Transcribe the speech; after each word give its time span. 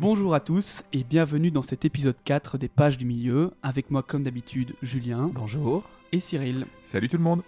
Bonjour 0.00 0.34
à 0.34 0.40
tous 0.40 0.82
et 0.94 1.04
bienvenue 1.04 1.50
dans 1.50 1.62
cet 1.62 1.84
épisode 1.84 2.16
4 2.24 2.56
des 2.56 2.70
Pages 2.70 2.96
du 2.96 3.04
Milieu, 3.04 3.50
avec 3.62 3.90
moi 3.90 4.02
comme 4.02 4.22
d'habitude 4.22 4.72
Julien 4.80 5.30
Bonjour. 5.34 5.84
et 6.10 6.20
Cyril. 6.20 6.64
Salut 6.82 7.10
tout 7.10 7.18
le 7.18 7.22
monde 7.22 7.42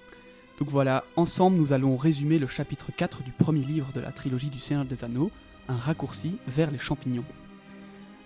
Donc 0.59 0.69
voilà, 0.69 1.03
ensemble 1.17 1.57
nous 1.57 1.73
allons 1.73 1.97
résumer 1.97 2.39
le 2.39 2.47
chapitre 2.47 2.93
4 2.95 3.23
du 3.23 3.33
premier 3.33 3.65
livre 3.65 3.91
de 3.95 4.01
la 4.01 4.13
trilogie 4.13 4.51
du 4.51 4.59
Seigneur 4.59 4.85
des 4.85 5.03
Anneaux, 5.03 5.31
un 5.67 5.79
raccourci 5.79 6.37
vers 6.47 6.71
les 6.71 6.79
champignons. 6.79 7.25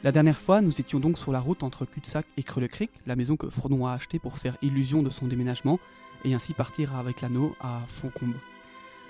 La 0.02 0.10
dernière 0.10 0.38
fois, 0.38 0.60
nous 0.60 0.80
étions 0.80 0.98
donc 0.98 1.18
sur 1.18 1.30
la 1.30 1.38
route 1.38 1.62
entre 1.62 1.84
Cul-de-Sac 1.84 2.26
et 2.36 2.42
Creux 2.42 2.66
Creek, 2.66 2.90
la 3.06 3.14
maison 3.14 3.36
que 3.36 3.48
Frodon 3.48 3.86
a 3.86 3.92
achetée 3.92 4.18
pour 4.18 4.38
faire 4.38 4.56
illusion 4.60 5.04
de 5.04 5.10
son 5.10 5.28
déménagement 5.28 5.78
et 6.24 6.34
ainsi 6.34 6.52
partir 6.52 6.96
avec 6.96 7.20
l'anneau 7.20 7.54
à 7.60 7.82
Foncombe. 7.86 8.34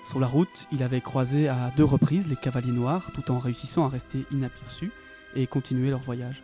Sur 0.05 0.19
la 0.19 0.27
route, 0.27 0.67
il 0.71 0.83
avait 0.83 1.01
croisé 1.01 1.47
à 1.49 1.73
deux 1.75 1.83
reprises 1.83 2.27
les 2.27 2.35
cavaliers 2.35 2.71
noirs 2.71 3.09
tout 3.15 3.31
en 3.31 3.39
réussissant 3.39 3.83
à 3.83 3.89
rester 3.89 4.23
inaperçus 4.31 4.91
et 5.35 5.47
continuer 5.47 5.89
leur 5.89 6.01
voyage. 6.01 6.43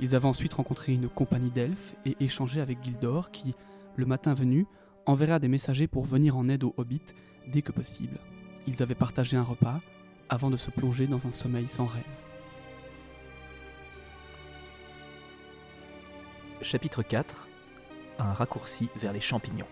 Ils 0.00 0.14
avaient 0.14 0.26
ensuite 0.26 0.54
rencontré 0.54 0.92
une 0.92 1.08
compagnie 1.08 1.50
d'elfes 1.50 1.94
et 2.04 2.16
échangé 2.20 2.60
avec 2.60 2.82
Gildor 2.82 3.30
qui, 3.30 3.54
le 3.96 4.06
matin 4.06 4.34
venu, 4.34 4.66
enverra 5.06 5.38
des 5.38 5.48
messagers 5.48 5.86
pour 5.86 6.04
venir 6.04 6.36
en 6.36 6.48
aide 6.48 6.64
aux 6.64 6.74
hobbits 6.76 7.14
dès 7.46 7.62
que 7.62 7.72
possible. 7.72 8.18
Ils 8.66 8.82
avaient 8.82 8.94
partagé 8.94 9.36
un 9.36 9.42
repas 9.42 9.80
avant 10.28 10.50
de 10.50 10.56
se 10.56 10.70
plonger 10.70 11.06
dans 11.06 11.26
un 11.26 11.32
sommeil 11.32 11.68
sans 11.68 11.86
rêve. 11.86 12.02
Chapitre 16.62 17.02
4 17.02 17.48
Un 18.18 18.32
raccourci 18.32 18.88
vers 18.96 19.12
les 19.12 19.20
champignons. 19.20 19.68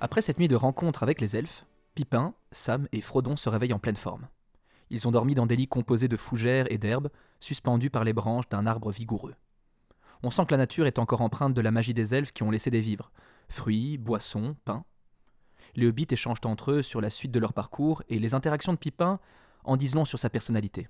Après 0.00 0.20
cette 0.20 0.38
nuit 0.38 0.48
de 0.48 0.56
rencontre 0.56 1.02
avec 1.02 1.20
les 1.20 1.36
elfes, 1.36 1.64
Pipin, 1.94 2.34
Sam 2.52 2.86
et 2.92 3.00
Frodon 3.00 3.36
se 3.36 3.48
réveillent 3.48 3.72
en 3.72 3.78
pleine 3.78 3.96
forme. 3.96 4.28
Ils 4.90 5.06
ont 5.08 5.10
dormi 5.10 5.34
dans 5.34 5.46
des 5.46 5.56
lits 5.56 5.68
composés 5.68 6.08
de 6.08 6.16
fougères 6.16 6.70
et 6.70 6.78
d'herbes, 6.78 7.10
suspendus 7.40 7.90
par 7.90 8.04
les 8.04 8.12
branches 8.12 8.48
d'un 8.48 8.66
arbre 8.66 8.90
vigoureux. 8.90 9.34
On 10.22 10.30
sent 10.30 10.46
que 10.46 10.52
la 10.52 10.58
nature 10.58 10.86
est 10.86 10.98
encore 10.98 11.20
empreinte 11.20 11.54
de 11.54 11.60
la 11.60 11.70
magie 11.70 11.94
des 11.94 12.14
elfes 12.14 12.32
qui 12.32 12.42
ont 12.42 12.50
laissé 12.50 12.70
des 12.70 12.80
vivres 12.80 13.10
fruits, 13.48 13.98
boissons, 13.98 14.56
pain. 14.64 14.84
Les 15.74 15.86
hobbits 15.86 16.06
échangent 16.10 16.44
entre 16.44 16.72
eux 16.72 16.82
sur 16.82 17.00
la 17.00 17.10
suite 17.10 17.32
de 17.32 17.38
leur 17.38 17.52
parcours 17.52 18.02
et 18.08 18.18
les 18.18 18.34
interactions 18.34 18.72
de 18.72 18.78
Pipin 18.78 19.20
en 19.64 19.76
disent 19.76 19.94
long 19.94 20.04
sur 20.04 20.18
sa 20.18 20.30
personnalité. 20.30 20.88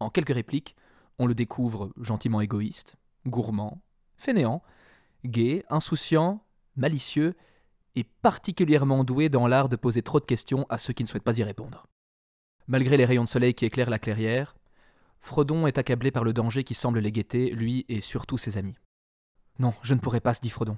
En 0.00 0.10
quelques 0.10 0.34
répliques, 0.34 0.76
on 1.18 1.26
le 1.26 1.34
découvre 1.34 1.92
gentiment 2.00 2.40
égoïste, 2.40 2.96
gourmand, 3.26 3.80
fainéant, 4.16 4.62
gai, 5.24 5.64
insouciant, 5.70 6.44
malicieux 6.76 7.34
et 7.94 8.04
particulièrement 8.04 9.04
doué 9.04 9.28
dans 9.28 9.46
l'art 9.46 9.68
de 9.68 9.76
poser 9.76 10.02
trop 10.02 10.20
de 10.20 10.26
questions 10.26 10.66
à 10.68 10.78
ceux 10.78 10.92
qui 10.92 11.02
ne 11.02 11.08
souhaitent 11.08 11.24
pas 11.24 11.38
y 11.38 11.42
répondre. 11.42 11.86
Malgré 12.68 12.96
les 12.96 13.04
rayons 13.04 13.24
de 13.24 13.28
soleil 13.28 13.54
qui 13.54 13.64
éclairent 13.64 13.90
la 13.90 13.98
clairière, 13.98 14.56
Frodon 15.20 15.66
est 15.66 15.78
accablé 15.78 16.10
par 16.10 16.24
le 16.24 16.32
danger 16.32 16.64
qui 16.64 16.74
semble 16.74 16.98
les 16.98 17.12
guetter, 17.12 17.50
lui 17.50 17.84
et 17.88 18.00
surtout 18.00 18.38
ses 18.38 18.58
amis. 18.58 18.76
Non, 19.58 19.72
je 19.82 19.94
ne 19.94 20.00
pourrai 20.00 20.20
pas, 20.20 20.34
se 20.34 20.40
dit 20.40 20.50
Frodon. 20.50 20.76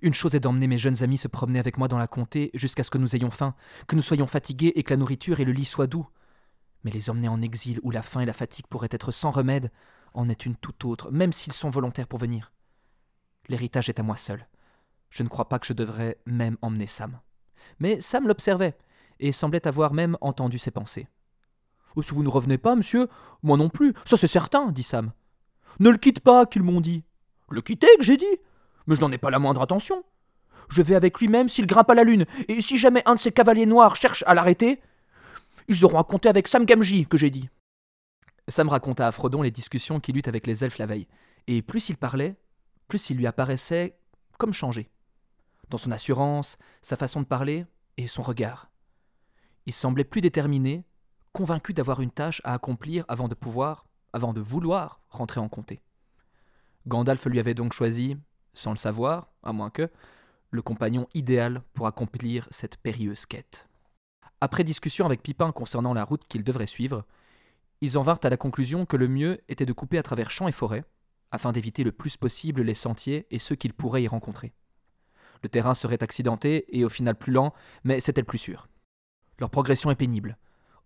Une 0.00 0.14
chose 0.14 0.34
est 0.34 0.40
d'emmener 0.40 0.66
mes 0.66 0.78
jeunes 0.78 1.02
amis 1.02 1.18
se 1.18 1.28
promener 1.28 1.58
avec 1.58 1.76
moi 1.76 1.88
dans 1.88 1.98
la 1.98 2.06
comté 2.06 2.50
jusqu'à 2.54 2.82
ce 2.82 2.90
que 2.90 2.98
nous 2.98 3.14
ayons 3.14 3.30
faim, 3.30 3.54
que 3.86 3.96
nous 3.96 4.02
soyons 4.02 4.26
fatigués 4.26 4.72
et 4.74 4.82
que 4.82 4.92
la 4.92 4.96
nourriture 4.96 5.40
et 5.40 5.44
le 5.44 5.52
lit 5.52 5.64
soient 5.64 5.86
doux. 5.86 6.06
Mais 6.84 6.90
les 6.90 7.10
emmener 7.10 7.28
en 7.28 7.42
exil 7.42 7.80
où 7.82 7.90
la 7.90 8.02
faim 8.02 8.20
et 8.20 8.26
la 8.26 8.32
fatigue 8.32 8.66
pourraient 8.66 8.88
être 8.90 9.12
sans 9.12 9.30
remède 9.30 9.70
en 10.14 10.28
est 10.28 10.46
une 10.46 10.56
toute 10.56 10.84
autre, 10.84 11.10
même 11.10 11.32
s'ils 11.32 11.52
sont 11.52 11.70
volontaires 11.70 12.06
pour 12.06 12.18
venir. 12.18 12.52
L'héritage 13.48 13.88
est 13.88 14.00
à 14.00 14.02
moi 14.02 14.16
seul. 14.16 14.46
Je 15.10 15.22
ne 15.22 15.28
crois 15.28 15.48
pas 15.48 15.58
que 15.58 15.66
je 15.66 15.72
devrais 15.72 16.18
même 16.26 16.56
emmener 16.62 16.86
Sam. 16.86 17.20
Mais 17.80 18.00
Sam 18.00 18.28
l'observait, 18.28 18.76
et 19.20 19.32
semblait 19.32 19.66
avoir 19.66 19.92
même 19.92 20.16
entendu 20.20 20.58
ses 20.58 20.70
pensées. 20.70 21.08
Si 22.00 22.14
vous 22.14 22.22
ne 22.22 22.28
revenez 22.28 22.58
pas, 22.58 22.76
monsieur, 22.76 23.08
moi 23.42 23.56
non 23.56 23.68
plus, 23.68 23.92
ça 24.04 24.16
c'est 24.16 24.28
certain, 24.28 24.70
dit 24.70 24.82
Sam. 24.82 25.12
Ne 25.80 25.90
le 25.90 25.96
quitte 25.96 26.20
pas, 26.20 26.46
qu'ils 26.46 26.62
m'ont 26.62 26.80
dit. 26.80 27.02
Le 27.50 27.60
quitter, 27.60 27.88
que 27.98 28.04
j'ai 28.04 28.16
dit? 28.16 28.36
Mais 28.86 28.94
je 28.94 29.00
n'en 29.00 29.10
ai 29.10 29.18
pas 29.18 29.30
la 29.30 29.38
moindre 29.38 29.62
attention. 29.62 30.04
Je 30.68 30.82
vais 30.82 30.94
avec 30.94 31.18
lui-même 31.18 31.48
s'il 31.48 31.66
grimpe 31.66 31.90
à 31.90 31.94
la 31.94 32.04
lune, 32.04 32.26
et 32.46 32.60
si 32.60 32.76
jamais 32.76 33.02
un 33.06 33.14
de 33.14 33.20
ces 33.20 33.32
cavaliers 33.32 33.66
noirs 33.66 33.96
cherche 33.96 34.22
à 34.26 34.34
l'arrêter, 34.34 34.80
ils 35.66 35.84
auront 35.84 35.98
à 35.98 36.04
compter 36.04 36.28
avec 36.28 36.46
Sam 36.46 36.64
Gamgee, 36.64 37.06
que 37.06 37.18
j'ai 37.18 37.30
dit. 37.30 37.48
Sam 38.48 38.68
raconta 38.68 39.06
à 39.06 39.12
Frodon 39.12 39.42
les 39.42 39.50
discussions 39.50 40.00
qu'il 40.00 40.16
eut 40.16 40.22
avec 40.26 40.46
les 40.46 40.64
elfes 40.64 40.78
la 40.78 40.86
veille, 40.86 41.08
et 41.46 41.62
plus 41.62 41.88
il 41.88 41.96
parlait, 41.96 42.36
plus 42.86 43.10
il 43.10 43.16
lui 43.16 43.26
apparaissait 43.26 43.98
comme 44.38 44.52
changé. 44.52 44.90
Dans 45.68 45.78
son 45.78 45.90
assurance, 45.90 46.56
sa 46.80 46.96
façon 46.96 47.20
de 47.20 47.26
parler 47.26 47.66
et 47.96 48.06
son 48.06 48.22
regard. 48.22 48.70
Il 49.66 49.74
semblait 49.74 50.04
plus 50.04 50.22
déterminé, 50.22 50.84
convaincu 51.32 51.74
d'avoir 51.74 52.00
une 52.00 52.10
tâche 52.10 52.40
à 52.44 52.54
accomplir 52.54 53.04
avant 53.08 53.28
de 53.28 53.34
pouvoir, 53.34 53.86
avant 54.12 54.32
de 54.32 54.40
vouloir 54.40 55.00
rentrer 55.08 55.40
en 55.40 55.48
comté. 55.48 55.82
Gandalf 56.86 57.26
lui 57.26 57.40
avait 57.40 57.54
donc 57.54 57.72
choisi, 57.72 58.16
sans 58.54 58.70
le 58.70 58.76
savoir, 58.76 59.28
à 59.42 59.52
moins 59.52 59.70
que, 59.70 59.90
le 60.50 60.62
compagnon 60.62 61.06
idéal 61.14 61.62
pour 61.74 61.86
accomplir 61.86 62.48
cette 62.50 62.78
périlleuse 62.78 63.26
quête. 63.26 63.68
Après 64.40 64.64
discussion 64.64 65.04
avec 65.04 65.22
Pipin 65.22 65.52
concernant 65.52 65.94
la 65.94 66.04
route 66.04 66.26
qu'il 66.26 66.44
devrait 66.44 66.66
suivre, 66.66 67.04
ils 67.80 67.98
en 67.98 68.02
vinrent 68.02 68.20
à 68.22 68.30
la 68.30 68.36
conclusion 68.36 68.86
que 68.86 68.96
le 68.96 69.08
mieux 69.08 69.40
était 69.48 69.66
de 69.66 69.72
couper 69.72 69.98
à 69.98 70.02
travers 70.02 70.30
champs 70.30 70.48
et 70.48 70.52
forêts, 70.52 70.84
afin 71.30 71.52
d'éviter 71.52 71.84
le 71.84 71.92
plus 71.92 72.16
possible 72.16 72.62
les 72.62 72.74
sentiers 72.74 73.26
et 73.30 73.38
ceux 73.38 73.54
qu'ils 73.54 73.74
pourraient 73.74 74.02
y 74.02 74.08
rencontrer. 74.08 74.54
Le 75.42 75.48
terrain 75.48 75.74
serait 75.74 76.02
accidenté 76.02 76.64
et 76.76 76.84
au 76.84 76.88
final 76.88 77.14
plus 77.14 77.32
lent, 77.32 77.52
mais 77.84 78.00
c'était 78.00 78.22
le 78.22 78.26
plus 78.26 78.38
sûr. 78.38 78.68
Leur 79.38 79.50
progression 79.50 79.90
est 79.90 79.96
pénible, 79.96 80.36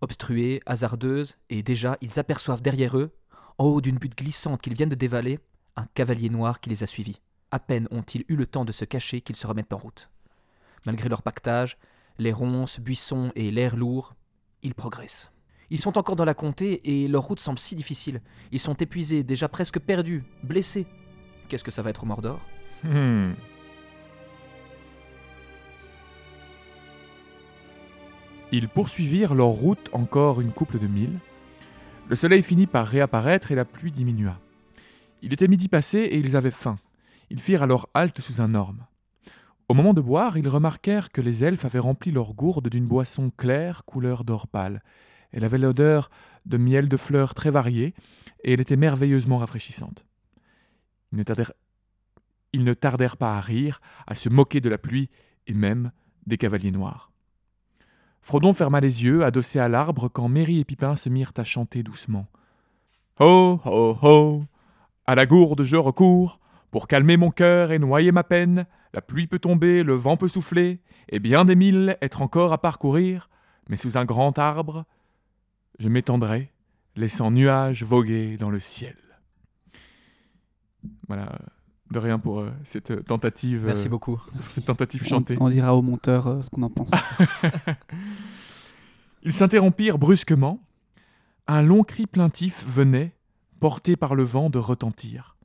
obstruée, 0.03 0.61
hasardeuse, 0.65 1.37
et 1.49 1.63
déjà 1.63 1.97
ils 2.01 2.19
aperçoivent 2.19 2.61
derrière 2.61 2.97
eux, 2.97 3.11
en 3.57 3.65
haut 3.65 3.81
d'une 3.81 3.97
butte 3.97 4.17
glissante 4.17 4.61
qu'ils 4.61 4.75
viennent 4.75 4.89
de 4.89 4.95
dévaler, 4.95 5.39
un 5.75 5.85
cavalier 5.93 6.29
noir 6.29 6.59
qui 6.59 6.69
les 6.69 6.83
a 6.83 6.87
suivis. 6.87 7.21
À 7.51 7.59
peine 7.59 7.87
ont-ils 7.91 8.25
eu 8.27 8.35
le 8.35 8.45
temps 8.45 8.65
de 8.65 8.71
se 8.71 8.85
cacher 8.85 9.21
qu'ils 9.21 9.35
se 9.35 9.47
remettent 9.47 9.73
en 9.73 9.77
route. 9.77 10.09
Malgré 10.85 11.09
leur 11.09 11.21
pactage, 11.21 11.77
les 12.17 12.33
ronces, 12.33 12.79
buissons 12.79 13.31
et 13.35 13.51
l'air 13.51 13.75
lourd, 13.75 14.15
ils 14.61 14.75
progressent. 14.75 15.31
Ils 15.69 15.81
sont 15.81 15.97
encore 15.97 16.15
dans 16.15 16.25
la 16.25 16.33
comté 16.33 16.81
et 16.83 17.07
leur 17.07 17.23
route 17.23 17.39
semble 17.39 17.59
si 17.59 17.75
difficile. 17.75 18.21
Ils 18.51 18.59
sont 18.59 18.75
épuisés, 18.75 19.23
déjà 19.23 19.47
presque 19.47 19.79
perdus, 19.79 20.23
blessés. 20.43 20.85
Qu'est-ce 21.47 21.63
que 21.63 21.71
ça 21.71 21.81
va 21.81 21.89
être 21.89 22.03
au 22.03 22.05
Mordor? 22.05 22.39
Hmm. 22.83 23.33
Ils 28.55 28.69
poursuivirent 28.69 29.33
leur 29.33 29.47
route 29.47 29.89
encore 29.93 30.39
une 30.39 30.51
couple 30.51 30.77
de 30.77 30.85
milles. 30.85 31.17
Le 32.07 32.15
soleil 32.15 32.43
finit 32.43 32.67
par 32.67 32.85
réapparaître 32.85 33.51
et 33.51 33.55
la 33.55 33.65
pluie 33.65 33.91
diminua. 33.91 34.39
Il 35.23 35.33
était 35.33 35.47
midi 35.47 35.69
passé 35.69 35.97
et 35.97 36.19
ils 36.19 36.35
avaient 36.35 36.51
faim. 36.51 36.77
Ils 37.31 37.39
firent 37.39 37.63
alors 37.63 37.89
halte 37.95 38.21
sous 38.21 38.41
un 38.41 38.53
orme. 38.53 38.85
Au 39.69 39.73
moment 39.73 39.95
de 39.95 40.01
boire, 40.01 40.37
ils 40.37 40.47
remarquèrent 40.47 41.11
que 41.11 41.19
les 41.19 41.43
elfes 41.43 41.65
avaient 41.65 41.79
rempli 41.79 42.11
leurs 42.11 42.35
gourdes 42.35 42.69
d'une 42.69 42.85
boisson 42.85 43.31
claire 43.35 43.85
couleur 43.85 44.23
d'or 44.23 44.47
pâle. 44.47 44.83
Elle 45.31 45.45
avait 45.45 45.57
l'odeur 45.57 46.11
de 46.45 46.57
miel 46.57 46.89
de 46.89 46.97
fleurs 46.97 47.33
très 47.33 47.49
variées 47.49 47.95
et 48.43 48.53
elle 48.53 48.61
était 48.61 48.75
merveilleusement 48.75 49.37
rafraîchissante. 49.37 50.05
Ils 51.11 52.63
ne 52.63 52.73
tardèrent 52.75 53.17
pas 53.17 53.35
à 53.35 53.41
rire, 53.41 53.81
à 54.05 54.13
se 54.13 54.29
moquer 54.29 54.61
de 54.61 54.69
la 54.69 54.77
pluie 54.77 55.09
et 55.47 55.55
même 55.55 55.91
des 56.27 56.37
cavaliers 56.37 56.71
noirs. 56.71 57.12
Frodon 58.23 58.53
ferma 58.53 58.79
les 58.79 59.03
yeux, 59.03 59.25
adossé 59.25 59.59
à 59.59 59.67
l'arbre, 59.67 60.07
quand 60.07 60.29
Merry 60.29 60.59
et 60.59 60.63
Pipin 60.63 60.95
se 60.95 61.09
mirent 61.09 61.33
à 61.35 61.43
chanter 61.43 61.83
doucement. 61.83 62.25
Ho, 63.19 63.59
ho, 63.65 63.97
ho 64.01 64.43
À 65.05 65.13
la 65.13 65.25
gourde 65.25 65.63
je 65.63 65.75
recours, 65.75 66.39
pour 66.71 66.87
calmer 66.87 67.17
mon 67.17 67.31
cœur 67.31 67.73
et 67.73 67.79
noyer 67.79 68.13
ma 68.13 68.23
peine. 68.23 68.65
La 68.93 69.01
pluie 69.01 69.27
peut 69.27 69.39
tomber, 69.39 69.83
le 69.83 69.95
vent 69.95 70.15
peut 70.15 70.29
souffler, 70.29 70.79
et 71.09 71.19
bien 71.19 71.43
des 71.43 71.55
milles 71.55 71.97
être 72.01 72.21
encore 72.21 72.53
à 72.53 72.61
parcourir, 72.61 73.29
mais 73.67 73.75
sous 73.77 73.97
un 73.97 74.05
grand 74.05 74.39
arbre, 74.39 74.85
je 75.77 75.89
m'étendrai, 75.89 76.53
laissant 76.95 77.29
nuages 77.29 77.83
voguer 77.83 78.37
dans 78.37 78.49
le 78.49 78.61
ciel. 78.61 78.95
Voilà, 81.09 81.37
de 81.93 81.99
rien 81.99 82.19
pour 82.19 82.41
euh, 82.41 82.51
cette 82.65 83.05
tentative, 83.05 83.63
Merci 83.65 83.87
euh, 83.87 83.89
beaucoup. 83.89 84.21
cette 84.39 84.65
tentative 84.65 85.03
On, 85.05 85.09
chantée. 85.09 85.37
on 85.39 85.47
dira 85.47 85.75
au 85.75 85.81
monteur 85.81 86.27
euh, 86.27 86.41
ce 86.41 86.49
qu'on 86.49 86.63
en 86.63 86.69
pense. 86.69 86.91
Ils 89.23 89.33
s'interrompirent 89.33 89.97
brusquement. 89.97 90.61
Un 91.47 91.61
long 91.61 91.83
cri 91.83 92.05
plaintif 92.07 92.65
venait, 92.67 93.15
porté 93.61 93.95
par 93.95 94.15
le 94.15 94.23
vent, 94.23 94.49
de 94.49 94.59
retentir, 94.59 95.37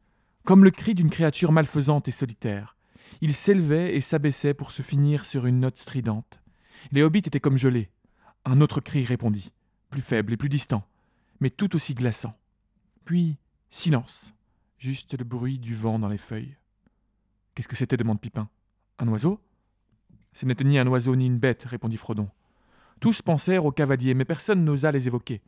comme 0.45 0.65
le 0.65 0.71
cri 0.73 0.95
d'une 0.95 1.11
créature 1.11 1.53
malfaisante 1.53 2.09
et 2.09 2.12
solitaire. 2.12 2.77
Il 3.21 3.35
s'élevait 3.35 3.95
et 3.95 4.00
s'abaissait 4.00 4.55
pour 4.55 4.73
se 4.73 4.83
finir 4.83 5.25
sur 5.25 5.47
une 5.47 5.61
note 5.61 5.79
stridente. 5.79 6.41
Les 6.91 7.03
hobbits 7.03 7.19
étaient 7.19 7.41
comme 7.41 7.56
gelés. 7.56 7.91
Un 8.45 8.61
autre 8.61 8.81
cri 8.81 9.05
répondit, 9.05 9.53
plus 9.91 10.00
faible 10.00 10.33
et 10.33 10.37
plus 10.37 10.49
distant, 10.49 10.85
mais 11.41 11.50
tout 11.50 11.77
aussi 11.77 11.95
glaçant. 11.95 12.35
Puis 13.05 13.37
silence, 13.71 14.35
juste 14.78 15.19
le 15.19 15.25
bruit 15.25 15.58
du 15.58 15.75
vent 15.75 15.98
dans 15.98 16.08
les 16.08 16.19
feuilles. 16.19 16.56
Qu'est-ce 17.54 17.69
que 17.69 17.76
c'était 17.76 17.96
demande 17.96 18.20
Pipin. 18.20 18.48
Un 18.98 19.08
oiseau? 19.08 19.40
Ce 20.32 20.46
n'était 20.46 20.64
ni 20.64 20.78
un 20.78 20.86
oiseau 20.86 21.16
ni 21.16 21.26
une 21.26 21.38
bête, 21.38 21.64
répondit 21.64 21.96
Frodon. 21.96 22.28
Tous 23.00 23.22
pensèrent 23.22 23.64
aux 23.64 23.72
cavaliers, 23.72 24.14
mais 24.14 24.25
personne 24.25 24.64
n'osa 24.64 24.92
les 24.92 25.06
évoquer. 25.06 25.42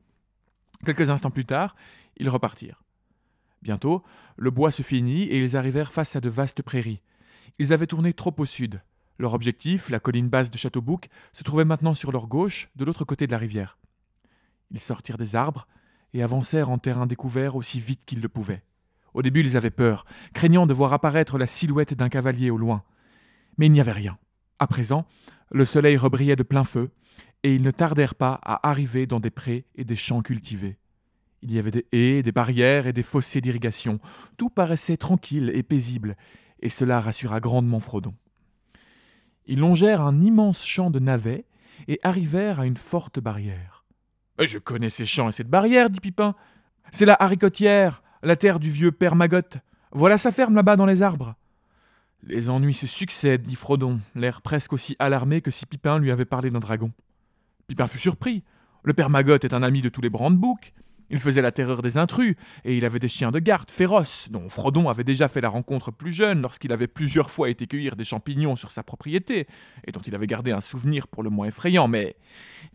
Quelques 0.84 1.10
instants 1.10 1.30
plus 1.30 1.46
tard, 1.46 1.76
ils 2.16 2.28
repartirent. 2.28 2.82
Bientôt, 3.62 4.02
le 4.36 4.50
bois 4.50 4.70
se 4.70 4.82
finit 4.82 5.24
et 5.24 5.38
ils 5.38 5.56
arrivèrent 5.56 5.92
face 5.92 6.16
à 6.16 6.20
de 6.20 6.28
vastes 6.28 6.62
prairies. 6.62 7.02
Ils 7.58 7.72
avaient 7.72 7.86
tourné 7.86 8.14
trop 8.14 8.34
au 8.38 8.44
sud. 8.44 8.80
Leur 9.18 9.34
objectif, 9.34 9.90
la 9.90 10.00
colline 10.00 10.28
basse 10.28 10.50
de 10.50 10.56
Châteaubouc, 10.56 11.08
se 11.32 11.44
trouvait 11.44 11.66
maintenant 11.66 11.92
sur 11.92 12.10
leur 12.10 12.26
gauche, 12.26 12.70
de 12.76 12.84
l'autre 12.84 13.04
côté 13.04 13.26
de 13.26 13.32
la 13.32 13.38
rivière. 13.38 13.78
Ils 14.70 14.80
sortirent 14.80 15.18
des 15.18 15.36
arbres 15.36 15.66
et 16.14 16.22
avancèrent 16.22 16.70
en 16.70 16.78
terrain 16.78 17.06
découvert 17.06 17.56
aussi 17.56 17.80
vite 17.80 18.00
qu'ils 18.06 18.22
le 18.22 18.28
pouvaient. 18.28 18.62
Au 19.14 19.22
début, 19.22 19.40
ils 19.40 19.56
avaient 19.56 19.70
peur, 19.70 20.04
craignant 20.34 20.66
de 20.66 20.74
voir 20.74 20.92
apparaître 20.92 21.38
la 21.38 21.46
silhouette 21.46 21.94
d'un 21.94 22.08
cavalier 22.08 22.50
au 22.50 22.56
loin. 22.56 22.82
Mais 23.58 23.66
il 23.66 23.72
n'y 23.72 23.80
avait 23.80 23.92
rien. 23.92 24.18
À 24.58 24.66
présent, 24.66 25.06
le 25.50 25.64
soleil 25.64 25.96
rebrillait 25.96 26.36
de 26.36 26.42
plein 26.42 26.64
feu, 26.64 26.90
et 27.42 27.54
ils 27.54 27.62
ne 27.62 27.70
tardèrent 27.70 28.14
pas 28.14 28.38
à 28.42 28.68
arriver 28.68 29.06
dans 29.06 29.20
des 29.20 29.30
prés 29.30 29.64
et 29.74 29.84
des 29.84 29.96
champs 29.96 30.22
cultivés. 30.22 30.78
Il 31.42 31.52
y 31.52 31.58
avait 31.58 31.70
des 31.70 31.86
haies, 31.92 32.22
des 32.22 32.32
barrières 32.32 32.86
et 32.86 32.92
des 32.92 33.02
fossés 33.02 33.40
d'irrigation. 33.40 33.98
Tout 34.36 34.50
paraissait 34.50 34.98
tranquille 34.98 35.50
et 35.54 35.62
paisible, 35.62 36.16
et 36.60 36.68
cela 36.68 37.00
rassura 37.00 37.40
grandement 37.40 37.80
Frodon. 37.80 38.14
Ils 39.46 39.58
longèrent 39.58 40.02
un 40.02 40.20
immense 40.20 40.64
champ 40.64 40.90
de 40.90 40.98
navets 40.98 41.46
et 41.88 41.98
arrivèrent 42.02 42.60
à 42.60 42.66
une 42.66 42.76
forte 42.76 43.20
barrière. 43.20 43.84
Je 44.38 44.58
connais 44.58 44.90
ces 44.90 45.06
champs 45.06 45.28
et 45.28 45.32
cette 45.32 45.48
barrière, 45.48 45.90
dit 45.90 46.00
Pipin. 46.00 46.34
C'est 46.92 47.06
la 47.06 47.14
haricotière, 47.14 48.02
la 48.22 48.36
terre 48.36 48.60
du 48.60 48.70
vieux 48.70 48.92
père 48.92 49.16
Magotte. 49.16 49.58
Voilà 49.92 50.18
sa 50.18 50.30
ferme 50.30 50.54
là-bas 50.54 50.76
dans 50.76 50.86
les 50.86 51.02
arbres. 51.02 51.34
Les 52.22 52.50
ennuis 52.50 52.74
se 52.74 52.86
succèdent, 52.86 53.46
dit 53.46 53.56
Frodon, 53.56 54.00
l'air 54.14 54.42
presque 54.42 54.72
aussi 54.72 54.94
alarmé 54.98 55.40
que 55.40 55.50
si 55.50 55.64
Pipin 55.64 55.98
lui 55.98 56.10
avait 56.10 56.26
parlé 56.26 56.50
d'un 56.50 56.60
dragon. 56.60 56.92
Pipin 57.66 57.86
fut 57.86 57.98
surpris. 57.98 58.44
Le 58.82 58.92
père 58.92 59.10
Magotte 59.10 59.44
est 59.44 59.54
un 59.54 59.62
ami 59.62 59.80
de 59.80 59.88
tous 59.88 60.02
les 60.02 60.10
Brandeboucs. 60.10 60.72
Il 61.08 61.18
faisait 61.18 61.42
la 61.42 61.50
terreur 61.50 61.82
des 61.82 61.98
intrus, 61.98 62.36
et 62.64 62.76
il 62.76 62.84
avait 62.84 63.00
des 63.00 63.08
chiens 63.08 63.32
de 63.32 63.40
garde 63.40 63.70
féroces, 63.70 64.28
dont 64.30 64.48
Frodon 64.48 64.88
avait 64.88 65.02
déjà 65.02 65.26
fait 65.26 65.40
la 65.40 65.48
rencontre 65.48 65.90
plus 65.90 66.12
jeune 66.12 66.40
lorsqu'il 66.40 66.72
avait 66.72 66.86
plusieurs 66.86 67.32
fois 67.32 67.50
été 67.50 67.66
cueillir 67.66 67.96
des 67.96 68.04
champignons 68.04 68.54
sur 68.54 68.70
sa 68.70 68.84
propriété, 68.84 69.48
et 69.84 69.90
dont 69.90 70.00
il 70.00 70.14
avait 70.14 70.28
gardé 70.28 70.52
un 70.52 70.60
souvenir 70.60 71.08
pour 71.08 71.24
le 71.24 71.30
moins 71.30 71.48
effrayant, 71.48 71.88
mais 71.88 72.14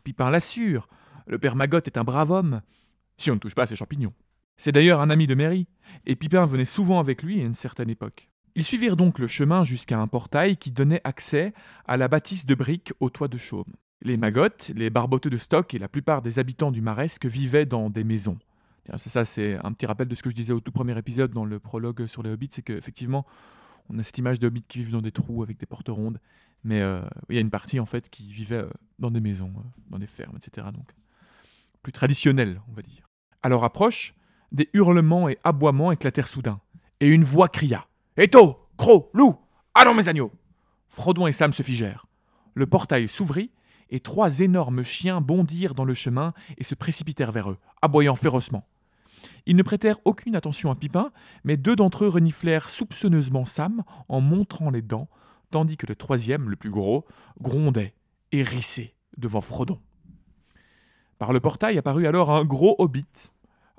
Pipin 0.03 0.30
l'assure, 0.30 0.89
le 1.27 1.39
père 1.39 1.56
Magotte 1.56 1.88
est 1.88 1.98
un 1.98 2.03
brave 2.03 2.31
homme, 2.31 2.62
si 3.18 3.31
on 3.31 3.36
ne 3.36 3.39
touche 3.39 3.56
pas 3.56 3.63
à 3.63 3.68
ses 3.68 3.77
champignons. 3.77 4.13
C'est 4.57 4.71
d'ailleurs 4.71 5.01
un 5.01 5.09
ami 5.09 5.27
de 5.27 5.35
Mary, 5.35 5.67
et 6.05 6.15
Pipin 6.15 6.45
venait 6.45 6.65
souvent 6.65 6.99
avec 6.99 7.23
lui 7.23 7.41
à 7.41 7.43
une 7.43 7.53
certaine 7.53 7.89
époque. 7.89 8.29
Ils 8.55 8.63
suivirent 8.63 8.95
donc 8.95 9.19
le 9.19 9.27
chemin 9.27 9.63
jusqu'à 9.63 9.99
un 9.99 10.07
portail 10.07 10.55
qui 10.55 10.71
donnait 10.71 11.01
accès 11.03 11.53
à 11.87 11.97
la 11.97 12.07
bâtisse 12.07 12.45
de 12.45 12.55
briques 12.55 12.93
au 13.01 13.09
toit 13.09 13.27
de 13.27 13.37
chaume. 13.37 13.73
Les 14.01 14.17
magottes, 14.17 14.71
les 14.75 14.89
barboteux 14.89 15.29
de 15.29 15.37
stock 15.37 15.73
et 15.73 15.79
la 15.79 15.89
plupart 15.89 16.21
des 16.21 16.39
habitants 16.39 16.71
du 16.71 16.81
Maresque 16.81 17.25
vivaient 17.25 17.65
dans 17.65 17.89
des 17.89 18.03
maisons. 18.03 18.37
C'est 18.97 19.09
ça, 19.09 19.25
c'est 19.25 19.57
un 19.63 19.73
petit 19.73 19.87
rappel 19.87 20.07
de 20.07 20.15
ce 20.15 20.21
que 20.21 20.29
je 20.29 20.35
disais 20.35 20.53
au 20.53 20.59
tout 20.59 20.71
premier 20.71 20.97
épisode 20.97 21.31
dans 21.31 21.43
le 21.43 21.59
prologue 21.59 22.05
sur 22.05 22.21
les 22.21 22.29
hobbits, 22.29 22.49
c'est 22.51 22.61
qu'effectivement, 22.61 23.25
on 23.89 23.97
a 23.99 24.03
cette 24.03 24.17
image 24.17 24.39
de 24.39 24.47
hobbits 24.47 24.63
qui 24.67 24.79
vivent 24.79 24.91
dans 24.91 25.01
des 25.01 25.11
trous 25.11 25.43
avec 25.43 25.57
des 25.57 25.65
portes 25.65 25.89
rondes, 25.89 26.19
mais 26.63 26.81
euh, 26.81 27.01
il 27.29 27.35
y 27.35 27.37
a 27.37 27.41
une 27.41 27.49
partie 27.49 27.79
en 27.79 27.85
fait 27.85 28.09
qui 28.09 28.31
vivait 28.31 28.57
euh, 28.57 28.69
dans 28.99 29.11
des 29.11 29.21
maisons, 29.21 29.53
euh, 29.57 29.61
dans 29.89 29.99
des 29.99 30.07
fermes, 30.07 30.37
etc. 30.37 30.67
Donc 30.73 30.93
plus 31.81 31.91
traditionnel, 31.91 32.61
on 32.69 32.73
va 32.73 32.83
dire. 32.83 33.09
À 33.41 33.49
leur 33.49 33.63
approche, 33.63 34.13
des 34.51 34.69
hurlements 34.74 35.30
et 35.30 35.38
aboiements 35.44 35.92
éclatèrent 35.92 36.27
soudain, 36.27 36.59
et 37.00 37.07
une 37.07 37.24
voix 37.24 37.50
cria 37.50 37.88
Éto, 38.18 38.68
Croc, 38.77 39.09
Loup, 39.13 39.36
allons 39.74 39.94
mes 39.94 40.07
agneaux 40.07 40.31
Frodon 40.89 41.27
et 41.27 41.33
Sam 41.33 41.51
se 41.51 41.63
figèrent. 41.63 42.07
Le 42.53 42.68
portail 42.68 43.09
s'ouvrit, 43.09 43.51
et 43.89 44.00
trois 44.00 44.39
énormes 44.39 44.83
chiens 44.83 45.21
bondirent 45.21 45.75
dans 45.75 45.86
le 45.86 45.94
chemin 45.94 46.33
et 46.57 46.63
se 46.63 46.75
précipitèrent 46.75 47.33
vers 47.33 47.51
eux, 47.51 47.57
aboyant 47.81 48.15
férocement. 48.15 48.68
Ils 49.45 49.56
ne 49.56 49.63
prêtèrent 49.63 50.00
aucune 50.06 50.36
attention 50.36 50.71
à 50.71 50.75
Pipin, 50.75 51.12
mais 51.44 51.57
deux 51.57 51.75
d'entre 51.75 52.06
eux 52.06 52.09
reniflèrent 52.09 52.69
soupçonneusement 52.69 53.45
Sam 53.45 53.83
en 54.07 54.21
montrant 54.21 54.69
les 54.69 54.81
dents, 54.81 55.09
tandis 55.51 55.77
que 55.77 55.86
le 55.86 55.95
troisième, 55.95 56.50
le 56.50 56.56
plus 56.56 56.71
gros, 56.71 57.06
grondait, 57.41 57.94
hérissé, 58.31 58.95
devant 59.18 59.41
Frodon. 59.41 59.80
Par 61.18 61.31
le 61.31 61.39
portail 61.39 61.77
apparut 61.77 62.07
alors 62.07 62.31
un 62.31 62.44
gros 62.44 62.75
hobbit, 62.80 63.31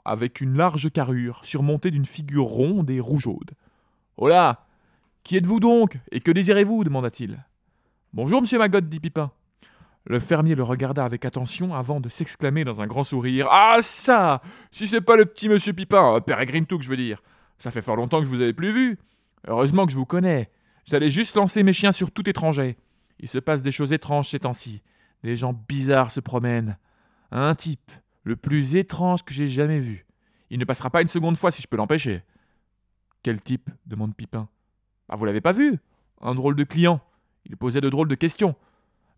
avec 0.06 0.40
une 0.40 0.56
large 0.56 0.90
carrure, 0.90 1.44
surmontée 1.44 1.90
d'une 1.90 2.06
figure 2.06 2.44
ronde 2.44 2.90
et 2.90 3.00
rougeaude. 3.00 3.50
Hola 4.16 4.64
Qui 5.24 5.36
êtes-vous 5.36 5.60
donc? 5.60 5.98
Et 6.12 6.20
que 6.20 6.30
désirez-vous? 6.30 6.84
demanda-t-il. 6.84 7.44
Bonjour, 8.12 8.40
monsieur 8.40 8.58
Maggot, 8.58 8.80
dit 8.80 9.00
Pipin. 9.00 9.32
Le 10.04 10.20
fermier 10.20 10.54
le 10.54 10.62
regarda 10.62 11.04
avec 11.04 11.24
attention 11.24 11.74
avant 11.74 12.00
de 12.00 12.08
s'exclamer 12.08 12.64
dans 12.64 12.80
un 12.80 12.86
grand 12.86 13.02
sourire. 13.02 13.48
Ah 13.50 13.78
ça 13.80 14.40
Si 14.70 14.86
c'est 14.86 15.00
pas 15.00 15.16
le 15.16 15.26
petit 15.26 15.48
monsieur 15.48 15.72
Pipin, 15.72 16.14
euh, 16.14 16.20
Peregrine 16.20 16.64
Touk, 16.64 16.82
je 16.82 16.88
veux 16.88 16.96
dire. 16.96 17.22
Ça 17.58 17.72
fait 17.72 17.82
fort 17.82 17.96
longtemps 17.96 18.20
que 18.20 18.24
je 18.26 18.30
vous 18.30 18.40
avais 18.40 18.52
plus 18.52 18.72
vu. 18.72 18.98
Heureusement 19.48 19.84
que 19.84 19.92
je 19.92 19.96
vous 19.96 20.06
connais. 20.06 20.50
J'allais 20.84 21.10
juste 21.10 21.34
lancer 21.34 21.64
mes 21.64 21.72
chiens 21.72 21.90
sur 21.90 22.12
tout 22.12 22.28
étranger. 22.28 22.76
Il 23.18 23.28
se 23.28 23.38
passe 23.38 23.62
des 23.62 23.72
choses 23.72 23.92
étranges 23.92 24.28
ces 24.28 24.38
temps-ci. 24.40 24.82
Des 25.24 25.34
gens 25.34 25.52
bizarres 25.68 26.12
se 26.12 26.20
promènent. 26.20 26.78
Un 27.32 27.56
type, 27.56 27.90
le 28.26 28.34
plus 28.34 28.74
étrange 28.74 29.22
que 29.22 29.32
j'ai 29.32 29.46
jamais 29.46 29.78
vu. 29.78 30.04
Il 30.50 30.58
ne 30.58 30.64
passera 30.64 30.90
pas 30.90 31.00
une 31.00 31.06
seconde 31.06 31.38
fois 31.38 31.52
si 31.52 31.62
je 31.62 31.68
peux 31.68 31.76
l'empêcher. 31.76 32.24
Quel 33.22 33.40
type 33.40 33.70
demande 33.86 34.16
Pipin. 34.16 34.48
Ah, 35.08 35.14
vous 35.14 35.24
l'avez 35.24 35.40
pas 35.40 35.52
vu 35.52 35.78
Un 36.20 36.34
drôle 36.34 36.56
de 36.56 36.64
client. 36.64 37.00
Il 37.44 37.56
posait 37.56 37.80
de 37.80 37.88
drôles 37.88 38.08
de 38.08 38.16
questions. 38.16 38.56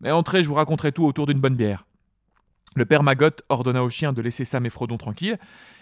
Mais 0.00 0.10
entrez, 0.10 0.44
je 0.44 0.48
vous 0.48 0.54
raconterai 0.54 0.92
tout 0.92 1.06
autour 1.06 1.24
d'une 1.24 1.40
bonne 1.40 1.56
bière. 1.56 1.86
Le 2.76 2.84
père 2.84 3.02
Magotte 3.02 3.42
ordonna 3.48 3.82
aux 3.82 3.88
chiens 3.88 4.12
de 4.12 4.20
laisser 4.20 4.44
Sam 4.44 4.66
et 4.66 4.70
Frodon 4.70 4.98
tranquilles, 4.98 5.38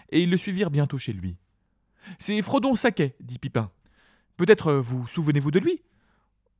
et 0.09 0.23
ils 0.23 0.29
le 0.29 0.37
suivirent 0.37 0.71
bientôt 0.71 0.97
chez 0.97 1.11
lui. 1.11 1.35
C'est 2.19 2.41
Frodon 2.41 2.75
Saquet, 2.75 3.17
dit 3.19 3.39
Pipin. 3.39 3.71
Peut-être 4.37 4.67
euh, 4.67 4.79
vous 4.79 5.05
souvenez-vous 5.05 5.51
de 5.51 5.59
lui? 5.59 5.83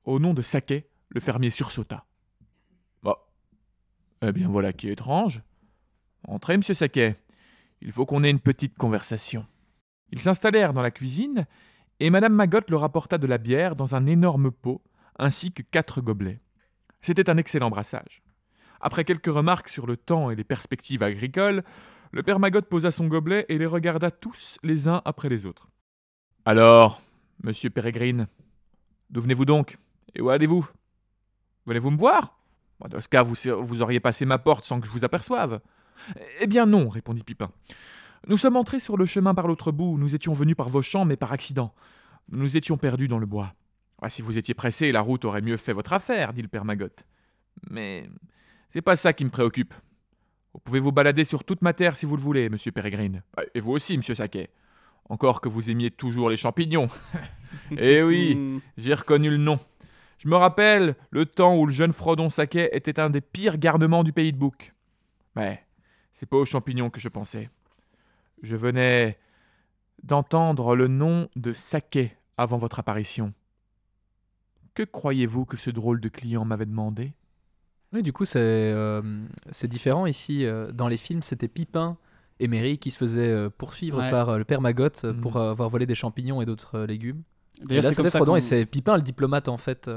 Au 0.03 0.19
nom 0.19 0.33
de 0.33 0.41
Saquet, 0.41 0.89
le 1.07 1.21
fermier 1.21 1.49
sursauta. 1.49 2.05
Bah. 3.03 3.25
Eh 4.21 4.33
bien 4.33 4.49
voilà 4.49 4.73
qui 4.73 4.89
est 4.89 4.91
étrange. 4.91 5.41
Entrez, 6.25 6.57
monsieur 6.57 6.73
Saquet. 6.73 7.15
Il 7.81 7.91
faut 7.91 8.05
qu'on 8.05 8.23
ait 8.23 8.29
une 8.29 8.39
petite 8.39 8.77
conversation. 8.77 9.45
Ils 10.11 10.19
s'installèrent 10.19 10.73
dans 10.73 10.81
la 10.81 10.91
cuisine, 10.91 11.45
et 11.99 12.09
madame 12.09 12.33
Magotte 12.33 12.69
leur 12.69 12.83
apporta 12.83 13.17
de 13.17 13.27
la 13.27 13.37
bière 13.37 13.75
dans 13.75 13.95
un 13.95 14.05
énorme 14.05 14.51
pot, 14.51 14.81
ainsi 15.19 15.51
que 15.51 15.63
quatre 15.63 16.01
gobelets. 16.01 16.39
C'était 17.01 17.29
un 17.29 17.37
excellent 17.37 17.69
brassage. 17.69 18.23
Après 18.79 19.03
quelques 19.03 19.27
remarques 19.27 19.69
sur 19.69 19.87
le 19.87 19.97
temps 19.97 20.29
et 20.29 20.35
les 20.35 20.43
perspectives 20.43 21.03
agricoles, 21.03 21.63
le 22.11 22.23
père 22.23 22.39
Magotte 22.39 22.67
posa 22.67 22.91
son 22.91 23.07
gobelet 23.07 23.45
et 23.49 23.57
les 23.57 23.65
regarda 23.65 24.11
tous 24.11 24.57
les 24.63 24.87
uns 24.87 25.01
après 25.05 25.29
les 25.29 25.45
autres. 25.45 25.67
Alors, 26.45 27.01
monsieur 27.43 27.69
Pérégrine, 27.69 28.27
d'où 29.09 29.21
venez-vous 29.21 29.45
donc 29.45 29.77
Et 30.15 30.21
où 30.21 30.29
allez-vous? 30.29 30.67
Venez-vous 31.65 31.91
me 31.91 31.97
voir? 31.97 32.39
Dans 32.89 33.01
ce 33.01 33.09
cas, 33.09 33.23
vous, 33.23 33.35
vous 33.61 33.81
auriez 33.81 33.99
passé 33.99 34.25
ma 34.25 34.37
porte 34.37 34.63
sans 34.63 34.79
que 34.79 34.85
je 34.85 34.91
vous 34.91 35.03
aperçoive. 35.03 35.59
Eh 36.39 36.47
bien 36.47 36.65
non, 36.65 36.89
répondit 36.89 37.23
Pipin. 37.23 37.51
Nous 38.27 38.37
sommes 38.37 38.57
entrés 38.57 38.79
sur 38.79 38.97
le 38.97 39.05
chemin 39.05 39.33
par 39.33 39.47
l'autre 39.47 39.71
bout, 39.71 39.97
nous 39.97 40.15
étions 40.15 40.33
venus 40.33 40.55
par 40.55 40.69
vos 40.69 40.81
champs, 40.81 41.05
mais 41.05 41.15
par 41.15 41.31
accident. 41.31 41.73
Nous 42.29 42.57
étions 42.57 42.77
perdus 42.77 43.07
dans 43.07 43.19
le 43.19 43.25
bois. 43.25 43.53
Ah, 44.01 44.09
si 44.09 44.21
vous 44.21 44.37
étiez 44.37 44.53
pressé, 44.53 44.91
la 44.91 45.01
route 45.01 45.25
aurait 45.25 45.41
mieux 45.41 45.57
fait 45.57 45.73
votre 45.73 45.93
affaire, 45.93 46.33
dit 46.33 46.41
le 46.41 46.47
père 46.47 46.65
Magotte. 46.65 47.03
Mais 47.69 48.09
c'est 48.69 48.81
pas 48.81 48.95
ça 48.95 49.13
qui 49.13 49.25
me 49.25 49.29
préoccupe. 49.29 49.73
Vous 50.53 50.59
pouvez 50.59 50.79
vous 50.79 50.91
balader 50.91 51.23
sur 51.23 51.43
toute 51.43 51.61
ma 51.61 51.73
terre 51.73 51.95
si 51.95 52.05
vous 52.05 52.17
le 52.17 52.21
voulez, 52.21 52.49
monsieur 52.49 52.71
Pérégrine. 52.71 53.23
Ah, 53.37 53.43
et 53.53 53.59
vous 53.59 53.71
aussi, 53.71 53.97
monsieur 53.97 54.15
Saquet. 54.15 54.49
Encore 55.09 55.39
que 55.39 55.49
vous 55.49 55.69
aimiez 55.69 55.89
toujours 55.89 56.29
les 56.29 56.37
champignons. 56.37 56.89
eh 57.77 58.03
oui, 58.03 58.61
j'ai 58.77 58.93
reconnu 58.93 59.29
le 59.29 59.37
nom. 59.37 59.59
Je 60.17 60.27
me 60.27 60.35
rappelle 60.35 60.95
le 61.11 61.25
temps 61.25 61.55
où 61.55 61.65
le 61.65 61.71
jeune 61.71 61.93
Frodon 61.93 62.29
Saquet 62.29 62.69
était 62.73 62.99
un 62.99 63.09
des 63.09 63.21
pires 63.21 63.57
garnements 63.57 64.03
du 64.03 64.13
pays 64.13 64.33
de 64.33 64.37
Bouc. 64.37 64.73
Mais 65.35 65.63
c'est 66.17 66.25
pas 66.25 66.37
aux 66.37 66.45
champignons 66.45 66.89
que 66.89 66.99
je 66.99 67.09
pensais. 67.09 67.51
Je 68.41 68.55
venais 68.55 69.19
d'entendre 70.01 70.75
le 70.75 70.87
nom 70.87 71.29
de 71.35 71.53
Saquet 71.53 72.17
avant 72.37 72.57
votre 72.57 72.79
apparition. 72.79 73.35
Que 74.73 74.81
croyez-vous 74.81 75.45
que 75.45 75.57
ce 75.57 75.69
drôle 75.69 76.01
de 76.01 76.09
client 76.09 76.43
m'avait 76.43 76.65
demandé? 76.65 77.13
Oui, 77.93 78.01
du 78.01 78.13
coup, 78.13 78.25
c'est 78.25 78.39
euh, 78.41 79.03
différent 79.65 80.07
ici. 80.07 80.43
Euh, 80.43 80.71
dans 80.71 80.87
les 80.87 80.97
films, 80.97 81.21
c'était 81.21 81.47
Pipin 81.47 81.97
et 82.39 82.47
Mary 82.47 82.79
qui 82.79 82.89
se 82.89 82.97
faisaient 82.97 83.31
euh, 83.31 83.51
poursuivre 83.51 83.99
par 84.09 84.39
le 84.39 84.43
père 84.43 84.59
Magotte 84.59 85.05
pour 85.21 85.35
mm. 85.35 85.51
avoir 85.51 85.69
volé 85.69 85.85
des 85.85 85.93
champignons 85.93 86.41
et 86.41 86.47
d'autres 86.47 86.79
légumes. 86.79 87.21
D'ailleurs, 87.61 87.83
c'est 87.83 87.95
comme 87.95 88.09
ça 88.09 88.37
et 88.37 88.41
c'est 88.41 88.65
Pipin 88.65 88.95
le 88.95 89.03
diplomate 89.03 89.49
en 89.49 89.57
fait 89.59 89.87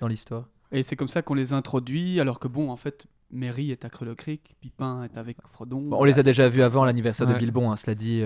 dans 0.00 0.08
l'histoire. 0.08 0.48
Et 0.70 0.82
c'est 0.82 0.96
comme 0.96 1.08
ça 1.08 1.20
qu'on 1.20 1.34
les 1.34 1.52
introduit, 1.52 2.20
alors 2.20 2.40
que 2.40 2.48
bon, 2.48 2.70
en 2.70 2.78
fait, 2.78 3.06
Mary 3.32 3.70
est 3.70 3.84
à 3.84 3.88
Creux 3.88 4.14
Creek, 4.14 4.56
Pipin 4.60 5.04
est 5.04 5.16
avec 5.16 5.38
Frodon. 5.52 5.88
on 5.90 6.04
les 6.04 6.18
a 6.18 6.22
déjà 6.22 6.48
vus 6.48 6.62
avant 6.62 6.84
l'anniversaire 6.84 7.26
de 7.26 7.34
Bilbon, 7.34 7.70
hein, 7.70 7.76
cela 7.76 7.94
dit. 7.94 8.22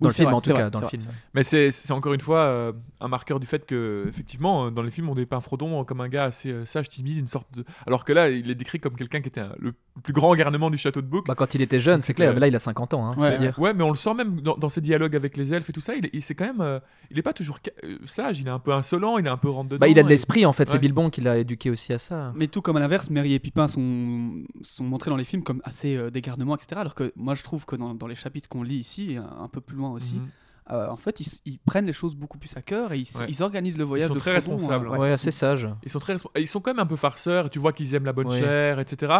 Dans 0.00 0.06
Oui, 0.08 0.12
le 0.12 0.14
film, 0.14 0.26
vrai, 0.28 0.34
en 0.34 0.40
tout 0.40 0.50
vrai, 0.50 0.58
cas, 0.62 0.70
dans 0.70 0.80
le 0.80 0.86
vrai. 0.86 0.98
film. 0.98 1.12
Mais 1.34 1.42
c'est 1.42 1.70
c'est 1.70 1.92
encore 1.92 2.14
une 2.14 2.20
fois 2.22 2.38
euh, 2.38 2.72
un 3.00 3.08
marqueur 3.08 3.38
du 3.38 3.46
fait 3.46 3.66
que, 3.66 4.06
effectivement, 4.08 4.66
euh, 4.66 4.70
dans 4.70 4.80
les 4.82 4.90
films, 4.90 5.10
on 5.10 5.14
dépeint 5.14 5.40
Frodon 5.42 5.84
comme 5.84 6.00
un 6.00 6.08
gars 6.08 6.24
assez 6.24 6.50
euh, 6.50 6.64
sage, 6.64 6.88
timide, 6.88 7.18
une 7.18 7.26
sorte 7.26 7.46
de. 7.54 7.64
Alors 7.86 8.04
que 8.06 8.12
là, 8.14 8.30
il 8.30 8.50
est 8.50 8.54
décrit 8.54 8.80
comme 8.80 8.94
quelqu'un 8.96 9.20
qui 9.20 9.28
était 9.28 9.40
un- 9.42 9.54
le 9.58 9.74
plus 10.02 10.14
grand 10.14 10.34
garnement 10.34 10.70
du 10.70 10.78
château 10.78 11.02
de 11.02 11.06
Bouc. 11.06 11.26
Bah, 11.26 11.34
quand 11.34 11.54
il 11.54 11.60
était 11.60 11.80
jeune, 11.80 12.00
c'est 12.00 12.14
clair, 12.14 12.32
mais 12.32 12.40
là 12.40 12.48
il 12.48 12.56
a 12.56 12.58
50 12.58 12.94
ans. 12.94 13.04
Hein, 13.12 13.14
Ouais. 13.18 13.38
dire. 13.38 13.58
Ouais, 13.58 13.74
mais 13.74 13.84
on 13.84 13.90
le 13.90 13.96
sent 13.96 14.14
même 14.14 14.40
dans, 14.40 14.56
dans 14.56 14.70
ses 14.70 14.80
dialogues 14.80 15.14
avec 15.14 15.36
les 15.36 15.52
elfes 15.52 15.68
et 15.68 15.72
tout 15.74 15.82
ça. 15.82 15.94
Il 15.94 16.08
il- 16.14 16.22
c'est 16.22 16.34
quand 16.34 16.46
même, 16.46 16.62
euh, 16.62 16.80
il 17.10 17.18
est 17.18 17.22
pas 17.22 17.34
toujours 17.34 17.58
euh, 17.84 17.98
sage. 18.06 18.40
Il 18.40 18.46
est 18.46 18.50
un 18.50 18.58
peu 18.58 18.72
insolent. 18.72 19.18
Il 19.18 19.26
est 19.26 19.30
un 19.30 19.36
peu 19.36 19.50
rentre 19.50 19.68
dedans. 19.68 19.80
Bah, 19.80 19.88
il 19.88 19.98
a 19.98 20.02
de 20.02 20.08
et- 20.08 20.10
l'esprit 20.10 20.46
en 20.46 20.52
fait, 20.54 20.66
c'est 20.68 20.74
Ouais. 20.74 20.80
Bilbon 20.80 21.10
qui 21.10 21.20
l'a 21.20 21.36
éduqué 21.36 21.68
aussi 21.68 21.92
à 21.92 21.98
ça. 21.98 22.32
Mais 22.34 22.46
tout 22.46 22.62
comme 22.62 22.76
à 22.78 22.80
l'inverse, 22.80 23.10
Merry 23.10 23.34
et 23.34 23.38
Pipin 23.38 23.68
sont, 23.68 24.44
sont 24.62 24.84
montrés 24.84 25.10
dans 25.10 25.16
les 25.16 25.24
films 25.24 25.42
comme 25.42 25.60
assez 25.64 25.94
euh, 25.96 26.10
des 26.10 26.22
garnements, 26.22 26.54
etc. 26.56 26.80
Alors 26.80 26.94
que 26.94 27.12
moi 27.16 27.34
je 27.34 27.42
trouve 27.42 27.66
que 27.66 27.76
dans, 27.76 27.94
dans 27.94 28.06
les 28.06 28.14
chapitres 28.14 28.48
qu'on 28.48 28.62
lit 28.62 28.76
ici, 28.76 29.18
un 29.18 29.48
peu 29.48 29.60
plus 29.60 29.76
loin 29.76 29.89
aussi, 29.92 30.16
Mhm. 30.16 30.28
euh, 30.72 30.88
en 30.88 30.96
fait 30.96 31.20
ils, 31.20 31.26
ils 31.44 31.58
prennent 31.58 31.86
les 31.86 31.92
choses 31.92 32.14
beaucoup 32.14 32.38
plus 32.38 32.56
à 32.56 32.62
cœur 32.62 32.92
et 32.92 32.98
ils, 32.98 33.16
Ouais. 33.18 33.26
ils 33.28 33.42
organisent 33.42 33.78
le 33.78 33.84
voyage 33.84 34.08
sont 34.08 34.14
de 34.14 34.20
très 34.20 34.40
Frodon, 34.40 34.56
responsables, 34.56 34.88
hein. 34.88 34.98
Ouais, 34.98 35.10
ils 35.10 35.12
assez 35.12 35.30
sont- 35.30 35.38
sage. 35.38 35.68
Ils 35.84 35.90
sont 35.90 35.98
très, 36.00 36.16
ils 36.36 36.46
sont 36.48 36.60
quand 36.60 36.70
même 36.72 36.80
un 36.80 36.86
peu 36.86 36.96
farceurs. 36.96 37.50
Tu 37.50 37.58
vois 37.58 37.72
qu'ils 37.72 37.94
aiment 37.94 38.04
la 38.04 38.12
bonne 38.12 38.28
Ouais. 38.28 38.38
chair, 38.38 38.78
etc. 38.80 39.12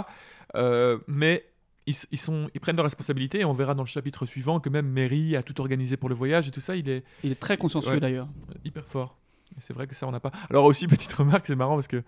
Euh, 0.55 0.99
mais 1.07 1.45
ils, 1.87 1.95
ils 2.13 2.19
sont, 2.19 2.49
ils 2.55 2.61
prennent 2.61 2.77
leurs 2.77 2.85
responsabilités. 2.85 3.41
Et 3.41 3.45
on 3.45 3.53
verra 3.53 3.75
dans 3.75 3.83
le 3.83 3.89
chapitre 3.89 4.27
suivant 4.27 4.61
que 4.61 4.69
même 4.69 4.87
Mary 4.89 5.35
a 5.37 5.43
tout 5.43 5.61
organisé 5.61 5.97
pour 5.97 6.09
le 6.09 6.15
voyage 6.15 6.47
et 6.49 6.51
tout 6.51 6.61
ça. 6.61 6.77
Il 6.77 6.89
est 6.89 7.05
Il 7.25 7.33
est 7.33 7.41
très 7.41 7.57
consciencieux 7.57 7.93
Ouais. 7.93 8.01
d'ailleurs. 8.01 8.29
hyper 8.65 8.85
fort. 8.87 9.17
C'est 9.59 9.73
vrai 9.73 9.87
que 9.89 9.95
ça, 9.95 10.07
on 10.07 10.13
n'a 10.13 10.21
pas. 10.21 10.31
Alors 10.51 10.65
aussi, 10.65 10.87
petite 11.09 11.13
remarque, 11.13 11.47
c'est 11.47 11.57
marrant 11.57 11.75
parce 11.75 11.89
que 11.89 12.03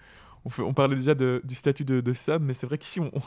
on, 0.45 0.49
fait- 0.51 0.63
on 0.63 0.75
parlait 0.75 0.97
déjà 0.97 1.15
de- 1.15 1.41
du 1.45 1.55
statut 1.55 1.85
de, 1.85 2.01
de 2.01 2.13
Sam, 2.13 2.45
mais 2.45 2.53
c'est 2.55 2.67
vrai 2.67 2.79
qu'ici, 2.79 3.01
on, 3.01 3.11
on- 3.15 3.23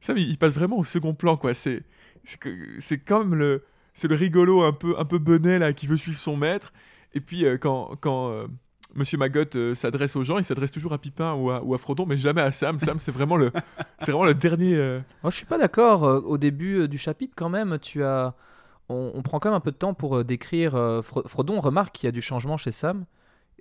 Sam, 0.00 0.16
il, 0.18 0.30
il 0.30 0.38
passe 0.38 0.52
vraiment 0.54 0.78
au 0.78 0.84
second 0.84 1.14
plan, 1.14 1.36
quoi. 1.36 1.52
C'est, 1.54 1.82
c'est, 2.24 2.38
que- 2.38 2.76
c'est 2.78 2.98
quand 2.98 3.18
même 3.20 3.34
le, 3.34 3.64
c'est 3.94 4.08
le 4.08 4.14
rigolo 4.14 4.62
un 4.62 4.72
peu, 4.72 4.94
un 4.98 5.04
peu 5.04 5.18
benet 5.18 5.58
là 5.58 5.72
qui 5.72 5.86
veut 5.86 5.96
suivre 5.96 6.18
son 6.18 6.36
maître. 6.36 6.72
Et 7.14 7.20
puis 7.20 7.44
euh, 7.44 7.58
quand, 7.58 7.90
quand 8.00 8.30
euh, 8.30 8.46
Monsieur 8.94 9.18
Maggot 9.18 9.44
euh, 9.54 9.74
s'adresse 9.74 10.16
aux 10.16 10.24
gens, 10.24 10.38
il 10.38 10.44
s'adresse 10.44 10.70
toujours 10.72 10.92
à 10.92 10.98
Pipin 10.98 11.34
ou 11.34 11.50
à, 11.50 11.62
ou 11.62 11.74
à 11.74 11.78
Frodon, 11.78 12.06
mais 12.06 12.16
jamais 12.16 12.40
à 12.42 12.52
Sam. 12.52 12.78
Sam, 12.78 12.98
c'est 12.98 13.12
vraiment 13.12 13.36
le, 13.36 13.52
c'est 13.98 14.10
vraiment 14.12 14.24
le 14.26 14.34
dernier. 14.34 14.74
euh, 14.76 15.00
Moi, 15.22 15.30
je 15.30 15.36
suis 15.36 15.46
pas 15.46 15.58
d'accord. 15.58 16.04
euh, 16.04 16.20
Au 16.20 16.38
début 16.38 16.80
euh, 16.80 16.88
du 16.88 16.98
chapitre, 16.98 17.34
quand 17.36 17.48
même, 17.48 17.78
tu 17.80 18.02
as. 18.04 18.34
On, 18.88 19.12
on 19.14 19.22
prend 19.22 19.38
quand 19.38 19.48
même 19.50 19.56
un 19.56 19.60
peu 19.60 19.70
de 19.70 19.76
temps 19.76 19.94
pour 19.94 20.16
euh, 20.18 20.24
décrire. 20.24 20.74
euh, 20.74 21.00
Fro- 21.02 21.26
Frodon 21.28 21.60
remarque 21.60 21.94
qu'il 21.94 22.06
y 22.06 22.08
a 22.08 22.12
du 22.12 22.20
changement 22.22 22.56
chez 22.56 22.72
Sam 22.72 23.04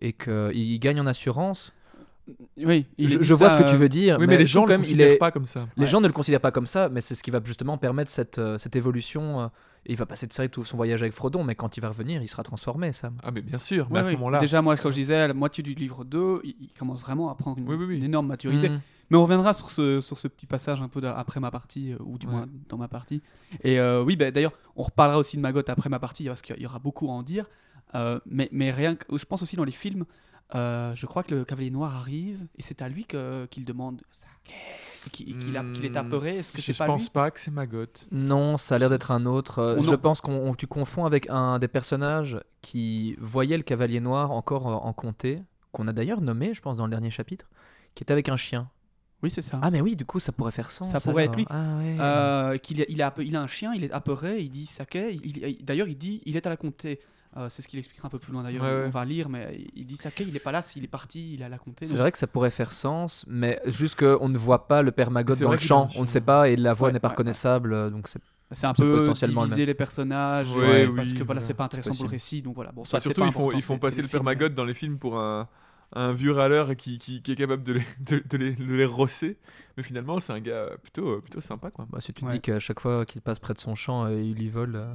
et 0.01 0.13
qu'il 0.13 0.79
gagne 0.79 0.99
en 0.99 1.07
assurance. 1.07 1.73
Oui, 2.57 2.85
il 2.97 3.07
Je, 3.21 3.33
vois 3.33 3.49
ça, 3.49 3.57
ce 3.57 3.63
que 3.63 3.69
tu 3.69 3.75
veux 3.75 3.89
dire. 3.89 4.17
Oui, 4.19 4.27
mais, 4.27 4.37
les 4.37 4.45
gens 4.45 4.65
ne 4.65 4.71
il 4.73 4.77
considèrent 4.77 5.11
est- 5.11 5.17
pas 5.17 5.31
comme 5.31 5.45
ça. 5.45 5.67
Les 5.77 5.83
Ouais. 5.83 5.87
gens 5.89 6.01
ne 6.01 6.07
le 6.07 6.13
considèrent 6.13 6.41
pas 6.41 6.51
comme 6.51 6.67
ça, 6.67 6.89
mais 6.89 7.01
c'est 7.01 7.15
ce 7.15 7.23
qui 7.23 7.31
va 7.31 7.39
justement 7.43 7.77
permettre 7.77 8.09
cette, 8.11 8.37
euh, 8.39 8.57
cette 8.57 8.75
évolution. 8.75 9.49
Et 9.85 9.93
il 9.93 9.97
va 9.97 10.05
passer 10.05 10.27
de 10.27 10.33
ça 10.33 10.45
et 10.45 10.49
tout 10.49 10.63
son 10.63 10.77
voyage 10.77 11.01
avec 11.01 11.13
Frodon, 11.13 11.43
mais 11.43 11.55
quand 11.55 11.75
il 11.75 11.81
va 11.81 11.89
revenir, 11.89 12.21
il 12.21 12.27
sera 12.27 12.43
transformé, 12.43 12.91
Sam. 12.91 13.17
Ah, 13.23 13.31
mais 13.31 13.41
bien 13.41 13.57
sûr. 13.57 13.87
Mais 13.89 13.99
à 13.99 14.03
ce 14.03 14.09
oui. 14.09 14.15
moment-là. 14.15 14.37
Déjà, 14.39 14.61
moi, 14.61 14.77
quand 14.77 14.91
je 14.91 14.95
disais 14.95 15.15
à 15.15 15.27
la 15.27 15.33
moitié 15.33 15.63
du 15.63 15.73
livre 15.73 16.03
2, 16.05 16.41
il, 16.43 16.69
commence 16.77 17.01
vraiment 17.01 17.31
à 17.31 17.35
prendre 17.35 17.57
une, 17.57 17.67
Oui, 17.67 17.75
oui, 17.75 17.85
oui. 17.85 17.97
une 17.97 18.03
énorme 18.03 18.27
maturité. 18.27 18.69
Mm. 18.69 18.81
Mais 19.09 19.17
on 19.17 19.23
reviendra 19.23 19.53
sur 19.53 19.71
ce, 19.71 19.99
sur 19.99 20.17
ce 20.17 20.27
petit 20.27 20.45
passage 20.45 20.81
un 20.81 20.87
peu 20.87 21.01
après 21.05 21.39
ma 21.39 21.49
partie, 21.49 21.93
euh, 21.93 21.97
ou 22.01 22.17
du 22.17 22.27
Ouais. 22.27 22.33
moins 22.33 22.47
dans 22.69 22.77
ma 22.77 22.87
partie. 22.87 23.21
Et 23.63 23.79
euh, 23.79 24.03
oui, 24.03 24.15
bah, 24.15 24.29
d'ailleurs, 24.29 24.53
on 24.75 24.83
reparlera 24.83 25.17
aussi 25.17 25.35
de 25.35 25.41
Maggot 25.41 25.63
après 25.67 25.89
ma 25.89 25.99
partie, 25.99 26.25
parce 26.25 26.43
qu'il 26.43 26.61
y 26.61 26.65
aura 26.65 26.79
beaucoup 26.79 27.09
à 27.09 27.13
en 27.13 27.23
dire. 27.23 27.49
Euh, 27.95 28.19
mais, 28.25 28.49
mais 28.51 28.71
rien 28.71 28.95
que, 28.95 29.17
je 29.17 29.25
pense 29.25 29.41
aussi 29.41 29.55
dans 29.55 29.65
les 29.65 29.71
films, 29.71 30.05
euh, 30.55 30.93
je 30.95 31.05
crois 31.05 31.23
que 31.23 31.35
le 31.35 31.45
cavalier 31.45 31.71
noir 31.71 31.95
arrive, 31.95 32.39
et 32.57 32.61
c'est 32.61 32.81
à 32.81 32.89
lui 32.89 33.05
que- 33.05 33.45
qu'il 33.47 33.65
demande 33.65 34.01
qu'il 35.11 35.37
qu'il 35.37 35.57
a- 35.57 35.63
qu'il 35.73 35.85
est 35.85 35.89
Hmm, 35.91 35.97
apeuré. 35.97 36.37
Est-ce 36.37 36.51
que 36.51 36.61
Je 36.61 36.67
c'est 36.71 36.77
pas 36.77 36.85
pense 36.85 37.03
lui 37.03 37.09
pas 37.09 37.31
que 37.31 37.39
c'est 37.39 37.51
Maggot. 37.51 37.85
Non, 38.11 38.57
ça 38.57 38.75
a 38.75 38.77
l'air 38.77 38.89
d'être 38.89 39.11
un 39.11 39.25
autre. 39.25 39.59
euh, 39.59 39.75
Oh 39.79 39.81
je 39.81 39.91
non. 39.91 39.97
pense 39.97 40.21
qu'on 40.21 40.33
on- 40.49 40.55
tu 40.55 40.67
confonds 40.67 41.05
avec 41.05 41.29
un 41.29 41.57
des 41.59 41.67
personnages 41.67 42.39
qui 42.61 43.15
voyait 43.19 43.57
le 43.57 43.63
cavalier 43.63 43.99
noir 43.99 44.31
encore 44.31 44.67
euh, 44.67 44.73
en 44.73 44.93
comté, 44.93 45.41
qu'on 45.71 45.87
a 45.87 45.93
d'ailleurs 45.93 46.21
nommé, 46.21 46.53
je 46.53 46.61
pense, 46.61 46.77
dans 46.77 46.85
le 46.85 46.91
dernier 46.91 47.11
chapitre, 47.11 47.49
qui 47.95 48.03
était 48.03 48.11
avec 48.13 48.29
un 48.29 48.37
chien. 48.37 48.69
Oui, 49.23 49.29
c'est 49.29 49.41
ça. 49.43 49.59
Ah, 49.61 49.69
mais 49.71 49.81
oui, 49.81 49.95
du 49.95 50.03
coup, 50.03 50.19
ça 50.19 50.31
pourrait 50.31 50.51
faire 50.51 50.71
sens. 50.71 50.91
Ça 50.91 50.99
pourrait 50.99 51.23
alors. 51.23 51.33
être 51.33 51.37
lui. 51.37 51.45
Ah, 51.49 51.77
ouais. 51.77 51.97
Euh, 51.99 52.57
qu'il 52.57 52.81
a- 52.81 52.85
il, 52.89 53.01
a, 53.03 53.07
ape- 53.07 53.21
il 53.23 53.35
a 53.35 53.41
un 53.41 53.47
chien, 53.47 53.71
il 53.73 53.83
est 53.83 53.91
apeuré, 53.91 54.39
il 54.41 54.49
dit 54.49 54.65
Sake. 54.65 54.95
il- 54.95 55.37
il- 55.37 55.63
D'ailleurs, 55.63 55.87
il 55.87 55.97
dit 55.97 56.21
il 56.25 56.35
est 56.35 56.45
à 56.47 56.49
la 56.49 56.57
comté. 56.57 56.99
Euh, 57.37 57.47
c'est 57.49 57.61
ce 57.61 57.67
qu'il 57.69 57.79
expliquera 57.79 58.07
un 58.07 58.11
peu 58.11 58.19
plus 58.19 58.33
loin 58.33 58.43
d'ailleurs. 58.43 58.63
Ouais, 58.63 58.69
ouais. 58.69 58.85
On 58.87 58.89
va 58.89 59.05
lire, 59.05 59.29
mais 59.29 59.65
il 59.73 59.85
dit 59.85 59.95
Sake, 59.95 60.19
il 60.27 60.35
est 60.35 60.39
pas 60.39 60.51
là, 60.51 60.61
s'il 60.61 60.83
est 60.83 60.87
parti, 60.87 61.33
il 61.35 61.41
est 61.41 61.45
à 61.45 61.49
la 61.49 61.57
comté. 61.57 61.85
C'est 61.85 61.93
Donc, 61.93 62.01
vrai 62.01 62.11
que 62.11 62.17
ça 62.17 62.27
pourrait 62.27 62.51
faire 62.51 62.73
sens, 62.73 63.25
mais 63.27 63.59
juste 63.67 63.97
qu'on 63.97 64.27
ne 64.27 64.37
voit 64.37 64.67
pas 64.67 64.81
le 64.81 64.91
C'est 65.29 65.43
dans 65.43 65.51
le 65.51 65.57
champ, 65.57 65.85
a 65.85 65.97
on 65.97 66.01
ne 66.01 66.07
sait 66.07 66.19
pas, 66.21 66.49
et 66.49 66.55
la 66.57 66.73
voix 66.73 66.87
Ouais, 66.87 66.93
n'est 66.93 66.99
pas 66.99 67.07
ouais, 67.07 67.13
reconnaissable, 67.13 67.73
euh, 67.73 67.89
donc 67.89 68.07
c'est 68.07 68.19
C'est 68.51 68.67
un 68.67 68.73
peu 68.73 68.99
potentiellement 68.99 69.41
le 69.43 69.47
diviser 69.47 69.65
les 69.65 69.73
personnages, 69.73 70.51
Ouais, 70.51 70.67
ouais, 70.67 70.87
oui, 70.87 70.95
parce 70.95 71.13
que 71.13 71.23
voilà, 71.23 71.41
c'est 71.41 71.53
pas 71.53 71.63
intéressant 71.63 71.95
pour 71.95 72.03
le 72.05 72.09
récit, 72.11 72.41
donc 72.41 72.55
voilà. 72.55 72.71
Bon, 72.73 72.83
soit 72.83 72.99
surtout, 72.99 73.21
pas 73.21 73.27
ils 73.27 73.31
font, 73.31 73.51
ils 73.51 73.61
font 73.61 73.77
passer 73.77 74.01
le 74.01 74.07
film, 74.09 74.23
Maggot 74.23 74.49
dans 74.49 74.65
les 74.65 74.73
films 74.73 74.97
pour 74.99 75.17
un, 75.17 75.47
un 75.93 76.13
vieux 76.13 76.31
râleur 76.33 76.75
qui, 76.75 76.99
qui, 76.99 77.21
qui 77.21 77.31
est 77.31 77.35
capable 77.35 77.63
de 77.63 77.73
les, 77.73 77.83
de, 77.99 78.21
de 78.29 78.37
les, 78.37 78.51
de 78.53 78.73
les 78.75 78.85
rosser. 78.85 79.37
Mais 79.77 79.83
finalement, 79.83 80.19
c'est 80.19 80.33
un 80.33 80.39
gars 80.41 80.67
plutôt, 80.81 81.21
plutôt 81.21 81.41
sympa, 81.41 81.71
quoi. 81.71 81.87
Bah, 81.89 82.01
si 82.01 82.13
tu 82.13 82.25
Ouais. 82.25 82.31
dis 82.31 82.41
qu'à 82.41 82.59
chaque 82.59 82.79
fois 82.79 83.05
qu'il 83.05 83.21
passe 83.21 83.39
près 83.39 83.53
de 83.53 83.59
son 83.59 83.75
champ, 83.75 84.05
euh, 84.05 84.21
il 84.21 84.35
lui 84.35 84.49
vole 84.49 84.75
euh, 84.75 84.93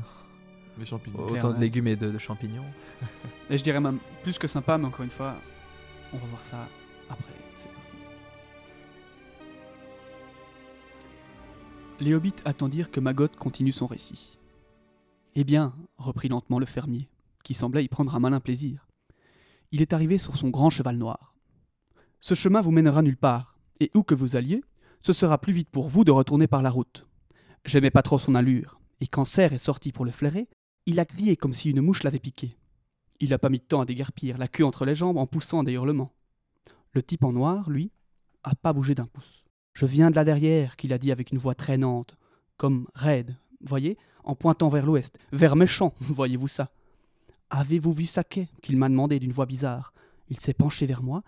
Les 0.79 0.85
champignons. 0.85 1.19
autant 1.21 1.33
Clairement. 1.33 1.53
de 1.55 1.61
légumes 1.61 1.87
et 1.89 1.97
de, 1.97 2.11
de 2.11 2.19
champignons. 2.19 2.65
Et 3.51 3.57
je 3.59 3.63
dirais 3.65 3.81
même 3.81 3.99
plus 4.23 4.39
que 4.39 4.47
sympa, 4.49 4.77
mais 4.79 4.87
encore 4.87 5.05
une 5.05 5.11
fois, 5.11 5.35
on 6.13 6.19
va 6.19 6.27
voir 6.27 6.43
ça 6.43 6.69
après. 7.09 7.33
C'est 7.57 7.69
parti. 7.73 7.97
Les 12.01 12.15
hobbits 12.15 12.35
attendirent 12.45 12.91
que 12.91 13.01
Maggot 13.01 13.29
continue 13.39 13.73
son 13.73 13.87
récit. 13.87 14.39
Eh 15.35 15.45
bien, 15.45 15.75
reprit 15.99 16.29
lentement 16.29 16.59
le 16.59 16.67
fermier, 16.67 17.09
qui 17.43 17.55
semblait 17.55 17.85
y 17.85 17.89
prendre 17.89 18.15
un 18.15 18.19
malin 18.21 18.41
plaisir. 18.41 18.87
Il 19.73 19.83
est 19.83 19.93
arrivé 19.93 20.19
sur 20.19 20.37
son 20.37 20.49
grand 20.51 20.71
cheval 20.71 20.97
noir. 20.97 21.35
Ce 22.21 22.35
chemin 22.35 22.61
vous 22.61 22.71
mènera 22.71 23.03
nulle 23.03 23.17
part, 23.17 23.59
et 23.81 23.91
où 23.95 24.03
que 24.03 24.15
vous 24.15 24.37
alliez, 24.37 24.63
ce 25.01 25.13
sera 25.13 25.39
plus 25.39 25.53
vite 25.53 25.71
pour 25.71 25.89
vous 25.89 26.05
de 26.05 26.11
retourner 26.11 26.47
par 26.47 26.63
la 26.63 26.71
route. 26.71 27.07
J'aimais 27.65 27.91
pas 27.91 28.03
trop 28.03 28.19
son 28.19 28.35
allure, 28.35 28.81
et 29.01 29.07
quand 29.07 29.25
Serre 29.25 29.53
est 29.53 29.59
sorti 29.59 29.93
pour 29.93 30.05
le 30.05 30.13
flairer, 30.13 30.49
il 30.87 31.01
a 31.01 31.05
crié 31.05 31.37
comme 31.37 31.53
si 31.53 31.71
une 31.71 31.81
mouche 31.81 32.05
l'avait 32.05 32.21
piqué. 32.21 32.57
Il 33.19 33.31
n'a 33.31 33.39
pas 33.39 33.49
mis 33.49 33.59
de 33.59 33.65
temps 33.65 33.81
à 33.81 33.85
déguerpir, 33.85 34.39
la 34.39 34.49
queue 34.49 34.65
entre 34.65 34.85
les 34.85 34.95
jambes 34.95 35.19
en 35.19 35.27
poussant 35.27 35.65
des 35.65 35.73
hurlements. 35.73 36.13
Le 36.93 37.03
type 37.03 37.25
en 37.25 37.33
noir, 37.33 37.69
lui, 37.69 37.91
a 38.45 38.55
pas 38.55 38.73
bougé 38.73 38.95
d'un 38.95 39.07
pouce. 39.07 39.45
Je 39.75 39.85
viens 39.85 40.11
de 40.11 40.17
là 40.17 40.25
derrière, 40.25 40.77
qu'il 40.77 40.93
a 40.93 40.99
dit 40.99 41.13
avec 41.13 41.33
une 41.33 41.39
voix 41.39 41.55
traînante, 41.55 42.17
comme 42.57 42.87
raide, 42.95 43.37
voyez, 43.61 43.99
en 44.25 44.35
pointant 44.35 44.69
vers 44.69 44.87
l'ouest, 44.87 45.19
vers 45.33 45.57
méchant, 45.57 45.93
voyez-vous 46.01 46.49
ça? 46.49 46.71
Avez-vous 47.51 47.93
vu 47.93 48.07
Saquet 48.07 48.49
qu'il 48.63 48.77
m'a 48.77 48.89
demandé 48.89 49.19
d'une 49.19 49.33
voix 49.33 49.47
bizarre. 49.47 49.93
Il 50.29 50.39
s'est 50.39 50.55
penché 50.55 50.87
vers 50.87 51.03
moi, 51.03 51.23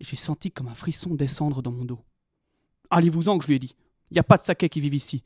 et 0.00 0.04
j'ai 0.04 0.16
senti 0.16 0.50
comme 0.50 0.68
un 0.68 0.74
frisson 0.74 1.14
descendre 1.14 1.62
dans 1.62 1.72
mon 1.72 1.84
dos. 1.84 2.00
Allez-vous-en, 2.90 3.38
que 3.38 3.44
je 3.44 3.48
lui 3.48 3.56
ai 3.56 3.58
dit. 3.58 3.74
Il 4.10 4.14
n'y 4.14 4.20
a 4.20 4.24
pas 4.24 4.36
de 4.36 4.42
Saquet 4.42 4.68
qui 4.68 4.80
vivent 4.80 4.94
ici. 4.94 5.22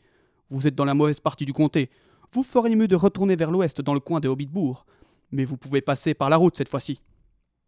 Vous 0.50 0.66
êtes 0.66 0.74
dans 0.74 0.84
la 0.84 0.94
mauvaise 0.94 1.18
partie 1.18 1.44
du 1.44 1.52
comté. 1.52 1.90
Vous 2.32 2.42
feriez 2.42 2.76
mieux 2.76 2.88
de 2.88 2.96
retourner 2.96 3.36
vers 3.36 3.50
l'ouest, 3.50 3.80
dans 3.80 3.94
le 3.94 4.00
coin 4.00 4.20
des 4.20 4.28
Hobbitbourg. 4.28 4.86
Mais 5.30 5.44
vous 5.44 5.56
pouvez 5.56 5.80
passer 5.80 6.14
par 6.14 6.30
la 6.30 6.36
route 6.36 6.56
cette 6.56 6.68
fois-ci. 6.68 7.00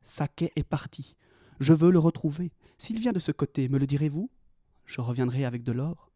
Saquet 0.02 0.52
est 0.56 0.64
parti. 0.64 1.16
Je 1.60 1.72
veux 1.72 1.90
le 1.90 1.98
retrouver. 1.98 2.52
S'il 2.78 3.00
vient 3.00 3.12
de 3.12 3.18
ce 3.18 3.32
côté, 3.32 3.68
me 3.68 3.78
le 3.78 3.86
direz-vous? 3.86 4.30
Je 4.86 5.00
reviendrai 5.00 5.44
avec 5.44 5.62
de 5.62 5.72
l'or. 5.72 6.10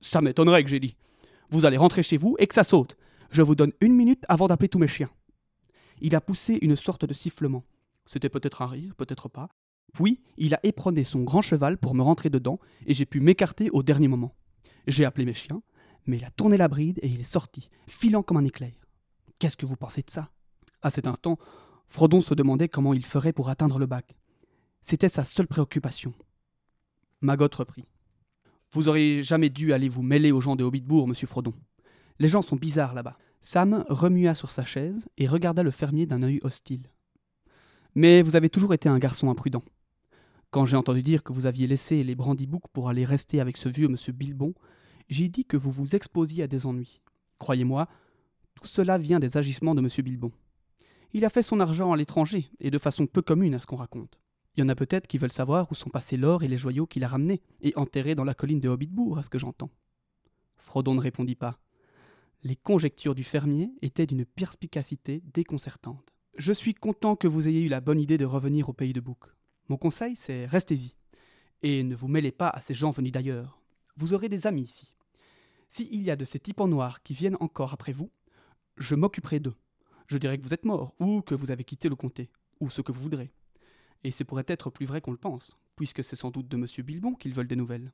Ça 0.00 0.20
m'étonnerait 0.20 0.64
que 0.64 0.70
j'ai 0.70 0.80
dit. 0.80 0.96
Vous 1.50 1.64
allez 1.64 1.76
rentrer 1.76 2.02
chez 2.02 2.16
vous 2.16 2.36
et 2.38 2.46
que 2.46 2.54
ça 2.54 2.64
saute. 2.64 2.96
Je 3.30 3.42
vous 3.42 3.54
donne 3.54 3.72
une 3.80 3.94
minute 3.94 4.24
avant 4.28 4.48
d'appeler 4.48 4.68
tous 4.68 4.78
mes 4.78 4.88
chiens. 4.88 5.10
Il 6.00 6.14
a 6.14 6.20
poussé 6.20 6.58
une 6.62 6.76
sorte 6.76 7.04
de 7.04 7.14
sifflement. 7.14 7.64
C'était 8.04 8.28
peut-être 8.28 8.62
un 8.62 8.66
rire, 8.66 8.94
peut-être 8.96 9.28
pas. 9.28 9.48
Puis, 9.92 10.20
il 10.36 10.54
a 10.54 10.60
éperonné 10.62 11.04
son 11.04 11.22
grand 11.22 11.42
cheval 11.42 11.78
pour 11.78 11.94
me 11.94 12.02
rentrer 12.02 12.30
dedans, 12.30 12.58
et 12.86 12.94
j'ai 12.94 13.06
pu 13.06 13.20
m'écarter 13.20 13.70
au 13.70 13.82
dernier 13.82 14.08
moment. 14.08 14.34
J'ai 14.86 15.04
appelé 15.04 15.24
mes 15.24 15.34
chiens, 15.34 15.62
mais 16.06 16.18
il 16.18 16.24
a 16.24 16.30
tourné 16.30 16.56
la 16.56 16.68
bride 16.68 16.98
et 17.02 17.08
il 17.08 17.20
est 17.20 17.24
sorti, 17.24 17.68
filant 17.86 18.22
comme 18.22 18.36
un 18.36 18.44
éclair. 18.44 18.72
Qu'est-ce 19.38 19.56
que 19.56 19.66
vous 19.66 19.76
pensez 19.76 20.02
de 20.02 20.10
ça? 20.10 20.30
À 20.82 20.90
cet 20.90 21.06
instant, 21.06 21.38
Frodon 21.88 22.20
se 22.20 22.34
demandait 22.34 22.68
comment 22.68 22.94
il 22.94 23.04
ferait 23.04 23.32
pour 23.32 23.48
atteindre 23.48 23.78
le 23.78 23.86
bac. 23.86 24.16
C'était 24.82 25.08
sa 25.08 25.24
seule 25.24 25.46
préoccupation. 25.46 26.14
Maggot 27.20 27.48
reprit. 27.56 27.84
Vous 28.72 28.88
auriez 28.88 29.22
jamais 29.22 29.48
dû 29.48 29.72
aller 29.72 29.88
vous 29.88 30.02
mêler 30.02 30.32
aux 30.32 30.40
gens 30.40 30.56
de 30.56 30.64
Hobbitbourg, 30.64 31.08
monsieur 31.08 31.26
Frodon. 31.26 31.54
Les 32.18 32.28
gens 32.28 32.42
sont 32.42 32.56
bizarres 32.56 32.94
là-bas. 32.94 33.16
Sam 33.40 33.84
remua 33.88 34.34
sur 34.34 34.50
sa 34.50 34.64
chaise 34.64 35.06
et 35.18 35.26
regarda 35.26 35.62
le 35.62 35.70
fermier 35.70 36.06
d'un 36.06 36.22
œil 36.22 36.40
hostile. 36.42 36.90
Mais 37.94 38.22
vous 38.22 38.36
avez 38.36 38.50
toujours 38.50 38.74
été 38.74 38.88
un 38.88 38.98
garçon 38.98 39.30
imprudent. 39.30 39.62
Quand 40.50 40.66
j'ai 40.66 40.76
entendu 40.76 41.02
dire 41.02 41.22
que 41.22 41.32
vous 41.32 41.46
aviez 41.46 41.66
laissé 41.66 42.02
les 42.02 42.14
Brandybook 42.14 42.62
pour 42.72 42.88
aller 42.88 43.04
rester 43.04 43.40
avec 43.40 43.56
ce 43.56 43.68
vieux 43.68 43.88
monsieur 43.88 44.12
Bilbon, 44.12 44.54
j'ai 45.08 45.28
dit 45.28 45.44
que 45.44 45.56
vous 45.56 45.70
vous 45.70 45.94
exposiez 45.94 46.44
à 46.44 46.46
des 46.46 46.66
ennuis. 46.66 47.00
Croyez-moi, 47.38 47.88
tout 48.54 48.66
cela 48.66 48.98
vient 48.98 49.20
des 49.20 49.36
agissements 49.36 49.74
de 49.74 49.80
monsieur 49.80 50.02
Bilbon. 50.02 50.32
Il 51.12 51.24
a 51.24 51.30
fait 51.30 51.42
son 51.42 51.60
argent 51.60 51.92
à 51.92 51.96
l'étranger, 51.96 52.50
et 52.60 52.70
de 52.70 52.78
façon 52.78 53.06
peu 53.06 53.22
commune 53.22 53.54
à 53.54 53.60
ce 53.60 53.66
qu'on 53.66 53.76
raconte. 53.76 54.18
Il 54.56 54.60
y 54.60 54.62
en 54.62 54.68
a 54.68 54.74
peut-être 54.74 55.06
qui 55.06 55.18
veulent 55.18 55.30
savoir 55.30 55.70
où 55.70 55.74
sont 55.74 55.90
passés 55.90 56.16
l'or 56.16 56.42
et 56.42 56.48
les 56.48 56.58
joyaux 56.58 56.86
qu'il 56.86 57.04
a 57.04 57.08
ramenés 57.08 57.42
et 57.60 57.74
enterrés 57.76 58.14
dans 58.14 58.24
la 58.24 58.34
colline 58.34 58.60
de 58.60 58.68
Hobbitbourg, 58.68 59.18
à 59.18 59.22
ce 59.22 59.30
que 59.30 59.38
j'entends. 59.38 59.70
Frodon 60.56 60.94
ne 60.94 61.00
répondit 61.00 61.34
pas. 61.34 61.58
Les 62.42 62.56
conjectures 62.56 63.14
du 63.14 63.24
fermier 63.24 63.70
étaient 63.82 64.06
d'une 64.06 64.24
perspicacité 64.24 65.22
déconcertante. 65.34 66.12
Je 66.38 66.52
suis 66.52 66.74
content 66.74 67.16
que 67.16 67.28
vous 67.28 67.48
ayez 67.48 67.62
eu 67.62 67.68
la 67.68 67.80
bonne 67.80 68.00
idée 68.00 68.18
de 68.18 68.24
revenir 68.24 68.68
au 68.68 68.72
pays 68.72 68.92
de 68.92 69.00
Bouc. 69.00 69.18
Mon 69.68 69.76
conseil, 69.76 70.16
c'est 70.16 70.46
restez-y. 70.46 70.94
Et 71.62 71.82
ne 71.82 71.94
vous 71.94 72.08
mêlez 72.08 72.32
pas 72.32 72.48
à 72.48 72.60
ces 72.60 72.74
gens 72.74 72.90
venus 72.90 73.12
d'ailleurs. 73.12 73.60
Vous 73.96 74.14
aurez 74.14 74.28
des 74.28 74.46
amis 74.46 74.62
ici. 74.62 74.92
S'il 75.68 76.02
y 76.02 76.10
a 76.10 76.16
de 76.16 76.24
ces 76.24 76.38
types 76.38 76.60
en 76.60 76.68
noir 76.68 77.02
qui 77.02 77.14
viennent 77.14 77.36
encore 77.40 77.72
après 77.72 77.92
vous, 77.92 78.10
je 78.76 78.94
m'occuperai 78.94 79.40
d'eux. 79.40 79.56
Je 80.06 80.18
dirai 80.18 80.38
que 80.38 80.44
vous 80.44 80.54
êtes 80.54 80.64
mort, 80.64 80.94
ou 81.00 81.22
que 81.22 81.34
vous 81.34 81.50
avez 81.50 81.64
quitté 81.64 81.88
le 81.88 81.96
comté, 81.96 82.30
ou 82.60 82.70
ce 82.70 82.80
que 82.80 82.92
vous 82.92 83.00
voudrez. 83.00 83.32
Et 84.04 84.10
ce 84.10 84.22
pourrait 84.22 84.44
être 84.46 84.70
plus 84.70 84.86
vrai 84.86 85.00
qu'on 85.00 85.10
le 85.10 85.16
pense, 85.16 85.56
puisque 85.74 86.04
c'est 86.04 86.16
sans 86.16 86.30
doute 86.30 86.48
de 86.48 86.56
M. 86.56 86.66
Bilbon 86.84 87.14
qu'ils 87.14 87.34
veulent 87.34 87.48
des 87.48 87.56
nouvelles. 87.56 87.92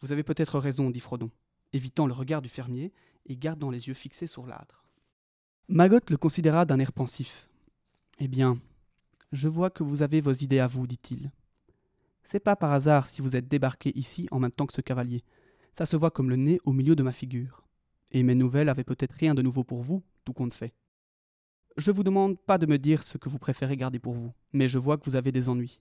Vous 0.00 0.12
avez 0.12 0.24
peut-être 0.24 0.58
raison, 0.58 0.90
dit 0.90 1.00
Frodon, 1.00 1.30
évitant 1.72 2.06
le 2.06 2.12
regard 2.12 2.42
du 2.42 2.48
fermier 2.48 2.92
et 3.26 3.36
gardant 3.36 3.70
les 3.70 3.86
yeux 3.88 3.94
fixés 3.94 4.26
sur 4.26 4.46
l'âtre. 4.46 4.84
Maggot 5.68 6.00
le 6.10 6.16
considéra 6.16 6.64
d'un 6.64 6.78
air 6.78 6.92
pensif. 6.92 7.48
Eh 8.18 8.28
bien, 8.28 8.58
je 9.32 9.48
vois 9.48 9.70
que 9.70 9.82
vous 9.82 10.02
avez 10.02 10.20
vos 10.20 10.32
idées 10.32 10.58
à 10.58 10.66
vous, 10.66 10.86
dit-il. 10.86 11.30
C'est 12.22 12.40
pas 12.40 12.56
par 12.56 12.72
hasard 12.72 13.06
si 13.06 13.22
vous 13.22 13.36
êtes 13.36 13.48
débarqué 13.48 13.96
ici 13.98 14.28
en 14.30 14.40
même 14.40 14.52
temps 14.52 14.66
que 14.66 14.72
ce 14.72 14.80
cavalier. 14.80 15.24
Ça 15.74 15.86
se 15.86 15.96
voit 15.96 16.12
comme 16.12 16.30
le 16.30 16.36
nez 16.36 16.60
au 16.64 16.72
milieu 16.72 16.94
de 16.94 17.02
ma 17.02 17.10
figure. 17.10 17.64
Et 18.12 18.22
mes 18.22 18.36
nouvelles 18.36 18.68
avaient 18.68 18.84
peut-être 18.84 19.16
rien 19.18 19.34
de 19.34 19.42
nouveau 19.42 19.64
pour 19.64 19.82
vous, 19.82 20.04
tout 20.24 20.32
compte 20.32 20.54
fait. 20.54 20.72
Je 21.76 21.90
vous 21.90 22.04
demande 22.04 22.38
pas 22.38 22.58
de 22.58 22.66
me 22.66 22.78
dire 22.78 23.02
ce 23.02 23.18
que 23.18 23.28
vous 23.28 23.40
préférez 23.40 23.76
garder 23.76 23.98
pour 23.98 24.14
vous, 24.14 24.32
mais 24.52 24.68
je 24.68 24.78
vois 24.78 24.96
que 24.96 25.04
vous 25.04 25.16
avez 25.16 25.32
des 25.32 25.48
ennuis. 25.48 25.80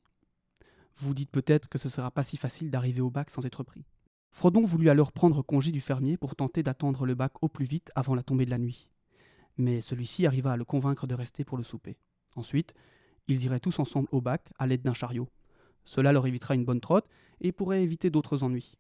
Vous 0.96 1.14
dites 1.14 1.30
peut-être 1.30 1.70
que 1.70 1.78
ce 1.78 1.90
sera 1.90 2.10
pas 2.10 2.24
si 2.24 2.38
facile 2.38 2.72
d'arriver 2.72 3.02
au 3.02 3.12
bac 3.12 3.30
sans 3.30 3.46
être 3.46 3.62
pris. 3.62 3.86
Frodon 4.32 4.66
voulut 4.66 4.90
alors 4.90 5.12
prendre 5.12 5.44
congé 5.44 5.72
du 5.72 5.80
fermier 5.80 6.18
pour 6.18 6.36
tenter 6.36 6.64
d'attendre 6.64 7.06
le 7.06 7.14
bac 7.14 7.34
au 7.44 7.48
plus 7.48 7.66
vite 7.66 7.92
avant 7.94 8.16
la 8.16 8.24
tombée 8.24 8.46
de 8.46 8.50
la 8.50 8.58
nuit. 8.58 8.90
Mais 9.58 9.80
celui-ci 9.80 10.26
arriva 10.26 10.54
à 10.54 10.58
le 10.58 10.66
convaincre 10.66 11.06
de 11.06 11.14
rester 11.14 11.44
pour 11.44 11.58
le 11.58 11.64
souper. 11.64 12.00
Ensuite, 12.36 12.74
ils 13.28 13.44
iraient 13.46 13.60
tous 13.60 13.78
ensemble 13.78 14.08
au 14.12 14.22
bac 14.22 14.52
à 14.58 14.66
l'aide 14.66 14.82
d'un 14.82 14.96
chariot. 14.96 15.30
Cela 15.86 16.12
leur 16.12 16.26
évitera 16.26 16.56
une 16.56 16.66
bonne 16.66 16.82
trotte 16.82 17.08
et 17.42 17.52
pourrait 17.52 17.84
éviter 17.84 18.10
d'autres 18.10 18.42
ennuis. 18.42 18.80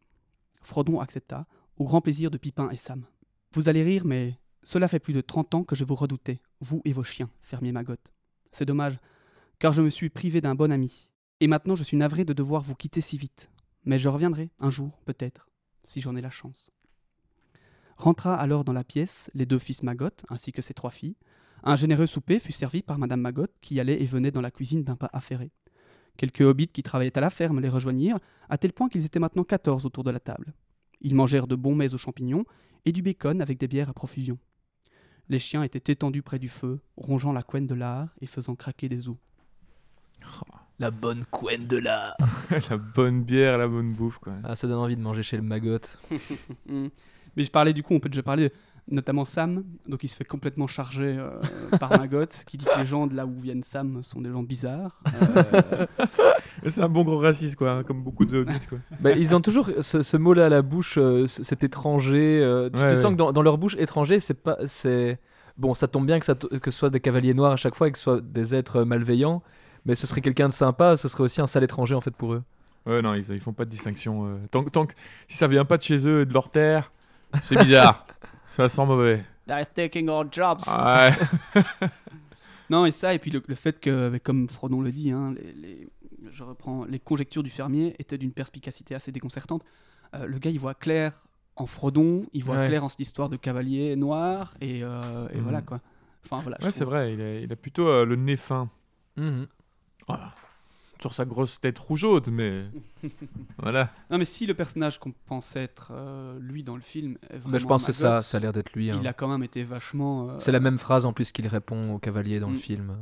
Frodon 0.63 0.99
accepta, 0.99 1.45
au 1.77 1.85
grand 1.85 2.01
plaisir 2.01 2.31
de 2.31 2.37
Pipin 2.37 2.69
et 2.69 2.77
Sam. 2.77 3.05
Vous 3.53 3.69
allez 3.69 3.83
rire, 3.83 4.05
mais 4.05 4.39
cela 4.63 4.87
fait 4.87 4.99
plus 4.99 5.13
de 5.13 5.21
trente 5.21 5.53
ans 5.53 5.63
que 5.63 5.75
je 5.75 5.83
vous 5.83 5.95
redoutais, 5.95 6.41
vous 6.61 6.81
et 6.85 6.93
vos 6.93 7.03
chiens, 7.03 7.29
fermier 7.41 7.71
Maggot. 7.71 7.95
C'est 8.51 8.65
dommage, 8.65 8.97
car 9.59 9.73
je 9.73 9.81
me 9.81 9.89
suis 9.89 10.09
privé 10.09 10.41
d'un 10.41 10.55
bon 10.55 10.71
ami. 10.71 11.09
Et 11.39 11.47
maintenant 11.47 11.75
je 11.75 11.83
suis 11.83 11.97
navré 11.97 12.25
de 12.25 12.33
devoir 12.33 12.61
vous 12.61 12.75
quitter 12.75 13.01
si 13.01 13.17
vite. 13.17 13.49
Mais 13.85 13.99
je 13.99 14.09
reviendrai, 14.09 14.49
un 14.59 14.69
jour, 14.69 14.99
peut-être, 15.05 15.49
si 15.83 15.99
j'en 15.99 16.15
ai 16.15 16.21
la 16.21 16.29
chance. 16.29 16.71
Rentra 17.97 18.35
alors 18.35 18.63
dans 18.63 18.73
la 18.73 18.83
pièce 18.83 19.29
les 19.33 19.45
deux 19.45 19.59
fils 19.59 19.83
Maggot, 19.83 20.09
ainsi 20.29 20.51
que 20.51 20.61
ses 20.61 20.73
trois 20.73 20.91
filles. 20.91 21.17
Un 21.63 21.75
généreux 21.75 22.07
souper 22.07 22.39
fut 22.39 22.51
servi 22.51 22.81
par 22.81 22.97
Madame 22.97 23.21
Maggot, 23.21 23.47
qui 23.61 23.79
allait 23.79 24.01
et 24.01 24.05
venait 24.05 24.31
dans 24.31 24.41
la 24.41 24.51
cuisine 24.51 24.83
d'un 24.83 24.95
pas 24.95 25.09
affairé. 25.13 25.51
Quelques 26.17 26.41
hobbits 26.41 26.67
qui 26.67 26.83
travaillaient 26.83 27.17
à 27.17 27.21
la 27.21 27.29
ferme 27.29 27.59
les 27.59 27.69
rejoignirent, 27.69 28.19
à 28.49 28.57
tel 28.57 28.73
point 28.73 28.89
qu'ils 28.89 29.05
étaient 29.05 29.19
maintenant 29.19 29.43
quatorze 29.43 29.85
autour 29.85 30.03
de 30.03 30.11
la 30.11 30.19
table. 30.19 30.53
Ils 31.01 31.15
mangèrent 31.15 31.47
de 31.47 31.55
bons 31.55 31.75
mets 31.75 31.93
aux 31.93 31.97
champignons 31.97 32.45
et 32.85 32.91
du 32.91 33.01
bacon 33.01 33.41
avec 33.41 33.57
des 33.57 33.67
bières 33.67 33.89
à 33.89 33.93
profusion. 33.93 34.37
Les 35.29 35.39
chiens 35.39 35.63
étaient 35.63 35.91
étendus 35.91 36.21
près 36.21 36.39
du 36.39 36.49
feu, 36.49 36.79
rongeant 36.97 37.31
la 37.31 37.43
couenne 37.43 37.67
de 37.67 37.75
lard 37.75 38.09
et 38.21 38.25
faisant 38.25 38.55
craquer 38.55 38.89
des 38.89 39.09
os. 39.09 39.17
La 40.79 40.91
bonne 40.91 41.25
couenne 41.25 41.67
de 41.67 41.77
l'art. 41.77 42.15
la 42.69 42.77
bonne 42.77 43.23
bière, 43.23 43.57
la 43.57 43.67
bonne 43.67 43.93
bouffe, 43.93 44.19
quoi. 44.19 44.33
Ah, 44.43 44.55
ça 44.55 44.67
donne 44.67 44.79
envie 44.79 44.97
de 44.97 45.01
manger 45.01 45.23
chez 45.23 45.37
le 45.37 45.43
Maggot. 45.43 45.79
Mais 46.67 47.43
je 47.43 47.51
parlais 47.51 47.73
du 47.73 47.83
coup, 47.83 47.93
on 47.93 47.99
peut 47.99 48.09
déjà 48.09 48.23
parler 48.23 48.51
notamment 48.91 49.25
Sam, 49.25 49.63
donc 49.87 50.03
il 50.03 50.07
se 50.09 50.15
fait 50.15 50.25
complètement 50.25 50.67
charger 50.67 51.15
euh, 51.17 51.29
par 51.79 51.91
Maggot, 51.97 52.25
qui 52.45 52.57
dit 52.57 52.65
que 52.65 52.79
les 52.79 52.85
gens 52.85 53.07
de 53.07 53.15
là 53.15 53.25
où 53.25 53.33
viennent 53.37 53.63
Sam 53.63 54.03
sont 54.03 54.21
des 54.21 54.29
gens 54.29 54.43
bizarres. 54.43 54.99
Euh, 55.21 55.85
C'est 56.67 56.81
un 56.81 56.89
bon 56.89 57.03
gros 57.03 57.17
raciste, 57.17 57.55
quoi, 57.57 57.71
hein, 57.71 57.83
comme 57.83 58.03
beaucoup 58.03 58.25
de 58.25 58.45
quoi. 58.69 58.77
Bah, 58.99 59.11
ils 59.11 59.35
ont 59.35 59.41
toujours 59.41 59.69
ce, 59.81 60.01
ce 60.01 60.17
mot-là 60.17 60.45
à 60.45 60.49
la 60.49 60.61
bouche, 60.61 60.97
euh, 60.97 61.27
cet 61.27 61.63
étranger. 61.63 62.39
euh, 62.41 62.69
tu 62.73 62.81
Ouais, 62.81 62.89
te 62.89 62.95
sens 62.95 63.11
que 63.11 63.17
dans, 63.17 63.33
dans 63.33 63.41
leur 63.41 63.57
bouche, 63.57 63.75
étranger, 63.77 64.19
c'est 64.19 64.33
pas. 64.33 64.57
c'est 64.67 65.19
Bon, 65.57 65.73
ça 65.75 65.87
tombe 65.87 66.05
bien 66.07 66.17
que, 66.19 66.25
ça 66.25 66.33
que 66.35 66.71
ce 66.71 66.77
soit 66.77 66.89
des 66.89 66.99
cavaliers 66.99 67.33
noirs 67.35 67.51
à 67.51 67.57
chaque 67.57 67.75
fois 67.75 67.87
et 67.87 67.91
que 67.91 67.97
ce 67.97 68.03
soit 68.05 68.21
des 68.21 68.55
êtres 68.55 68.83
malveillants, 68.83 69.43
mais 69.85 69.93
ce 69.93 70.07
serait 70.07 70.21
quelqu'un 70.21 70.47
de 70.47 70.53
sympa, 70.53 70.97
ce 70.97 71.07
serait 71.07 71.23
aussi 71.23 71.41
un 71.41 71.47
sale 71.47 71.63
étranger 71.63 71.93
en 71.95 72.01
fait 72.01 72.15
pour 72.15 72.33
eux. 72.33 72.43
Ouais, 72.87 73.01
non, 73.03 73.13
ils, 73.13 73.23
ils 73.29 73.39
font 73.39 73.53
pas 73.53 73.65
de 73.65 73.69
distinction. 73.69 74.25
euh, 74.25 74.37
tant, 74.49 74.63
que- 74.63 74.69
tant 74.71 74.85
que 74.87 74.93
si 75.27 75.37
ça 75.37 75.47
vient 75.47 75.63
pas 75.65 75.77
de 75.77 75.83
chez 75.83 76.07
eux 76.07 76.21
et 76.21 76.25
de 76.25 76.33
leur 76.33 76.49
terre, 76.49 76.91
c'est 77.43 77.57
bizarre. 77.57 78.07
ça 78.55 78.69
sent 78.69 78.85
mauvais. 78.85 79.23
They're 79.47 79.65
taking 79.73 80.09
our 80.09 80.25
jobs. 80.31 80.61
Ouais. 80.67 81.11
Non, 82.69 82.85
et 82.85 82.91
ça, 82.91 83.13
et 83.13 83.19
puis 83.19 83.29
le, 83.29 83.43
le 83.45 83.55
fait 83.55 83.79
que, 83.79 84.17
comme 84.19 84.47
Frodon 84.49 84.81
le 84.81 84.91
dit, 84.91 85.11
hein, 85.11 85.35
les, 85.35 85.51
les- 85.53 85.87
je 86.31 86.43
reprends, 86.43 86.85
les 86.85 86.97
conjectures 86.97 87.43
du 87.43 87.49
fermier 87.49 87.93
étaient 87.99 88.17
d'une 88.17 88.31
perspicacité 88.31 88.95
assez 88.95 89.11
déconcertante. 89.11 89.63
Euh, 90.15 90.25
le 90.25 90.39
gars, 90.39 90.49
il 90.49 90.59
voit 90.59 90.73
clair 90.73 91.11
en 91.57 91.67
Frodon, 91.67 92.25
il 92.33 92.43
voit 92.43 92.55
Ouais. 92.57 92.67
clair 92.69 92.83
en 92.83 92.89
cette 92.89 93.01
histoire 93.01 93.27
de 93.29 93.35
cavalier 93.35 93.95
noir, 93.97 94.55
et, 94.61 94.79
euh, 94.83 95.27
et 95.33 95.37
Mhm. 95.37 95.43
voilà 95.43 95.61
quoi. 95.61 95.81
Enfin 96.25 96.41
voilà. 96.41 96.57
Ouais, 96.63 96.71
c'est 96.71 96.79
trouve- 96.85 96.93
vrai, 96.93 97.13
il 97.13 97.21
a, 97.21 97.39
il 97.41 97.51
a 97.51 97.55
plutôt 97.57 97.87
euh, 97.89 98.05
le 98.05 98.15
nez 98.15 98.37
fin. 98.37 98.69
Mhm. 99.17 99.45
Voilà. 100.07 100.33
Sur 101.03 101.13
sa 101.13 101.25
grosse 101.25 101.59
tête 101.59 101.77
rougeaude, 101.79 102.29
mais. 102.31 102.63
voilà. 103.57 103.89
Non, 104.09 104.17
mais 104.17 104.23
si 104.25 104.45
le 104.45 104.53
personnage 104.53 104.99
qu'on 104.99 105.11
pense 105.25 105.55
être 105.57 105.91
euh, 105.93 106.39
lui 106.39 106.63
dans 106.63 106.75
le 106.75 106.81
film 106.81 107.17
est 107.29 107.37
vraiment 107.37 107.51
Bah, 107.51 107.57
je 107.59 107.65
pense 107.67 107.85
que 107.85 107.91
ça, 107.91 108.21
ça 108.21 108.37
a 108.37 108.39
l'air 108.39 108.53
d'être 108.53 108.71
lui. 108.73 108.89
hein. 108.89 108.97
Il 109.01 109.07
a 109.07 109.11
quand 109.13 109.27
même 109.27 109.43
été 109.43 109.63
vachement. 109.65 110.29
euh, 110.29 110.35
C'est 110.39 110.53
la 110.53 110.61
même 110.61 110.77
phrase 110.79 111.05
en 111.05 111.11
plus 111.11 111.31
qu'il 111.33 111.45
répond 111.47 111.93
au 111.93 111.99
cavalier 111.99 112.39
dans 112.39 112.47
le 112.49 112.53
Mm. 112.55 112.57
film. 112.57 112.95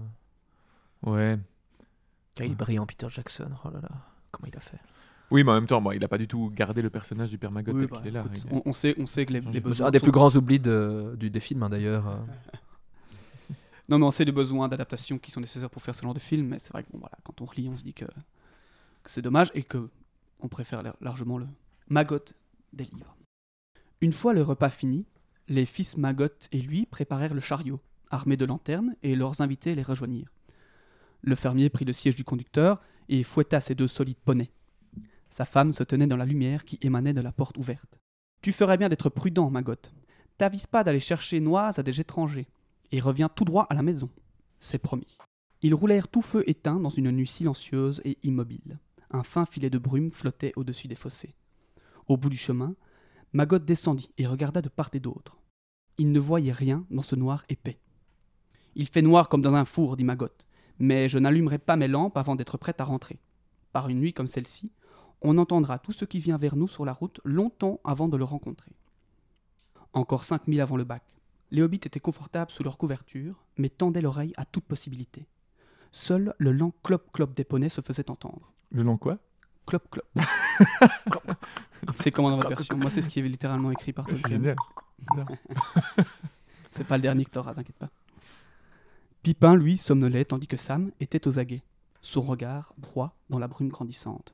Ouais. 1.03 1.37
Car 2.33 2.47
il 2.47 2.53
est 2.53 2.55
brillant, 2.55 2.85
Peter 2.87 3.07
Jackson. 3.09 3.49
Oh 3.65 3.69
là 3.71 3.81
là, 3.81 3.89
comment 4.31 4.49
il 4.51 4.57
a 4.57 4.61
fait? 4.61 4.79
Oui, 5.29 5.43
mais 5.43 5.51
en 5.51 5.55
même 5.55 5.67
temps, 5.67 5.79
bon, 5.81 5.91
il 5.91 6.03
a 6.03 6.07
pas 6.07 6.17
du 6.17 6.27
tout 6.27 6.51
gardé 6.53 6.81
le 6.81 6.89
personnage 6.89 7.29
du 7.29 7.37
père 7.37 7.51
Maggot 7.51 7.71
oui, 7.71 7.81
tel 7.81 7.89
bah, 7.89 7.97
qu'il 7.99 8.07
est 8.07 8.11
là. 8.11 8.21
écoute, 8.25 8.43
Il 8.49 8.51
a- 8.51 8.55
on, 8.57 8.61
on 8.65 8.73
sait, 8.73 8.95
on 8.97 9.05
sait 9.05 9.25
que 9.27 9.33
les, 9.33 9.41
les 9.41 9.59
besoins. 9.61 9.87
Un 9.87 9.91
des 9.91 9.99
sont- 9.99 10.03
plus 10.05 10.11
grands 10.11 10.35
oublis 10.35 10.59
de- 10.59 11.15
du, 11.19 11.29
des 11.29 11.39
films 11.39 11.61
hein, 11.63 11.69
d'ailleurs. 11.69 12.05
Non, 13.91 13.99
mais 13.99 14.05
on 14.05 14.11
sait 14.11 14.23
les 14.23 14.31
besoins 14.31 14.69
d'adaptation 14.69 15.19
qui 15.19 15.31
sont 15.31 15.41
nécessaires 15.41 15.69
pour 15.69 15.81
faire 15.81 15.93
ce 15.93 16.01
genre 16.01 16.13
de 16.13 16.19
film, 16.19 16.47
mais 16.47 16.59
c'est 16.59 16.71
vrai 16.71 16.83
que 16.83 16.87
voilà, 16.93 17.17
quand 17.25 17.41
on 17.41 17.45
relit, 17.45 17.67
on 17.67 17.75
se 17.75 17.83
dit 17.83 17.93
que, 17.93 18.05
c'est 19.05 19.21
dommage 19.21 19.51
et 19.53 19.63
que 19.63 19.89
on 20.39 20.47
préfère 20.47 20.81
lar- 20.81 20.95
largement 21.01 21.37
le 21.37 21.45
Maggot 21.89 22.23
des 22.71 22.85
livres. 22.85 23.17
Une 23.99 24.13
fois 24.13 24.31
le 24.31 24.43
repas 24.43 24.69
fini, 24.69 25.05
les 25.49 25.65
fils 25.65 25.97
Maggot 25.97 26.29
et 26.53 26.61
lui 26.61 26.85
préparèrent 26.85 27.33
le 27.33 27.41
chariot, 27.41 27.81
armés 28.09 28.37
de 28.37 28.45
lanternes, 28.45 28.95
et 29.03 29.13
leurs 29.13 29.41
invités 29.41 29.75
les 29.75 29.83
rejoignirent. 29.83 30.31
Le 31.21 31.35
fermier 31.35 31.69
prit 31.69 31.83
le 31.83 31.91
siège 31.91 32.15
du 32.15 32.23
conducteur 32.23 32.81
et 33.09 33.23
fouetta 33.23 33.59
ses 33.59 33.75
deux 33.75 33.89
solides 33.89 34.21
poneys. 34.23 34.53
Sa 35.29 35.43
femme 35.43 35.73
se 35.73 35.83
tenait 35.83 36.07
dans 36.07 36.15
la 36.15 36.25
lumière 36.25 36.63
qui 36.63 36.79
émanait 36.81 37.11
de 37.13 37.19
la 37.19 37.33
porte 37.33 37.57
ouverte. 37.57 37.99
Tu 38.41 38.53
ferais 38.53 38.77
bien 38.77 38.87
d'être 38.87 39.09
prudent, 39.09 39.51
Maggot. 39.51 39.75
T'avises 40.37 40.65
pas 40.65 40.85
d'aller 40.85 41.01
chercher 41.01 41.41
noise 41.41 41.77
à 41.77 41.83
des 41.83 41.99
étrangers 41.99 42.47
et 42.91 42.99
reviens 42.99 43.29
tout 43.29 43.45
droit 43.45 43.67
à 43.69 43.73
la 43.73 43.81
maison. 43.81 44.09
C'est 44.59 44.79
promis. 44.79 45.17
Ils 45.61 45.75
roulèrent 45.75 46.07
tout 46.07 46.21
feu 46.21 46.43
éteint 46.47 46.79
dans 46.79 46.89
une 46.89 47.11
nuit 47.11 47.27
silencieuse 47.27 48.01
et 48.03 48.17
immobile. 48.23 48.79
Un 49.11 49.23
fin 49.23 49.45
filet 49.45 49.69
de 49.69 49.77
brume 49.77 50.11
flottait 50.11 50.53
au-dessus 50.55 50.87
des 50.87 50.95
fossés. 50.95 51.35
Au 52.07 52.17
bout 52.17 52.29
du 52.29 52.37
chemin, 52.37 52.75
Maggot 53.33 53.59
descendit 53.59 54.11
et 54.17 54.27
regarda 54.27 54.61
de 54.61 54.69
part 54.69 54.89
et 54.93 54.99
d'autre. 54.99 55.37
Il 55.97 56.11
ne 56.11 56.19
voyait 56.19 56.51
rien 56.51 56.85
dans 56.89 57.01
ce 57.01 57.15
noir 57.15 57.45
épais. 57.49 57.79
Il 58.75 58.87
fait 58.87 59.01
noir 59.01 59.29
comme 59.29 59.41
dans 59.41 59.53
un 59.53 59.65
four, 59.65 59.97
dit 59.97 60.03
Maggot, 60.03 60.27
mais 60.79 61.09
je 61.09 61.19
n'allumerai 61.19 61.59
pas 61.59 61.75
mes 61.75 61.87
lampes 61.87 62.17
avant 62.17 62.35
d'être 62.35 62.57
prêt 62.57 62.75
à 62.79 62.83
rentrer. 62.83 63.19
Par 63.71 63.89
une 63.89 63.99
nuit 63.99 64.13
comme 64.13 64.27
celle-ci, 64.27 64.71
on 65.21 65.37
entendra 65.37 65.77
tout 65.77 65.91
ce 65.91 66.05
qui 66.05 66.19
vient 66.19 66.37
vers 66.37 66.55
nous 66.55 66.67
sur 66.67 66.85
la 66.85 66.93
route 66.93 67.21
longtemps 67.23 67.79
avant 67.83 68.07
de 68.07 68.17
le 68.17 68.23
rencontrer. 68.23 68.71
Encore 69.93 70.23
cinq 70.23 70.47
milles 70.47 70.61
avant 70.61 70.77
le 70.77 70.83
bac. 70.83 71.03
Les 71.51 71.61
hobbits 71.61 71.81
étaient 71.83 71.99
confortables 71.99 72.51
sous 72.51 72.63
leur 72.63 72.77
couverture, 72.77 73.43
mais 73.57 73.69
tendaient 73.69 74.01
l'oreille 74.01 74.33
à 74.37 74.45
toute 74.45 74.63
possibilité. 74.63 75.27
Seul 75.91 76.33
le 76.37 76.51
lent 76.53 76.73
clop-clop 76.83 77.33
des 77.33 77.43
poneys 77.43 77.69
se 77.69 77.81
faisait 77.81 78.09
entendre. 78.09 78.53
Le 78.71 78.83
long 78.83 78.97
quoi? 78.97 79.17
Clop-clop. 79.67 80.05
c'est 81.95 82.11
comment 82.11 82.29
dans 82.31 82.37
votre 82.37 82.49
version 82.49 82.77
Moi, 82.77 82.89
c'est 82.89 83.01
ce 83.01 83.09
qui 83.09 83.19
est 83.19 83.23
littéralement 83.23 83.71
écrit 83.71 83.91
par 83.91 84.05
C'est 84.07 84.13
Tolkien. 84.13 84.29
génial. 84.37 84.55
C'est 86.71 86.85
pas 86.85 86.95
le 86.97 87.01
dernier 87.01 87.25
que 87.25 87.31
t'auras, 87.31 87.53
t'inquiète 87.53 87.75
pas. 87.75 87.89
Pipin, 89.23 89.55
lui, 89.55 89.75
somnolait, 89.75 90.23
tandis 90.23 90.47
que 90.47 90.55
Sam 90.55 90.91
était 91.01 91.27
aux 91.27 91.37
aguets, 91.37 91.63
son 92.01 92.21
regard 92.21 92.73
droit 92.77 93.13
dans 93.29 93.39
la 93.39 93.49
brume 93.49 93.67
grandissante. 93.67 94.33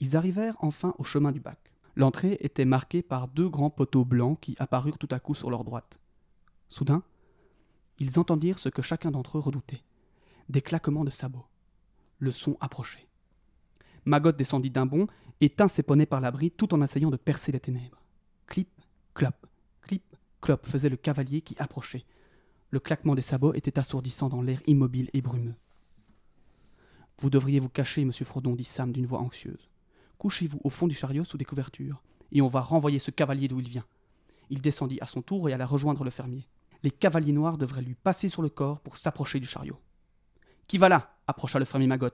Ils 0.00 0.16
arrivèrent 0.16 0.56
enfin 0.58 0.94
au 0.98 1.04
chemin 1.04 1.30
du 1.30 1.38
bac. 1.40 1.58
L'entrée 1.96 2.38
était 2.40 2.64
marquée 2.64 3.02
par 3.02 3.28
deux 3.28 3.48
grands 3.48 3.70
poteaux 3.70 4.04
blancs 4.04 4.38
qui 4.40 4.56
apparurent 4.58 4.98
tout 4.98 5.08
à 5.10 5.18
coup 5.18 5.34
sur 5.34 5.50
leur 5.50 5.64
droite. 5.64 5.98
Soudain, 6.68 7.02
ils 7.98 8.18
entendirent 8.18 8.58
ce 8.58 8.68
que 8.68 8.82
chacun 8.82 9.10
d'entre 9.10 9.38
eux 9.38 9.40
redoutait 9.40 9.82
des 10.48 10.62
claquements 10.62 11.04
de 11.04 11.10
sabots. 11.10 11.46
Le 12.18 12.32
son 12.32 12.56
approchait. 12.60 13.06
Maggot 14.04 14.32
descendit 14.32 14.70
d'un 14.70 14.86
bond 14.86 15.06
et 15.40 15.48
tint 15.48 15.68
ses 15.68 15.82
poneys 15.82 16.06
par 16.06 16.20
l'abri 16.20 16.50
tout 16.50 16.74
en 16.74 16.82
essayant 16.82 17.10
de 17.10 17.16
percer 17.16 17.52
les 17.52 17.60
ténèbres. 17.60 18.02
Clip, 18.46 18.68
clop, 19.14 19.46
clip, 19.82 20.02
Clope 20.40 20.66
faisait 20.66 20.88
le 20.88 20.96
cavalier 20.96 21.42
qui 21.42 21.54
approchait. 21.58 22.04
Le 22.70 22.80
claquement 22.80 23.14
des 23.14 23.22
sabots 23.22 23.54
était 23.54 23.78
assourdissant 23.78 24.28
dans 24.28 24.42
l'air 24.42 24.60
immobile 24.66 25.10
et 25.12 25.20
brumeux. 25.20 25.54
Vous 27.18 27.30
devriez 27.30 27.60
vous 27.60 27.68
cacher, 27.68 28.04
monsieur 28.04 28.24
Frodon, 28.24 28.54
dit 28.54 28.64
Sam 28.64 28.92
d'une 28.92 29.06
voix 29.06 29.20
anxieuse. 29.20 29.69
Couchez-vous 30.20 30.60
au 30.64 30.68
fond 30.68 30.86
du 30.86 30.94
chariot 30.94 31.24
sous 31.24 31.38
des 31.38 31.46
couvertures, 31.46 32.02
et 32.30 32.42
on 32.42 32.48
va 32.48 32.60
renvoyer 32.60 32.98
ce 32.98 33.10
cavalier 33.10 33.48
d'où 33.48 33.58
il 33.58 33.70
vient. 33.70 33.86
Il 34.50 34.60
descendit 34.60 34.98
à 35.00 35.06
son 35.06 35.22
tour 35.22 35.48
et 35.48 35.54
alla 35.54 35.64
rejoindre 35.64 36.04
le 36.04 36.10
fermier. 36.10 36.46
Les 36.82 36.90
cavaliers 36.90 37.32
noirs 37.32 37.56
devraient 37.56 37.80
lui 37.80 37.94
passer 37.94 38.28
sur 38.28 38.42
le 38.42 38.50
corps 38.50 38.80
pour 38.80 38.98
s'approcher 38.98 39.40
du 39.40 39.46
chariot. 39.46 39.80
Qui 40.66 40.76
va 40.76 40.90
là? 40.90 41.16
approcha 41.26 41.58
le 41.58 41.64
fermier 41.64 41.86
Magot. 41.86 42.10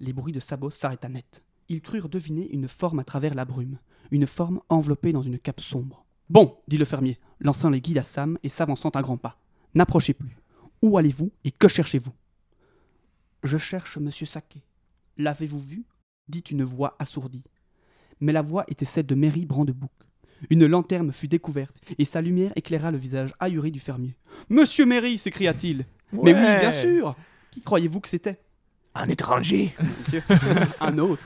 Les 0.00 0.12
bruits 0.12 0.32
de 0.32 0.40
sabots 0.40 0.72
s'arrêta 0.72 1.08
net. 1.08 1.44
Ils 1.68 1.80
crurent 1.80 2.08
deviner 2.08 2.50
une 2.50 2.66
forme 2.66 2.98
à 2.98 3.04
travers 3.04 3.36
la 3.36 3.44
brume, 3.44 3.78
une 4.10 4.26
forme 4.26 4.60
enveloppée 4.68 5.12
dans 5.12 5.22
une 5.22 5.38
cape 5.38 5.60
sombre. 5.60 6.04
Bon, 6.30 6.58
dit 6.66 6.76
le 6.76 6.84
fermier, 6.84 7.20
lançant 7.38 7.70
les 7.70 7.80
guides 7.80 7.98
à 7.98 8.04
Sam 8.04 8.36
et 8.42 8.48
s'avançant 8.48 8.90
à 8.90 9.00
grands 9.00 9.16
pas. 9.16 9.38
N'approchez 9.74 10.12
plus. 10.12 10.36
Où 10.82 10.98
allez-vous 10.98 11.30
et 11.44 11.52
que 11.52 11.68
cherchez-vous 11.68 12.12
Je 13.44 13.58
cherche 13.58 13.96
monsieur 13.96 14.26
Saquet. 14.26 14.64
L'avez-vous 15.18 15.60
vu 15.60 15.84
dit 16.28 16.44
une 16.50 16.64
voix 16.64 16.96
assourdie. 16.98 17.44
Mais 18.20 18.32
la 18.32 18.42
voix 18.42 18.64
était 18.68 18.84
celle 18.84 19.06
de 19.06 19.14
Mary 19.14 19.46
Brandebouc. 19.46 19.90
Une 20.50 20.66
lanterne 20.66 21.12
fut 21.12 21.28
découverte, 21.28 21.74
et 21.98 22.04
sa 22.04 22.20
lumière 22.20 22.52
éclaira 22.56 22.90
le 22.90 22.98
visage 22.98 23.34
ahuri 23.40 23.72
du 23.72 23.80
fermier. 23.80 24.16
Monsieur 24.48 24.86
Mary 24.86 25.18
s'écria-t-il. 25.18 25.84
Mais 26.12 26.32
oui, 26.32 26.60
bien 26.60 26.70
sûr 26.70 27.16
Qui 27.50 27.60
croyez-vous 27.60 28.00
que 28.00 28.08
c'était? 28.08 28.40
Un 28.94 29.08
étranger 29.08 29.74
Un 30.80 30.98
autre 30.98 31.22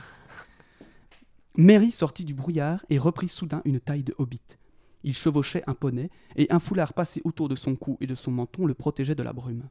Mary 1.55 1.91
sortit 1.91 2.25
du 2.25 2.33
brouillard 2.33 2.83
et 2.89 2.97
reprit 2.97 3.27
soudain 3.27 3.61
une 3.65 3.79
taille 3.79 4.03
de 4.03 4.15
hobbit. 4.17 4.41
Il 5.03 5.13
chevauchait 5.13 5.63
un 5.67 5.75
poney, 5.75 6.09
et 6.35 6.47
un 6.49 6.59
foulard 6.59 6.93
passé 6.93 7.21
autour 7.25 7.49
de 7.49 7.55
son 7.55 7.75
cou 7.75 7.97
et 8.01 8.07
de 8.07 8.15
son 8.15 8.31
menton 8.31 8.65
le 8.65 8.73
protégeait 8.73 9.15
de 9.15 9.23
la 9.23 9.33
brume. 9.33 9.67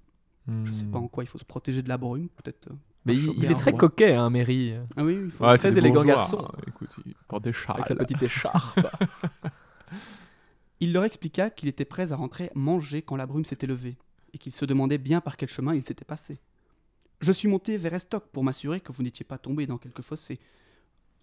Je 0.64 0.72
sais 0.72 0.84
pas 0.84 0.98
en 0.98 1.08
quoi 1.08 1.24
il 1.24 1.26
faut 1.28 1.38
se 1.38 1.44
protéger 1.44 1.82
de 1.82 1.88
la 1.88 1.98
brume, 1.98 2.28
peut-être. 2.28 2.68
Mais 3.04 3.14
il, 3.16 3.44
est 3.50 3.54
très 3.54 3.72
roi. 3.72 3.80
coquet, 3.80 4.14
hein, 4.14 4.30
Mary. 4.30 4.74
Ah 4.96 5.02
oui, 5.02 5.18
il 5.24 5.30
faut. 5.30 5.44
Ouais, 5.44 5.58
Très 5.58 5.76
élégant 5.76 6.04
garçon. 6.04 6.44
hein. 6.44 6.52
Écoute, 6.68 6.90
il 7.04 7.14
porte 7.26 7.42
des 7.42 7.52
châles. 7.52 7.74
Avec 7.76 7.86
sa 7.86 7.96
petite 7.96 8.22
écharpe. 8.22 8.80
Il 10.80 10.92
leur 10.92 11.04
expliqua 11.04 11.50
qu'il 11.50 11.68
était 11.68 11.84
prêt 11.84 12.12
à 12.12 12.16
rentrer 12.16 12.50
manger 12.54 13.02
quand 13.02 13.16
la 13.16 13.26
brume 13.26 13.44
s'était 13.44 13.66
levée, 13.66 13.96
et 14.32 14.38
qu'il 14.38 14.52
se 14.52 14.64
demandait 14.64 14.98
bien 14.98 15.20
par 15.20 15.36
quel 15.36 15.48
chemin 15.48 15.74
il 15.74 15.84
s'était 15.84 16.04
passé. 16.04 16.38
Je 17.20 17.30
suis 17.32 17.48
monté 17.48 17.76
vers 17.76 17.94
Estoc 17.94 18.24
pour 18.32 18.42
m'assurer 18.42 18.80
que 18.80 18.90
vous 18.92 19.02
n'étiez 19.02 19.24
pas 19.24 19.38
tombé 19.38 19.66
dans 19.66 19.78
quelque 19.78 20.02
fossé. 20.02 20.40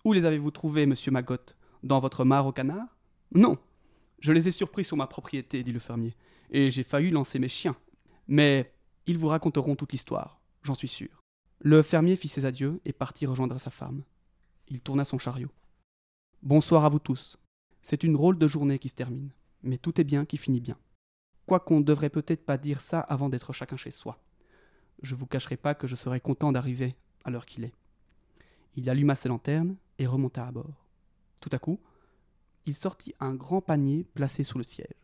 Où 0.06 0.14
les 0.14 0.24
avez-vous 0.26 0.52
trouvés, 0.52 0.86
monsieur 0.86 1.12
Magot 1.12 1.36
Dans 1.84 2.00
votre 2.00 2.24
mare 2.24 2.46
au 2.48 2.54
canard? 2.54 2.88
Non. 3.36 3.58
Je 4.22 4.32
les 4.32 4.48
ai 4.48 4.52
surpris 4.52 4.86
sur 4.86 4.96
ma 4.98 5.08
propriété, 5.08 5.62
dit 5.64 5.72
le 5.74 5.80
fermier, 5.80 6.16
et 6.52 6.72
j'ai 6.72 6.84
failli 6.84 7.10
lancer 7.10 7.40
mes 7.40 7.50
chiens. 7.50 7.76
Mais 8.28 8.74
ils 9.08 9.18
vous 9.18 9.28
raconteront 9.28 9.76
toute 9.76 9.92
l'histoire, 9.92 10.40
j'en 10.62 10.74
suis 10.76 10.88
sûr. 10.88 11.19
Le 11.62 11.82
fermier 11.84 12.16
fit 12.16 12.30
ses 12.30 12.46
adieux 12.46 12.80
et 12.86 12.94
partit 12.94 13.26
rejoindre 13.26 13.60
sa 13.60 13.70
femme. 13.70 14.04
Il 14.70 14.80
tourna 14.80 15.04
son 15.04 15.18
chariot. 15.18 15.52
Bonsoir 16.42 16.86
à 16.86 16.90
vous 16.90 17.00
tous. 17.00 17.38
C'est 17.82 18.06
une 18.06 18.14
drôle 18.14 18.38
de 18.38 18.48
journée 18.48 18.80
qui 18.80 18.88
se 18.88 18.96
termine, 18.96 19.32
mais 19.62 19.78
tout 19.78 20.00
est 20.00 20.06
bien 20.06 20.24
qui 20.24 20.38
finit 20.38 20.62
bien. 20.62 20.78
Quoiqu'on 21.46 21.80
ne 21.80 21.84
devrait 21.84 22.10
peut-être 22.10 22.46
pas 22.46 22.58
dire 22.58 22.80
ça 22.80 23.02
avant 23.02 23.28
d'être 23.28 23.52
chacun 23.52 23.76
chez 23.76 23.92
soi. 23.92 24.24
Je 25.02 25.16
vous 25.16 25.26
cacherai 25.26 25.58
pas 25.58 25.76
que 25.76 25.86
je 25.86 25.98
serais 25.98 26.22
content 26.22 26.54
d'arriver 26.54 26.96
à 27.26 27.30
l'heure 27.30 27.46
qu'il 27.46 27.66
est. 27.66 27.74
Il 28.78 28.90
alluma 28.90 29.16
ses 29.16 29.28
lanternes 29.28 29.76
et 29.98 30.08
remonta 30.08 30.48
à 30.48 30.52
bord. 30.54 30.88
Tout 31.42 31.50
à 31.52 31.60
coup, 31.60 31.82
il 32.68 32.74
sortit 32.74 33.14
un 33.20 33.36
grand 33.36 33.60
panier 33.60 34.06
placé 34.14 34.46
sous 34.46 34.60
le 34.60 34.64
siège. 34.64 34.96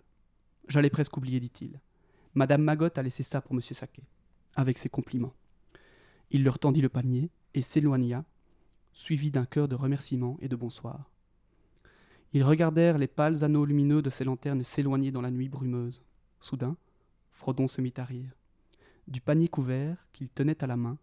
J'allais 0.70 0.90
presque 0.90 1.18
oublier, 1.18 1.42
dit-il. 1.42 1.82
Madame 2.34 2.62
Magot 2.62 2.98
a 2.98 3.02
laissé 3.02 3.24
ça 3.24 3.42
pour 3.42 3.56
Monsieur 3.56 3.76
Saquet, 3.76 4.08
avec 4.56 4.78
ses 4.78 4.88
compliments. 4.88 5.34
Il 6.32 6.44
leur 6.44 6.60
tendit 6.60 6.82
le 6.82 6.90
panier 6.90 7.30
et 7.54 7.62
s'éloigna, 7.62 8.24
suivi 8.94 9.32
d'un 9.32 9.46
chœur 9.46 9.68
de 9.68 9.76
remerciements 9.76 10.38
et 10.42 10.48
de 10.48 10.56
bonsoir. 10.56 11.10
Ils 12.34 12.44
regardèrent 12.44 12.98
les 12.98 13.08
pâles 13.08 13.44
anneaux 13.44 13.66
lumineux 13.66 14.02
de 14.02 14.10
ces 14.10 14.24
lanternes 14.24 14.64
s'éloigner 14.64 15.12
dans 15.12 15.22
la 15.22 15.32
nuit 15.32 15.48
brumeuse. 15.50 16.02
Soudain, 16.40 16.76
Frodon 17.32 17.68
se 17.68 17.82
mit 17.82 17.94
à 17.98 18.04
rire. 18.04 18.30
Du 19.08 19.22
panier 19.22 19.48
couvert 19.48 19.98
qu'il 20.14 20.30
tenait 20.30 20.62
à 20.64 20.68
la 20.68 20.76
main 20.76 20.98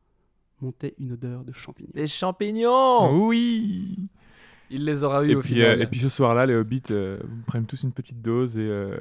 montait 0.61 0.95
une 0.99 1.13
odeur 1.13 1.45
de 1.45 1.53
champignons. 1.53 1.91
Les 1.95 2.07
champignons 2.07 3.27
Oui 3.27 3.99
Il 4.71 4.85
les 4.85 5.03
aura 5.05 5.25
eu 5.25 5.31
et 5.31 5.35
au 5.35 5.41
puis, 5.41 5.55
final. 5.55 5.79
euh, 5.81 5.83
et 5.83 5.87
puis 5.87 6.01
ce 6.01 6.09
soir-là, 6.09 6.47
les 6.47 6.55
hobbits 6.55 6.83
euh, 6.91 7.19
prennent 7.47 7.67
tous 7.67 7.83
une 7.83 7.93
petite 7.93 8.21
dose 8.21 8.57
et, 8.59 8.61
euh, 8.61 8.97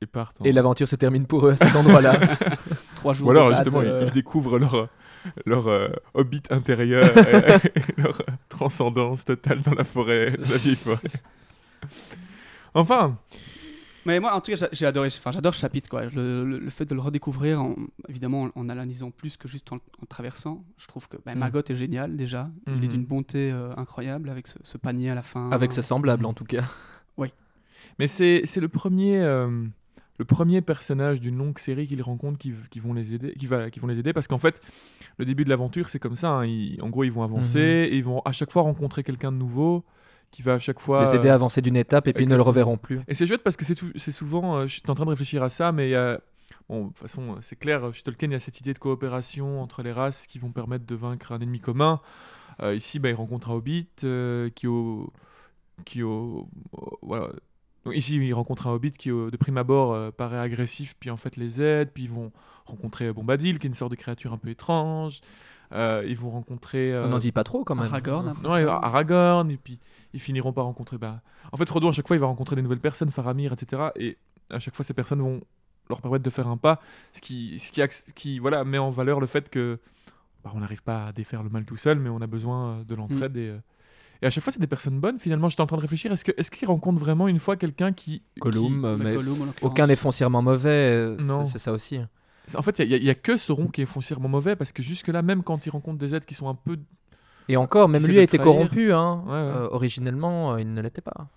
et 0.00 0.06
partent. 0.06 0.40
en- 0.40 0.44
Et 0.44 0.52
l'aventure 0.52 0.88
se 0.88 0.96
termine 0.96 1.26
pour 1.26 1.46
eux 1.46 1.50
à 1.52 1.56
cet 1.56 1.74
endroit-là. 1.76 2.18
Trois 2.96 3.14
jours 3.14 3.28
Ou 3.28 3.30
alors 3.32 3.50
de 3.50 3.54
justement, 3.56 3.82
ils- 3.82 3.88
euh, 3.88 4.04
ils 4.06 4.12
découvrent 4.12 4.58
leur, 4.58 4.88
leur 5.46 5.66
euh, 5.68 5.88
hobbit 6.14 6.42
intérieur 6.50 7.06
et, 7.16 7.68
et 7.78 7.82
leur 8.00 8.20
euh, 8.20 8.32
transcendance 8.48 9.24
totale 9.24 9.60
dans 9.62 9.74
la 9.74 9.84
forêt, 9.84 10.36
la 10.38 10.56
vieille 10.56 10.76
forêt. 10.86 10.98
Enfin, 12.74 13.18
Mais 14.06 14.20
moi, 14.20 14.34
en 14.34 14.40
tout 14.40 14.50
cas, 14.52 14.56
j'a- 14.56 14.68
j'ai 14.72 14.86
adoré. 14.86 15.08
Enfin, 15.08 15.32
j'adore 15.32 15.54
ce 15.54 15.60
chapitre, 15.60 15.88
quoi. 15.88 16.04
Le, 16.06 16.44
le- 16.44 16.58
le 16.58 16.70
fait 16.70 16.84
de 16.86 16.94
le 16.94 17.00
redécouvrir, 17.00 17.60
en, 17.60 17.74
évidemment, 18.08 18.44
en, 18.54 18.60
en 18.60 18.68
analysant 18.68 19.10
plus 19.10 19.36
que 19.36 19.48
juste 19.48 19.72
en, 19.72 19.76
en 19.76 20.06
traversant. 20.08 20.64
Je 20.78 20.86
trouve 20.86 21.08
que 21.08 21.16
ben, 21.24 21.34
Mm. 21.34 21.38
Margot 21.38 21.62
est 21.68 21.74
génial 21.76 22.16
déjà. 22.16 22.50
Il 22.66 22.74
est 22.74 22.76
Mhm. 22.76 22.88
d'une 22.88 23.04
bonté 23.04 23.50
euh, 23.52 23.70
incroyable 23.76 24.28
avec 24.30 24.46
ce, 24.46 24.58
ce 24.62 24.78
panier 24.78 25.10
à 25.10 25.14
la 25.14 25.22
fin. 25.22 25.50
Avec 25.50 25.72
ses 25.72 25.82
semblables, 25.82 26.24
en 26.26 26.32
tout 26.34 26.44
cas. 26.44 26.64
mais 27.98 28.06
c'est 28.06 28.42
c'est 28.44 28.60
le 28.60 28.68
premier. 28.68 29.18
euh, 29.18 29.64
le 30.18 30.24
premier 30.24 30.60
personnage 30.60 31.20
d'une 31.20 31.36
longue 31.38 31.58
série 31.58 31.86
qu'ils 31.86 32.02
rencontrent 32.02 32.38
qui, 32.38 32.52
qui 32.70 32.80
vont 32.80 32.92
les 32.92 33.14
aider, 33.14 33.32
qui, 33.38 33.46
va, 33.46 33.70
qui 33.70 33.78
vont 33.80 33.86
les 33.86 33.98
aider 33.98 34.12
parce 34.12 34.26
qu'en 34.28 34.38
fait, 34.38 34.60
le 35.16 35.24
début 35.24 35.44
de 35.44 35.48
l'aventure, 35.50 35.88
c'est 35.88 35.98
comme 36.00 36.16
ça. 36.16 36.28
hein, 36.30 36.44
ils- 36.46 36.80
en 36.82 36.88
gros, 36.88 37.04
ils 37.04 37.12
vont 37.12 37.22
avancer 37.22 37.58
Mhm. 37.88 37.92
et 37.92 37.96
ils 37.96 38.04
vont 38.04 38.20
à 38.24 38.32
chaque 38.32 38.50
fois 38.52 38.62
rencontrer 38.62 39.02
quelqu'un 39.04 39.30
de 39.32 39.36
nouveau 39.36 39.84
qui 40.30 40.42
va 40.42 40.54
à 40.54 40.58
chaque 40.58 40.80
fois. 40.80 41.04
Les 41.04 41.14
aider 41.14 41.28
euh, 41.28 41.32
à 41.32 41.34
avancer 41.34 41.62
d'une 41.62 41.76
étape 41.76 42.06
et 42.08 42.12
puis 42.12 42.24
ils 42.24 42.28
ne 42.28 42.36
le 42.36 42.42
reverront 42.42 42.76
plus. 42.76 43.00
Et 43.08 43.14
c'est 43.14 43.26
chouette 43.26 43.42
parce 43.42 43.56
que 43.56 43.64
c'est 43.64 44.10
souvent, 44.12 44.56
euh, 44.56 44.66
je 44.66 44.72
suis 44.74 44.82
en 44.88 44.94
train 44.94 45.04
de 45.04 45.10
réfléchir 45.10 45.42
à 45.42 45.48
ça, 45.48 45.70
mais 45.72 45.94
a- 45.94 46.20
bon, 46.68 46.82
de 46.82 46.88
toute 46.88 46.98
façon, 46.98 47.32
euh, 47.34 47.38
c'est 47.40 47.56
clair, 47.56 47.84
euh, 47.84 47.92
chez 47.92 48.02
Tolkien, 48.02 48.28
il 48.28 48.32
y 48.32 48.34
a 48.34 48.40
cette 48.40 48.60
idée 48.60 48.74
de 48.74 48.78
coopération 48.78 49.62
entre 49.62 49.82
les 49.82 49.92
races 49.92 50.26
qui 50.26 50.38
vont 50.38 50.50
permettre 50.50 50.84
de 50.84 50.94
vaincre 50.94 51.32
un 51.32 51.38
ennemi 51.40 51.60
commun. 51.60 52.00
Euh, 52.60 52.74
ici, 52.74 52.98
bah, 52.98 53.08
il 53.08 53.14
rencontre 53.14 53.50
un 53.50 53.54
hobbit 53.54 53.88
euh, 54.04 54.50
qui, 54.50 54.66
au, 54.66 55.12
qui 55.86 56.02
au- 56.02 56.48
voilà. 57.02 57.28
Donc, 57.88 57.96
ici, 57.96 58.16
il 58.16 58.32
rencontre 58.34 58.66
un 58.66 58.72
hobbit 58.72 58.92
qui, 58.92 59.10
au- 59.10 59.30
de 59.30 59.36
prime 59.36 59.58
abord, 59.58 59.92
euh, 59.92 60.10
paraît 60.10 60.38
agressif, 60.38 60.94
puis 60.98 61.10
en 61.10 61.16
fait 61.16 61.36
les 61.36 61.60
aide, 61.60 61.90
puis 61.92 62.04
ils 62.04 62.10
vont 62.10 62.32
rencontrer 62.66 63.12
Bombadil, 63.12 63.58
qui 63.58 63.66
est 63.66 63.70
une 63.70 63.74
sorte 63.74 63.90
de 63.90 63.96
créature 63.96 64.32
un 64.32 64.38
peu 64.38 64.48
étrange. 64.48 65.20
Euh, 65.72 66.02
ils 66.06 66.16
vont 66.16 66.30
rencontrer. 66.30 66.92
euh, 66.94 67.04
On 67.04 67.08
n'en 67.10 67.18
dit 67.18 67.32
pas 67.32 67.44
trop 67.44 67.62
quand 67.64 67.74
même. 67.74 67.84
Aragorn, 67.86 68.32
ça. 68.64 68.78
Aragorn, 68.82 69.50
et 69.50 69.56
puis 69.58 69.78
ils 70.14 70.20
finiront 70.20 70.52
par 70.52 70.64
rencontrer. 70.64 70.96
Bah... 70.98 71.20
En 71.52 71.56
fait, 71.58 71.66
Frodo, 71.68 71.88
à 71.88 71.92
chaque 71.92 72.06
fois, 72.08 72.16
il 72.16 72.20
va 72.20 72.26
rencontrer 72.26 72.56
des 72.56 72.62
nouvelles 72.62 72.80
personnes, 72.80 73.10
Faramir, 73.10 73.52
etc. 73.52 73.88
Et 73.96 74.16
à 74.50 74.58
chaque 74.58 74.74
fois, 74.74 74.84
ces 74.84 74.94
personnes 74.94 75.20
vont 75.20 75.40
leur 75.90 76.00
permettre 76.00 76.24
de 76.24 76.30
faire 76.30 76.48
un 76.48 76.56
pas, 76.56 76.80
ce 77.12 77.20
qui, 77.20 77.58
ce 77.58 78.12
qui, 78.14 78.38
voilà, 78.38 78.64
met 78.64 78.78
en 78.78 78.90
valeur 78.90 79.20
le 79.20 79.26
fait 79.26 79.48
que 79.50 79.78
bah, 80.44 80.50
on 80.54 80.60
n'arrive 80.60 80.82
pas 80.82 81.06
à 81.06 81.12
défaire 81.12 81.42
le 81.42 81.48
mal 81.50 81.64
tout 81.64 81.76
seul, 81.76 81.98
mais 81.98 82.08
on 82.10 82.20
a 82.22 82.26
besoin 82.26 82.70
euh, 82.80 82.84
de 82.84 82.94
l'entraide. 82.94 83.36
Et, 83.36 83.48
euh, 83.48 83.58
et 84.22 84.26
à 84.26 84.30
chaque 84.30 84.42
fois, 84.44 84.52
c'est 84.52 84.60
des 84.60 84.66
personnes 84.66 84.98
bonnes. 85.00 85.18
Finalement, 85.18 85.48
j'étais 85.48 85.60
en 85.62 85.66
train 85.66 85.76
de 85.76 85.82
réfléchir 85.82 86.12
est-ce 86.12 86.24
que- 86.24 86.32
est-ce 86.36 86.50
qu'ils 86.50 86.66
rencontrent 86.68 86.98
vraiment 86.98 87.28
une 87.28 87.38
fois 87.38 87.56
quelqu'un 87.56 87.92
qui. 87.92 88.22
Gollum, 88.38 88.84
euh, 88.84 88.96
Mais 88.98 89.14
aucun 89.62 89.86
n'est 89.86 89.96
foncièrement 89.96 90.42
mauvais, 90.42 90.68
euh, 90.70 91.16
c'est- 91.18 91.24
Non. 91.26 91.44
c'est 91.44 91.58
ça 91.58 91.72
aussi. 91.72 92.00
qui- 92.48 92.56
En 92.56 92.62
fait, 92.62 92.78
il 92.80 93.02
n'y 93.02 93.08
a, 93.08 93.12
a 93.12 93.14
que 93.14 93.36
Sauron 93.36 93.66
qui 93.68 93.82
est 93.82 93.86
foncièrement 93.86 94.28
mauvais, 94.28 94.56
parce 94.56 94.72
que 94.72 94.82
jusque-là, 94.82 95.22
même 95.22 95.42
quand 95.42 95.66
il 95.66 95.70
rencontre 95.70 95.98
des 95.98 96.14
êtres 96.14 96.26
qui 96.26 96.34
sont 96.34 96.48
un 96.48 96.54
peu. 96.54 96.78
Et 97.50 97.56
encore, 97.56 97.88
même 97.88 98.04
lui 98.06 98.18
a 98.18 98.22
été 98.22 98.38
trahir. 98.38 98.52
corrompu. 98.54 98.92
Hein. 98.92 99.22
Ouais, 99.26 99.32
ouais. 99.32 99.36
Euh, 99.36 99.68
originellement, 99.70 100.52
euh, 100.54 100.60
il 100.60 100.72
ne 100.72 100.80
l'était 100.82 101.00
pas. 101.02 101.28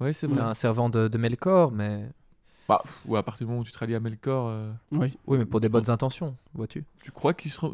Ouais, 0.00 0.12
c'est 0.12 0.26
Il 0.26 0.34
vrai. 0.34 0.42
un 0.42 0.52
servant 0.54 0.88
de, 0.90 1.08
de 1.08 1.18
Melkor, 1.18 1.72
mais 1.72 2.08
Bah, 2.68 2.82
ou 3.06 3.16
à 3.16 3.22
partir 3.22 3.46
du 3.46 3.50
moment 3.50 3.60
où 3.62 3.64
tu 3.64 3.72
te 3.72 3.78
rallies 3.78 3.94
à 3.94 4.00
Melkor, 4.00 4.48
euh, 4.48 4.70
Oui. 4.92 5.16
oui, 5.26 5.38
mais 5.38 5.44
pour 5.46 5.60
des 5.60 5.68
bonnes 5.68 5.88
intentions, 5.88 6.36
vois-tu. 6.54 6.84
tu 7.02 7.10
crois 7.12 7.32
qu'il 7.32 7.50
sera. 7.50 7.70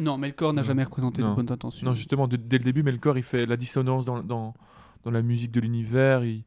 Non, 0.00 0.18
Melkor 0.18 0.52
n'a 0.52 0.62
jamais 0.62 0.84
représenté 0.84 1.22
Non. 1.22 1.30
de 1.30 1.36
bonnes 1.36 1.52
intentions. 1.52 1.86
Non, 1.86 1.94
justement, 1.94 2.28
de- 2.28 2.36
dès 2.36 2.58
le 2.58 2.64
début, 2.64 2.82
Melkor, 2.82 3.16
il 3.16 3.22
fait 3.22 3.46
la 3.46 3.56
dissonance 3.56 4.04
dans, 4.04 4.22
dans, 4.22 4.54
dans 5.04 5.10
la 5.10 5.22
musique 5.22 5.50
de 5.52 5.60
l'univers. 5.60 6.24
Il, 6.24 6.42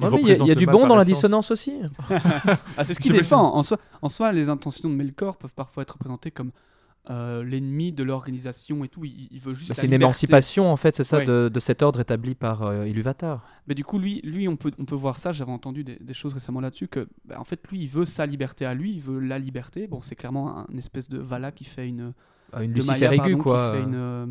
il 0.00 0.04
Ouais, 0.06 0.10
mais 0.10 0.20
Il 0.22 0.28
y 0.46 0.50
a- 0.50 0.52
y, 0.54 0.56
du 0.56 0.66
bon 0.66 0.86
dans 0.88 0.96
la 0.96 1.04
dissonance 1.04 1.50
aussi. 1.50 1.72
Ah, 2.76 2.84
c'est 2.84 2.94
ce 2.94 3.00
qu'il 3.00 3.12
défend. 3.12 3.54
En 3.54 3.62
soi, 3.62 3.78
en 4.02 4.08
soi, 4.08 4.32
les 4.32 4.48
intentions 4.48 4.88
de 4.90 4.94
Melkor 4.94 5.36
peuvent 5.36 5.54
parfois 5.54 5.82
être 5.84 5.92
représentées 5.92 6.30
comme 6.30 6.50
euh, 7.10 7.44
l'ennemi 7.44 7.92
de 7.92 8.02
l'organisation 8.02 8.82
et 8.82 8.88
tout. 8.88 9.04
Il, 9.04 9.28
il 9.30 9.38
veut 9.38 9.52
juste. 9.54 9.68
Bah, 9.68 9.74
c'est 9.74 9.86
une 9.86 9.92
émancipation, 9.92 10.72
en 10.72 10.76
fait, 10.76 10.96
c'est 10.96 11.04
ça, 11.04 11.18
Ouais. 11.18 11.24
de, 11.26 11.50
de 11.52 11.60
cet 11.60 11.82
ordre 11.82 12.00
établi 12.00 12.34
par 12.34 12.62
euh, 12.62 12.88
Iluvatar. 12.88 13.44
Mais 13.68 13.74
du 13.74 13.84
coup, 13.84 13.98
lui, 13.98 14.20
lui 14.24 14.48
on, 14.48 14.56
peut, 14.56 14.72
on 14.78 14.84
peut 14.86 14.94
voir 14.94 15.16
ça. 15.18 15.30
J'avais 15.30 15.52
entendu 15.52 15.84
des, 15.84 15.96
des 16.00 16.14
choses 16.14 16.32
récemment 16.32 16.60
là-dessus. 16.60 16.88
Que, 16.88 17.06
bah, 17.26 17.36
en 17.38 17.44
fait, 17.44 17.60
lui, 17.70 17.80
il 17.82 17.88
veut 17.88 18.06
sa 18.06 18.24
liberté 18.26 18.64
à 18.64 18.72
lui. 18.74 18.94
Il 18.94 19.00
veut 19.02 19.20
la 19.20 19.38
liberté. 19.38 19.86
Bon, 19.86 20.00
c'est 20.02 20.16
clairement 20.16 20.58
un 20.58 20.76
espèce 20.78 21.08
de 21.10 21.18
Vala 21.18 21.52
qui 21.52 21.64
fait 21.64 21.86
une. 21.86 22.14
Euh, 22.56 22.60
Une 22.62 22.70
de 22.72 22.76
Lucifer 22.76 22.92
Maya, 23.08 23.12
aiguë, 23.14 23.32
pardon, 23.32 23.38
quoi. 23.42 23.70
Qui 23.72 23.76
fait 23.78 23.82
une. 23.84 23.94
euh, 23.94 24.26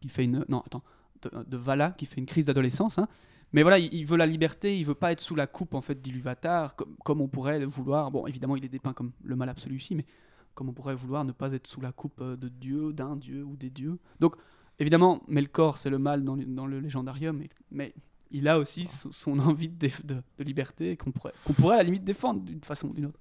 Qui 0.00 0.08
fait 0.08 0.24
une 0.24 0.44
non, 0.48 0.60
attends. 0.66 0.82
De, 1.22 1.30
de 1.46 1.56
Vala 1.56 1.90
qui 1.92 2.06
fait 2.06 2.18
une 2.20 2.26
crise 2.26 2.46
d'adolescence. 2.46 2.98
hein. 2.98 3.06
Mais 3.52 3.62
voilà, 3.62 3.78
il, 3.78 3.92
il 3.94 4.04
veut 4.06 4.16
la 4.16 4.26
liberté, 4.26 4.78
il 4.78 4.84
veut 4.84 4.94
pas 4.94 5.12
être 5.12 5.20
sous 5.20 5.34
la 5.34 5.46
coupe 5.46 5.74
en 5.74 5.82
fait 5.82 6.00
d'Iluvatar, 6.00 6.74
comme, 6.74 6.96
comme 7.04 7.20
on 7.20 7.28
pourrait 7.28 7.58
le 7.60 7.66
vouloir. 7.66 8.10
Bon, 8.10 8.26
évidemment, 8.26 8.56
il 8.56 8.64
est 8.64 8.68
dépeint 8.68 8.92
comme 8.94 9.12
le 9.22 9.36
mal 9.36 9.48
absolu 9.48 9.76
ici, 9.76 9.94
mais 9.94 10.06
comme 10.54 10.68
on 10.70 10.72
pourrait 10.72 10.94
vouloir 10.94 11.24
ne 11.24 11.32
pas 11.32 11.52
être 11.52 11.66
sous 11.66 11.80
la 11.80 11.92
coupe 11.92 12.20
euh, 12.22 12.36
de 12.36 12.48
Dieu, 12.48 12.92
d'un 12.92 13.14
Dieu 13.16 13.44
ou 13.44 13.56
des 13.56 13.70
dieux. 13.70 13.98
Donc, 14.20 14.36
évidemment, 14.78 15.22
Melkor, 15.28 15.76
c'est 15.78 15.90
le 15.90 15.98
mal 15.98 16.24
dans 16.24 16.34
le, 16.34 16.44
dans 16.44 16.66
le 16.66 16.80
légendarium, 16.80 17.36
mais, 17.38 17.48
mais 17.70 17.94
il 18.30 18.48
a 18.48 18.58
aussi 18.58 18.86
son, 18.86 19.12
son 19.12 19.38
envie 19.38 19.68
de- 19.68 19.90
de 20.04 20.44
liberté 20.44 20.96
qu'on 20.96 21.12
pourrait, 21.12 21.34
qu'on 21.44 21.52
pourrait 21.52 21.74
à 21.74 21.78
la 21.78 21.84
limite 21.84 22.04
défendre 22.04 22.40
d'une 22.40 22.64
façon 22.64 22.88
ou 22.88 22.94
d'une 22.94 23.06
autre. 23.06 23.20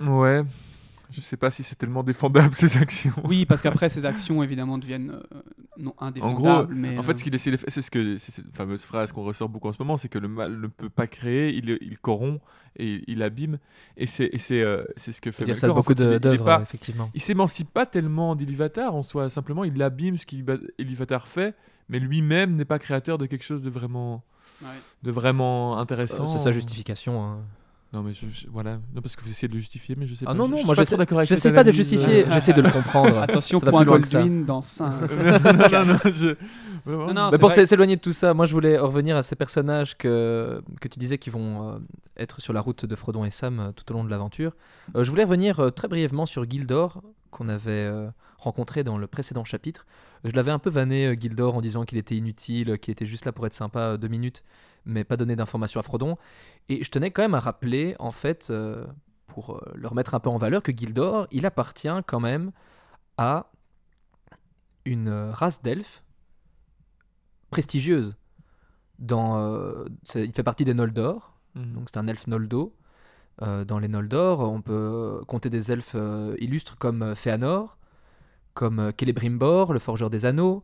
Ouais. 0.00 0.42
Je 1.12 1.20
sais 1.20 1.36
pas 1.36 1.50
si 1.50 1.62
c'est 1.62 1.74
tellement 1.74 2.02
défendable 2.02 2.54
ces 2.54 2.76
actions. 2.76 3.12
Oui, 3.24 3.44
parce 3.46 3.62
qu'après, 3.62 3.88
ses 3.88 4.04
actions, 4.04 4.42
évidemment, 4.42 4.78
deviennent 4.78 5.10
euh, 5.10 5.42
non 5.78 5.94
indéfendables. 5.98 6.74
mais, 6.74 6.96
En 6.98 7.02
fait, 7.02 7.12
euh, 7.12 7.16
ce 7.16 7.24
qu'il 7.24 7.34
essaie 7.34 7.50
de 7.50 7.56
faire, 7.56 7.68
c'est 7.68 7.82
ce 7.82 7.90
que 7.90 8.16
c'est 8.18 8.32
cette 8.32 8.54
fameuse 8.56 8.82
phrase 8.84 9.12
qu'on 9.12 9.24
ressort 9.24 9.48
beaucoup 9.48 9.68
en 9.68 9.72
ce 9.72 9.78
moment, 9.80 9.96
c'est 9.96 10.08
que 10.08 10.18
le 10.18 10.28
mal 10.28 10.60
ne 10.60 10.66
peut 10.68 10.88
pas 10.90 11.06
créer, 11.06 11.54
il, 11.54 11.78
il 11.80 11.98
corrompt 11.98 12.40
et 12.76 13.02
il 13.08 13.22
abîme. 13.22 13.58
Et 13.96 14.06
c'est 14.06 14.28
et 14.32 14.38
c'est 14.38 14.60
euh, 14.60 14.84
c'est 14.96 15.12
ce 15.12 15.20
que 15.20 15.30
fait 15.32 15.52
ça. 15.54 15.70
En 15.70 15.74
beaucoup 15.74 15.92
il 15.92 15.96
de- 15.96 16.04
il 16.04 16.12
est 16.14 16.20
d'œuvres, 16.20 16.44
pas- 16.44 16.60
effectivement. 16.62 17.10
il 17.14 17.20
s'émancipe 17.20 17.70
pas 17.72 17.86
tellement 17.86 18.36
d'Ilivatar 18.36 18.94
en 18.94 19.02
soi, 19.02 19.28
simplement 19.28 19.64
il 19.64 19.80
abîme 19.82 20.16
ce 20.16 20.24
qu'Ilivatar 20.26 21.26
fait, 21.26 21.54
mais 21.88 21.98
lui-même 21.98 22.54
n'est 22.54 22.64
pas 22.64 22.78
créateur 22.78 23.18
de 23.18 23.26
quelque 23.26 23.42
chose 23.44 23.62
de 23.62 23.70
vraiment, 23.70 24.22
ouais. 24.62 24.68
de 25.02 25.10
vraiment 25.10 25.76
Euh, 25.76 25.82
intéressant. 25.82 26.26
C'est 26.28 26.38
sa 26.38 26.52
justification. 26.52 27.20
hein. 27.24 27.38
Non 27.92 28.02
mais 28.02 28.12
je- 28.14 28.26
je- 28.30 28.46
voilà, 28.48 28.78
non 28.94 29.02
parce 29.02 29.16
que 29.16 29.22
vous 29.24 29.30
essayez 29.30 29.48
de 29.48 29.52
le 29.54 29.58
justifier, 29.58 29.96
mais 29.98 30.06
je 30.06 30.14
sais 30.14 30.24
Ah 30.24 30.30
pas. 30.30 30.34
non, 30.34 30.44
je- 30.46 30.50
non, 30.52 30.56
je 30.58 30.64
moi 30.66 30.74
d'accord 30.76 31.18
avec 31.18 31.28
j'essaie 31.28 31.52
pas 31.52 31.64
de 31.64 31.72
justifier, 31.72 32.24
j'essaie 32.30 32.52
de 32.52 32.62
le 32.62 32.70
comprendre. 32.70 33.18
Attention, 33.22 33.58
Ça 33.58 33.66
va 33.66 33.72
point 33.72 33.80
plus 33.82 33.88
loin 33.88 34.00
que 34.00 34.06
ça. 34.06 34.20
Goldwyn 34.22 34.44
dans 34.44 34.62
5. 34.62 34.90
non, 35.10 35.84
non, 35.84 35.84
non, 35.86 35.98
je-. 36.04 36.36
Non, 36.86 37.12
non, 37.12 37.28
Mais 37.32 37.38
pour 37.38 37.50
s'éloigner 37.50 37.96
de 37.96 38.00
tout 38.00 38.12
ça, 38.12 38.32
moi 38.32 38.46
je 38.46 38.52
voulais 38.54 38.78
revenir 38.78 39.16
à 39.16 39.24
ces 39.24 39.34
personnages 39.34 39.98
que, 39.98 40.62
que 40.80 40.86
tu 40.86 41.00
disais 41.00 41.18
qui 41.18 41.30
vont 41.30 41.68
euh, 41.68 41.78
être 42.16 42.40
sur 42.40 42.52
la 42.52 42.60
route 42.60 42.86
de 42.86 42.94
Frodon 42.94 43.24
et 43.24 43.30
Sam 43.32 43.58
euh, 43.58 43.72
tout 43.72 43.90
au 43.92 43.94
long 43.96 44.04
de 44.04 44.10
l'aventure. 44.10 44.52
Euh, 44.94 45.02
je 45.02 45.10
voulais 45.10 45.24
revenir 45.24 45.58
euh, 45.58 45.70
très 45.70 45.88
brièvement 45.88 46.26
sur 46.26 46.48
Gildor, 46.48 47.02
qu'on 47.30 47.48
avait 47.48 47.70
euh, 47.70 48.10
rencontré 48.38 48.84
dans 48.84 48.98
le 48.98 49.06
précédent 49.06 49.44
chapitre. 49.44 49.86
Je 50.24 50.32
l'avais 50.32 50.50
un 50.50 50.58
peu 50.58 50.70
vanné, 50.70 51.06
euh, 51.06 51.14
Gildor, 51.14 51.54
en 51.56 51.60
disant 51.60 51.84
qu'il 51.84 51.98
était 51.98 52.16
inutile, 52.16 52.78
qu'il 52.78 52.92
était 52.92 53.06
juste 53.06 53.24
là 53.24 53.32
pour 53.32 53.46
être 53.46 53.54
sympa 53.54 53.80
euh, 53.80 53.96
deux 53.96 54.08
minutes, 54.08 54.42
mais 54.84 55.04
pas 55.04 55.16
donner 55.16 55.36
d'informations 55.36 55.80
à 55.80 55.82
Frodon. 55.82 56.16
Et 56.68 56.84
je 56.84 56.90
tenais 56.90 57.10
quand 57.10 57.22
même 57.22 57.34
à 57.34 57.40
rappeler, 57.40 57.96
en 57.98 58.12
fait, 58.12 58.48
euh, 58.50 58.86
pour 59.26 59.56
euh, 59.56 59.72
le 59.74 59.88
remettre 59.88 60.14
un 60.14 60.20
peu 60.20 60.30
en 60.30 60.38
valeur, 60.38 60.62
que 60.62 60.72
Gildor, 60.76 61.26
il 61.30 61.46
appartient 61.46 61.88
quand 62.06 62.20
même 62.20 62.52
à 63.16 63.50
une 64.84 65.08
euh, 65.08 65.30
race 65.30 65.62
d'elfes 65.62 66.02
prestigieuse. 67.50 68.14
Dans, 68.98 69.40
euh, 69.40 69.86
il 70.14 70.32
fait 70.32 70.42
partie 70.42 70.64
des 70.64 70.74
Noldor, 70.74 71.34
Mhm. 71.54 71.72
donc 71.72 71.88
c'est 71.92 71.98
un 71.98 72.06
elfe 72.06 72.26
Noldo. 72.26 72.74
Euh, 73.42 73.64
dans 73.64 73.78
les 73.78 73.88
Noldor, 73.88 74.40
on 74.40 74.60
peut 74.60 75.20
compter 75.26 75.48
des 75.50 75.72
elfes 75.72 75.92
euh, 75.94 76.34
illustres 76.38 76.76
comme 76.76 77.02
euh, 77.02 77.14
Fëanor, 77.14 77.78
comme 78.54 78.92
Celebrimbor, 78.98 79.72
le 79.72 79.78
forgeur 79.78 80.10
des 80.10 80.26
anneaux. 80.26 80.62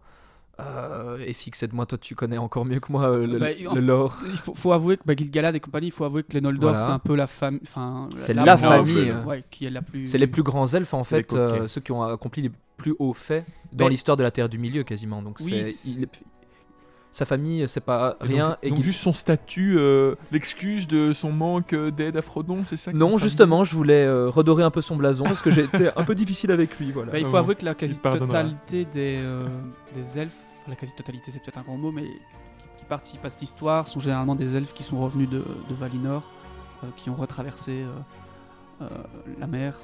Euh, 0.59 1.19
et 1.21 1.35
fixe, 1.35 1.63
aide-moi, 1.63 1.85
toi 1.85 1.99
tu 1.99 2.15
connais 2.15 2.39
encore 2.39 2.65
mieux 2.65 2.81
que 2.81 2.91
moi 2.91 3.11
euh, 3.11 3.27
le, 3.27 3.39
Bah, 3.39 3.49
le 3.75 3.81
lore. 3.81 4.17
Il 4.31 4.39
faut, 4.39 4.55
faut 4.55 4.73
avouer 4.73 4.97
que 4.97 5.03
bah, 5.05 5.15
Gil-galad 5.15 5.55
et 5.55 5.61
compagnie, 5.61 5.89
il 5.89 5.91
faut 5.91 6.05
avouer 6.05 6.23
que 6.23 6.33
les 6.33 6.41
Noldor, 6.41 6.71
Voilà. 6.71 6.85
c'est 6.87 6.91
un 6.93 6.99
peu 6.99 7.15
la 7.15 7.27
famille. 7.27 7.61
Enfin, 7.63 8.09
C'est 8.17 8.33
la 8.35 8.57
famille, 8.57 9.13
ouais, 9.27 9.45
qui 9.51 9.67
est 9.67 9.71
la 9.71 9.83
plus. 9.83 10.07
C'est 10.07 10.17
les 10.19 10.27
plus 10.27 10.43
grands 10.43 10.67
elfes 10.67 10.95
en 10.95 11.05
fait, 11.05 11.33
euh, 11.35 11.67
ceux 11.69 11.81
qui 11.83 11.93
ont 11.93 12.03
accompli 12.03 12.41
les 12.43 12.51
plus 12.79 12.95
hauts 12.99 13.13
faits 13.15 13.45
dans 13.73 13.89
l'histoire 13.89 14.17
de 14.17 14.23
la 14.23 14.31
Terre 14.31 14.49
du 14.49 14.59
Milieu 14.59 14.83
quasiment. 14.83 15.21
Donc 15.23 15.39
Oui, 15.41 15.63
c'est- 15.65 16.09
sa 17.17 17.25
famille, 17.25 17.67
c'est 17.67 17.81
pas 17.81 18.17
Et 18.23 18.27
rien. 18.27 18.49
Donc, 18.51 18.59
et 18.63 18.71
donc 18.71 18.83
juste 18.83 19.01
son 19.01 19.15
statut, 19.15 19.77
euh, 19.79 20.17
l'excuse 20.31 20.87
de 20.87 21.15
son 21.15 21.33
manque 21.33 21.73
euh, 21.73 21.91
d'aide 21.91 22.17
à 22.19 22.23
Frodon, 22.23 22.63
c'est 22.67 22.77
ça 22.77 22.93
Non, 22.93 23.17
justement, 23.17 23.65
je 23.65 23.75
voulais 23.75 24.05
euh, 24.05 24.29
redorer 24.29 24.63
un 24.63 24.71
peu 24.71 24.83
son 24.83 24.97
blason 24.97 25.25
parce 25.25 25.41
que 25.41 25.51
j'ai 25.51 25.65
été 25.65 25.89
un 25.97 26.05
peu 26.05 26.15
difficile 26.15 26.53
avec 26.53 26.79
lui. 26.79 26.93
Voilà. 26.93 27.13
Bah, 27.13 27.19
il 27.19 27.25
faut 27.25 27.31
Vraiment. 27.31 27.45
avouer 27.45 27.55
que 27.55 27.65
la 27.65 27.75
quasi-totalité 27.75 28.85
des, 28.85 29.17
euh, 29.25 29.47
des 29.95 30.19
elfes, 30.19 30.43
la 30.69 30.77
quasi-totalité 30.77 31.31
c'est 31.31 31.43
peut-être 31.43 31.59
un 31.59 31.63
grand 31.63 31.79
mot, 31.79 31.91
mais 31.91 32.05
qui, 32.05 32.67
qui 32.81 32.85
participent 32.85 33.25
à 33.25 33.31
cette 33.31 33.43
histoire 33.43 33.89
sont 33.89 34.01
généralement 34.01 34.35
des 34.35 34.55
elfes 34.55 34.75
qui 34.75 34.83
sont 34.83 34.99
revenus 34.99 35.31
de, 35.31 35.39
de 35.39 35.75
Valinor, 35.75 36.29
euh, 36.85 36.89
qui 36.97 37.09
ont 37.09 37.15
retraversé 37.15 37.83
euh, 37.83 38.83
euh, 38.83 38.89
la 39.39 39.47
mer. 39.47 39.81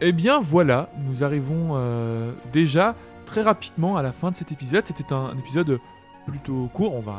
Eh 0.00 0.12
bien 0.12 0.40
voilà, 0.40 0.90
nous 1.06 1.24
arrivons 1.24 1.72
euh, 1.72 2.32
déjà 2.52 2.94
très 3.26 3.42
rapidement 3.42 3.96
à 3.96 4.02
la 4.02 4.12
fin 4.12 4.30
de 4.30 4.36
cet 4.36 4.50
épisode. 4.52 4.86
C'était 4.86 5.12
un, 5.12 5.36
épisode 5.38 5.78
plutôt 6.26 6.70
court, 6.72 6.94
on 6.94 7.00
va 7.00 7.18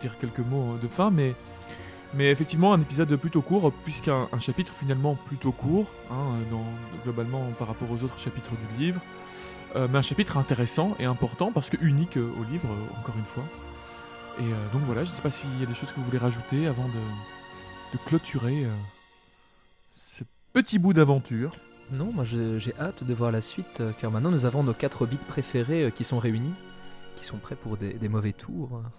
dire 0.00 0.16
quelques 0.20 0.40
mots 0.40 0.76
de 0.82 0.88
fin, 0.88 1.10
mais, 1.10 1.34
effectivement 2.18 2.72
un 2.72 2.80
épisode 2.80 3.14
plutôt 3.16 3.42
court, 3.42 3.72
puisqu'un 3.84 4.28
un 4.32 4.38
chapitre 4.38 4.72
finalement 4.78 5.16
plutôt 5.26 5.52
court, 5.52 5.86
hein, 6.10 6.36
globalement 7.04 7.42
par 7.58 7.68
rapport 7.68 7.90
aux 7.90 8.04
autres 8.04 8.18
chapitres 8.18 8.52
du 8.52 8.84
livre. 8.84 9.00
Euh, 9.76 9.88
mais 9.90 9.98
un 9.98 10.02
chapitre 10.02 10.36
intéressant 10.36 10.94
et 11.00 11.04
important 11.04 11.50
parce 11.50 11.68
que 11.68 11.76
unique 11.80 12.16
euh, 12.16 12.30
au 12.40 12.44
livre, 12.44 12.68
euh, 12.70 13.00
encore 13.00 13.16
une 13.18 13.24
fois. 13.24 13.42
Et 14.38 14.42
euh, 14.42 14.72
donc 14.72 14.82
voilà, 14.82 15.04
je 15.04 15.10
ne 15.10 15.16
sais 15.16 15.22
pas 15.22 15.30
s'il 15.30 15.60
y 15.60 15.62
a 15.62 15.66
des 15.66 15.74
choses 15.74 15.92
que 15.92 15.96
vous 15.96 16.04
voulez 16.04 16.18
rajouter 16.18 16.66
avant 16.66 16.88
de, 16.88 17.98
clôturer 18.06 18.64
euh, 18.64 18.74
ce 19.92 20.24
petit 20.52 20.80
bout 20.80 20.92
d'aventure. 20.92 21.52
Non, 21.92 22.10
moi 22.12 22.24
j'ai 22.24 22.74
hâte 22.80 23.04
de 23.04 23.14
voir 23.14 23.30
la 23.30 23.40
suite 23.40 23.80
euh, 23.80 23.92
car 24.00 24.10
maintenant 24.10 24.30
nous 24.30 24.44
avons 24.46 24.62
nos 24.62 24.72
quatre 24.74 25.02
hobbits 25.02 25.18
préférés 25.28 25.84
euh, 25.84 25.90
qui 25.90 26.02
sont 26.04 26.18
réunis, 26.18 26.54
qui 27.16 27.24
sont 27.24 27.36
prêts 27.38 27.56
pour 27.56 27.76
des, 27.76 27.92
des 27.92 28.08
mauvais 28.08 28.32
tours. 28.32 28.82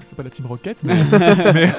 C'est 0.00 0.14
pas 0.14 0.22
la 0.22 0.30
Team 0.30 0.46
Rocket, 0.46 0.82
mais, 0.84 0.94
mais, 1.54 1.72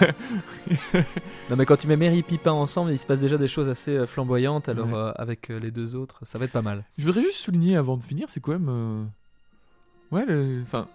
Non, 1.50 1.56
mais 1.56 1.65
quand 1.65 1.78
tu 1.78 1.88
mets 1.88 2.18
et 2.18 2.24
Pipin 2.24 2.52
ensemble, 2.52 2.91
il 2.91 2.98
se 3.00 3.06
passe 3.06 3.22
déjà 3.22 3.38
des 3.38 3.48
choses 3.48 3.70
assez 3.70 3.96
euh, 3.96 4.06
flamboyantes. 4.06 4.68
Alors 4.70 4.88
Ouais. 4.88 4.94
euh, 4.96 5.12
avec 5.15 5.50
les 5.50 5.72
deux 5.72 5.96
autres, 5.96 6.20
ça 6.24 6.38
va 6.38 6.46
être 6.46 6.52
pas 6.52 6.62
mal. 6.63 6.84
je 6.98 7.06
voudrais 7.06 7.22
juste 7.22 7.38
souligner 7.39 7.76
avant 7.78 7.96
de 7.98 8.04
finir, 8.04 8.28
c'est 8.30 8.39
quand 8.41 8.52
même, 8.54 8.70
euh, 8.70 9.04
ouais, 10.12 10.26
le, 10.26 10.62
enfin, 10.63 10.88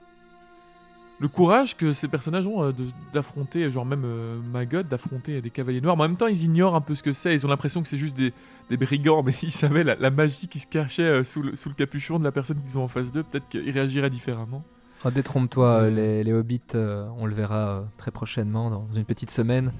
le 1.21 1.29
courage 1.29 1.77
que 1.77 1.93
ces 1.93 2.09
personnages 2.09 2.47
ont 2.47 2.65
euh, 2.65 2.73
d'affronter, 3.13 3.71
genre 3.71 3.85
même 3.85 4.05
euh, 4.07 4.83
d'affronter 4.83 5.43
des 5.43 5.51
cavaliers 5.51 5.83
noirs. 5.83 5.97
Mais 5.97 6.05
en 6.05 6.09
même 6.09 6.17
temps, 6.17 6.27
ils 6.27 6.45
ignorent 6.45 6.75
un 6.75 6.81
peu 6.81 6.95
ce 6.95 7.03
que 7.03 7.13
c'est. 7.13 7.35
Ils 7.35 7.45
ont 7.45 7.51
l'impression 7.51 7.83
que 7.83 7.89
c'est 7.89 7.99
juste 7.99 8.17
des, 8.17 8.33
des 8.71 8.79
brigands. 8.79 9.23
Mais 9.23 9.33
s'ils 9.41 9.53
savaient 9.53 9.85
la, 9.85 9.97
la 9.97 10.11
magie 10.11 10.49
qui 10.49 10.59
se 10.59 10.67
cachait 10.67 11.03
euh, 11.03 11.23
sous, 11.23 11.43
le, 11.43 11.57
sous 11.57 11.69
le 11.69 11.75
capuchon 11.75 12.19
de 12.19 12.25
la 12.25 12.33
personne 12.33 12.59
qu'ils 12.63 12.79
ont 12.79 12.85
en 12.85 12.89
face 12.89 13.13
d'eux, 13.13 13.23
peut-être 13.23 13.49
qu'ils 13.51 13.71
réagiraient 13.71 14.11
différemment. 14.11 14.65
Oh, 15.05 15.11
détrompe-toi, 15.11 15.67
euh, 15.67 15.91
les, 15.91 16.25
les 16.25 16.33
hobbits, 16.33 16.61
euh, 16.75 17.07
on 17.19 17.27
le 17.27 17.35
verra 17.35 17.85
très 17.99 18.11
prochainement, 18.11 18.71
dans 18.71 18.89
une 18.95 19.05
petite 19.05 19.31
semaine. 19.31 19.73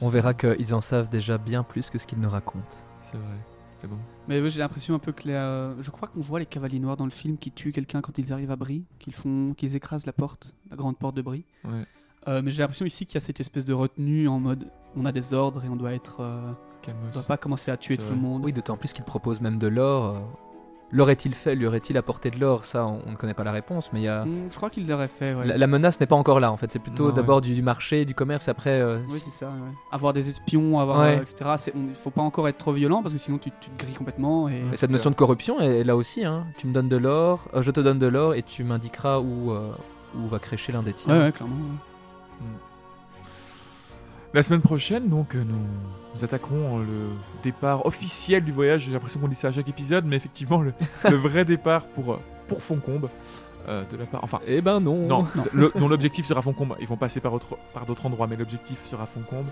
On 0.00 0.08
verra 0.08 0.34
qu'ils 0.34 0.74
en 0.74 0.80
savent 0.80 1.08
déjà 1.08 1.38
bien 1.38 1.62
plus 1.62 1.90
que 1.90 1.98
ce 1.98 2.06
qu'ils 2.06 2.20
nous 2.20 2.28
racontent. 2.28 2.76
C'est 3.10 3.18
vrai. 3.18 3.57
C'est 3.80 3.86
bon. 3.86 3.98
Mais 4.26 4.40
oui, 4.40 4.50
j'ai 4.50 4.60
l'impression 4.60 4.94
un 4.94 4.98
peu 4.98 5.12
que 5.12 5.28
les, 5.28 5.34
euh, 5.34 5.80
je 5.82 5.90
crois 5.90 6.08
qu'on 6.08 6.20
voit 6.20 6.40
les 6.40 6.46
cavaliers 6.46 6.80
noirs 6.80 6.96
dans 6.96 7.04
le 7.04 7.10
film 7.10 7.38
qui 7.38 7.50
tuent 7.50 7.72
quelqu'un 7.72 8.00
quand 8.00 8.18
ils 8.18 8.32
arrivent 8.32 8.50
à 8.50 8.56
Brie, 8.56 8.84
qu'ils 8.98 9.14
font, 9.14 9.54
qu'ils 9.56 9.76
écrasent 9.76 10.06
la 10.06 10.12
porte, 10.12 10.54
la 10.70 10.76
grande 10.76 10.98
porte 10.98 11.14
de 11.14 11.22
Brie. 11.22 11.44
Ouais. 11.64 11.86
Euh, 12.26 12.42
mais 12.42 12.50
j'ai 12.50 12.62
l'impression 12.62 12.84
ici 12.84 13.06
qu'il 13.06 13.14
y 13.14 13.18
a 13.18 13.20
cette 13.20 13.40
espèce 13.40 13.64
de 13.64 13.72
retenue 13.72 14.28
en 14.28 14.40
mode, 14.40 14.66
on 14.96 15.04
a 15.06 15.12
des 15.12 15.32
ordres 15.32 15.64
et 15.64 15.68
on 15.68 15.76
doit 15.76 15.92
être, 15.92 16.20
euh, 16.20 16.52
on 16.88 17.12
doit 17.12 17.22
pas 17.22 17.36
commencer 17.36 17.70
à 17.70 17.76
tuer 17.76 17.96
tout 17.96 18.10
le 18.10 18.16
monde. 18.16 18.44
Oui, 18.44 18.52
d'autant 18.52 18.76
plus 18.76 18.92
qu'ils 18.92 19.04
proposent 19.04 19.40
même 19.40 19.58
de 19.58 19.68
l'or. 19.68 20.22
L'aurait-il 20.90 21.34
fait 21.34 21.54
Lui 21.54 21.66
aurait-il 21.66 21.98
apporté 21.98 22.30
de 22.30 22.38
l'or? 22.40 22.64
Ça, 22.64 22.86
on, 22.86 23.00
on 23.06 23.10
ne 23.10 23.16
connaît 23.16 23.34
pas 23.34 23.44
la 23.44 23.52
réponse, 23.52 23.90
mais 23.92 24.00
il 24.00 24.04
y 24.04 24.08
a... 24.08 24.24
Hmm, 24.24 24.48
je 24.50 24.56
crois 24.56 24.70
qu'il 24.70 24.88
l'aurait 24.88 25.06
fait. 25.08 25.34
Ouais. 25.34 25.44
La, 25.46 25.58
la 25.58 25.66
menace 25.66 26.00
n'est 26.00 26.06
pas 26.06 26.16
encore 26.16 26.40
là 26.40 26.50
en 26.50 26.56
fait, 26.56 26.72
c'est 26.72 26.78
plutôt 26.78 27.12
d'abord 27.12 27.42
du, 27.42 27.54
du 27.54 27.60
marché, 27.60 28.06
du 28.06 28.14
commerce, 28.14 28.48
après. 28.48 28.80
euh, 28.80 28.98
Oui, 29.10 29.18
c'est 29.18 29.30
ça. 29.30 29.48
ouais. 29.48 29.72
Avoir 29.92 30.14
des 30.14 30.28
espions, 30.30 30.80
avoir, 30.80 31.00
Ouais. 31.00 31.18
euh, 31.18 31.22
etc. 31.22 31.70
Il 31.74 31.94
faut 31.94 32.08
pas 32.10 32.22
encore 32.22 32.48
être 32.48 32.56
trop 32.58 32.72
violent 32.72 33.02
parce 33.02 33.12
que 33.12 33.20
sinon 33.20 33.36
tu, 33.36 33.50
tu 33.60 33.68
te 33.68 33.84
grilles 33.84 33.94
complètement. 33.94 34.48
Et, 34.48 34.62
Et 34.72 34.76
cette 34.76 34.90
notion 34.90 35.10
de 35.10 35.14
corruption 35.16 35.60
est 35.60 35.84
là 35.84 35.94
aussi. 35.94 36.24
Hein. 36.24 36.46
Tu 36.56 36.66
me 36.66 36.72
donnes 36.72 36.88
de 36.88 36.96
l'or, 36.96 37.40
euh, 37.54 37.60
je 37.60 37.70
te 37.70 37.80
donne 37.80 37.98
de 37.98 38.06
l'or 38.06 38.34
et 38.34 38.42
tu 38.42 38.64
m'indiqueras 38.64 39.18
où, 39.18 39.52
euh, 39.52 39.72
où 40.16 40.26
va 40.28 40.38
crécher 40.38 40.72
l'un 40.72 40.82
des 40.82 40.94
tiens. 40.94 41.14
Ouais, 41.18 41.24
ouais, 41.26 41.32
clairement. 41.32 41.54
ouais. 41.54 42.46
La 44.34 44.42
semaine 44.42 44.60
prochaine, 44.60 45.08
donc, 45.08 45.34
euh, 45.34 45.42
nous, 45.44 46.24
attaquerons 46.24 46.80
euh, 46.80 46.84
le 46.84 47.08
départ 47.42 47.86
officiel 47.86 48.44
du 48.44 48.52
voyage. 48.52 48.82
J'ai 48.82 48.92
l'impression 48.92 49.20
qu'on 49.20 49.28
dit 49.28 49.34
ça 49.34 49.48
à 49.48 49.52
chaque 49.52 49.68
épisode, 49.68 50.04
mais 50.04 50.16
effectivement, 50.16 50.60
le, 50.60 50.72
le 51.08 51.16
vrai 51.16 51.44
départ 51.44 51.86
pour, 51.88 52.12
euh, 52.14 52.20
pour 52.46 52.62
Foncombe. 52.62 53.08
euh, 53.68 53.84
de 53.90 53.96
la 53.96 54.04
part. 54.06 54.20
Enfin, 54.24 54.40
Eh 54.46 54.60
ben 54.60 54.80
non. 54.80 55.06
non, 55.06 55.26
le- 55.52 55.72
dont 55.78 55.88
l'objectif 55.88 56.26
sera 56.26 56.42
Foncombe. 56.42 56.74
Ils 56.80 56.86
vont 56.86 56.96
passer 56.96 57.20
par, 57.20 57.32
autre- 57.32 57.56
par 57.72 57.86
d'autres 57.86 58.04
endroits, 58.06 58.26
mais 58.26 58.36
l'objectif 58.36 58.78
sera 58.84 59.06
Foncombe 59.06 59.46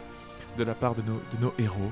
de 0.59 0.65
la 0.65 0.75
part 0.75 0.95
de 0.95 1.03
nos, 1.03 1.21
de 1.37 1.43
nos 1.45 1.53
héros. 1.59 1.91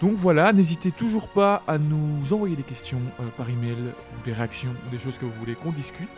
Donc 0.00 0.14
voilà, 0.16 0.52
n'hésitez 0.52 0.90
toujours 0.90 1.28
pas 1.28 1.62
à 1.68 1.78
nous 1.78 2.32
envoyer 2.32 2.56
des 2.56 2.62
questions 2.64 2.98
euh, 3.20 3.24
par 3.36 3.48
email, 3.48 3.72
ou 3.74 4.24
des 4.24 4.32
réactions, 4.32 4.70
ou 4.86 4.90
des 4.90 4.98
choses 4.98 5.16
que 5.18 5.24
vous 5.24 5.32
voulez 5.40 5.54
qu'on 5.54 5.70
discute. 5.72 6.08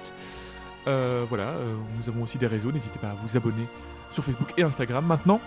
Euh, 0.89 1.25
voilà, 1.29 1.53
nous 1.99 2.09
avons 2.09 2.23
aussi 2.23 2.39
des 2.39 2.47
réseaux, 2.47 2.71
n'hésitez 2.73 2.99
pas 2.99 3.09
à 3.09 3.15
vous 3.23 3.37
abonner 3.37 3.67
sur 4.13 4.25
Facebook 4.25 4.53
et 4.57 4.63
Instagram 4.63 5.05
maintenant. 5.05 5.41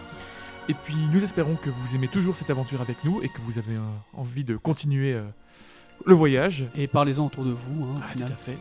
Et 0.69 0.73
puis 0.73 0.95
nous 1.12 1.21
espérons 1.23 1.55
que 1.55 1.69
vous 1.69 1.95
aimez 1.95 2.08
toujours 2.08 2.38
cette 2.38 2.49
aventure 2.49 2.79
avec 2.79 3.03
nous 3.03 3.21
et 3.21 3.27
que 3.27 3.39
vous 3.41 3.58
avez 3.58 3.75
euh, 3.75 3.79
envie 4.13 4.43
de 4.45 4.55
continuer 4.55 5.13
euh, 5.13 5.23
le 6.05 6.13
voyage. 6.13 6.65
Et 6.75 6.88
parlez-en 6.88 7.25
autour 7.25 7.43
de 7.43 7.49
vous, 7.51 7.84
hein, 7.86 7.95
au 7.97 8.01
Ah, 8.03 8.08
final. 8.08 8.27
tout 8.29 8.34
à 8.34 8.38
fait. 8.38 8.58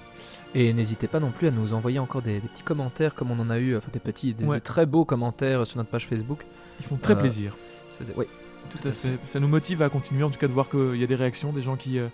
Et 0.54 0.72
n'hésitez 0.72 1.06
pas 1.06 1.20
non 1.20 1.30
plus 1.30 1.46
à 1.46 1.50
nous 1.50 1.74
envoyer 1.74 1.98
encore 1.98 2.22
des, 2.22 2.40
des 2.40 2.48
petits 2.48 2.62
commentaires 2.62 3.14
comme 3.14 3.30
on 3.30 3.38
en 3.38 3.50
a 3.50 3.58
eu, 3.58 3.76
enfin 3.76 3.90
des 3.92 3.98
petits, 4.00 4.32
des, 4.32 4.44
Ouais. 4.44 4.56
des 4.56 4.60
très 4.62 4.86
beaux 4.86 5.04
commentaires 5.04 5.66
sur 5.66 5.76
notre 5.76 5.90
page 5.90 6.06
Facebook. 6.06 6.40
Ils 6.80 6.86
font 6.86 6.96
très 6.96 7.12
Euh, 7.12 7.16
plaisir. 7.16 7.54
Oui, 8.16 8.24
Tout 8.70 8.88
à 8.88 8.92
fait. 8.92 9.18
Ça 9.26 9.38
nous 9.40 9.48
motive 9.48 9.82
à 9.82 9.88
continuer, 9.90 10.22
en 10.24 10.30
tout 10.30 10.38
cas, 10.38 10.48
de 10.48 10.52
voir 10.52 10.68
qu'il 10.70 10.96
y 10.96 11.04
a 11.04 11.06
des 11.06 11.14
réactions, 11.14 11.52
des 11.52 11.62
gens 11.62 11.76
qui, 11.76 11.98
euh, 11.98 12.08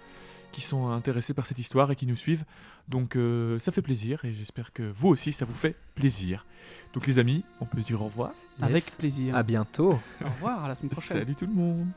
qui 0.55 0.61
sont 0.61 0.89
intéressés 0.89 1.35
par 1.35 1.47
cette 1.47 1.59
histoire 1.59 1.91
et 1.91 1.97
qui 1.97 2.07
nous 2.07 2.15
suivent. 2.15 2.45
Donc, 2.89 3.17
euh, 3.17 3.59
ça 3.59 3.73
fait 3.73 3.83
plaisir 3.83 4.25
et 4.25 4.33
j'espère 4.33 4.73
que 4.73 4.85
vous 4.85 5.09
aussi, 5.09 5.33
ça 5.33 5.45
vous 5.45 5.55
fait 5.55 5.75
plaisir. 5.97 6.47
Donc, 6.93 7.09
les 7.09 7.19
amis, 7.19 7.45
on 7.61 7.65
peut 7.65 7.81
se 7.81 7.87
dire 7.87 8.01
au 8.01 8.05
revoir. 8.05 8.33
Avec 8.63 8.85
plaisir. 8.97 9.35
À 9.35 9.43
bientôt. 9.43 9.99
Au 10.25 10.29
revoir, 10.29 10.65
à 10.65 10.69
la 10.69 10.77
semaine 10.77 10.91
prochaine. 10.93 11.19
Salut 11.19 11.35
tout 11.35 11.47
le 11.47 11.53
monde. 11.53 11.89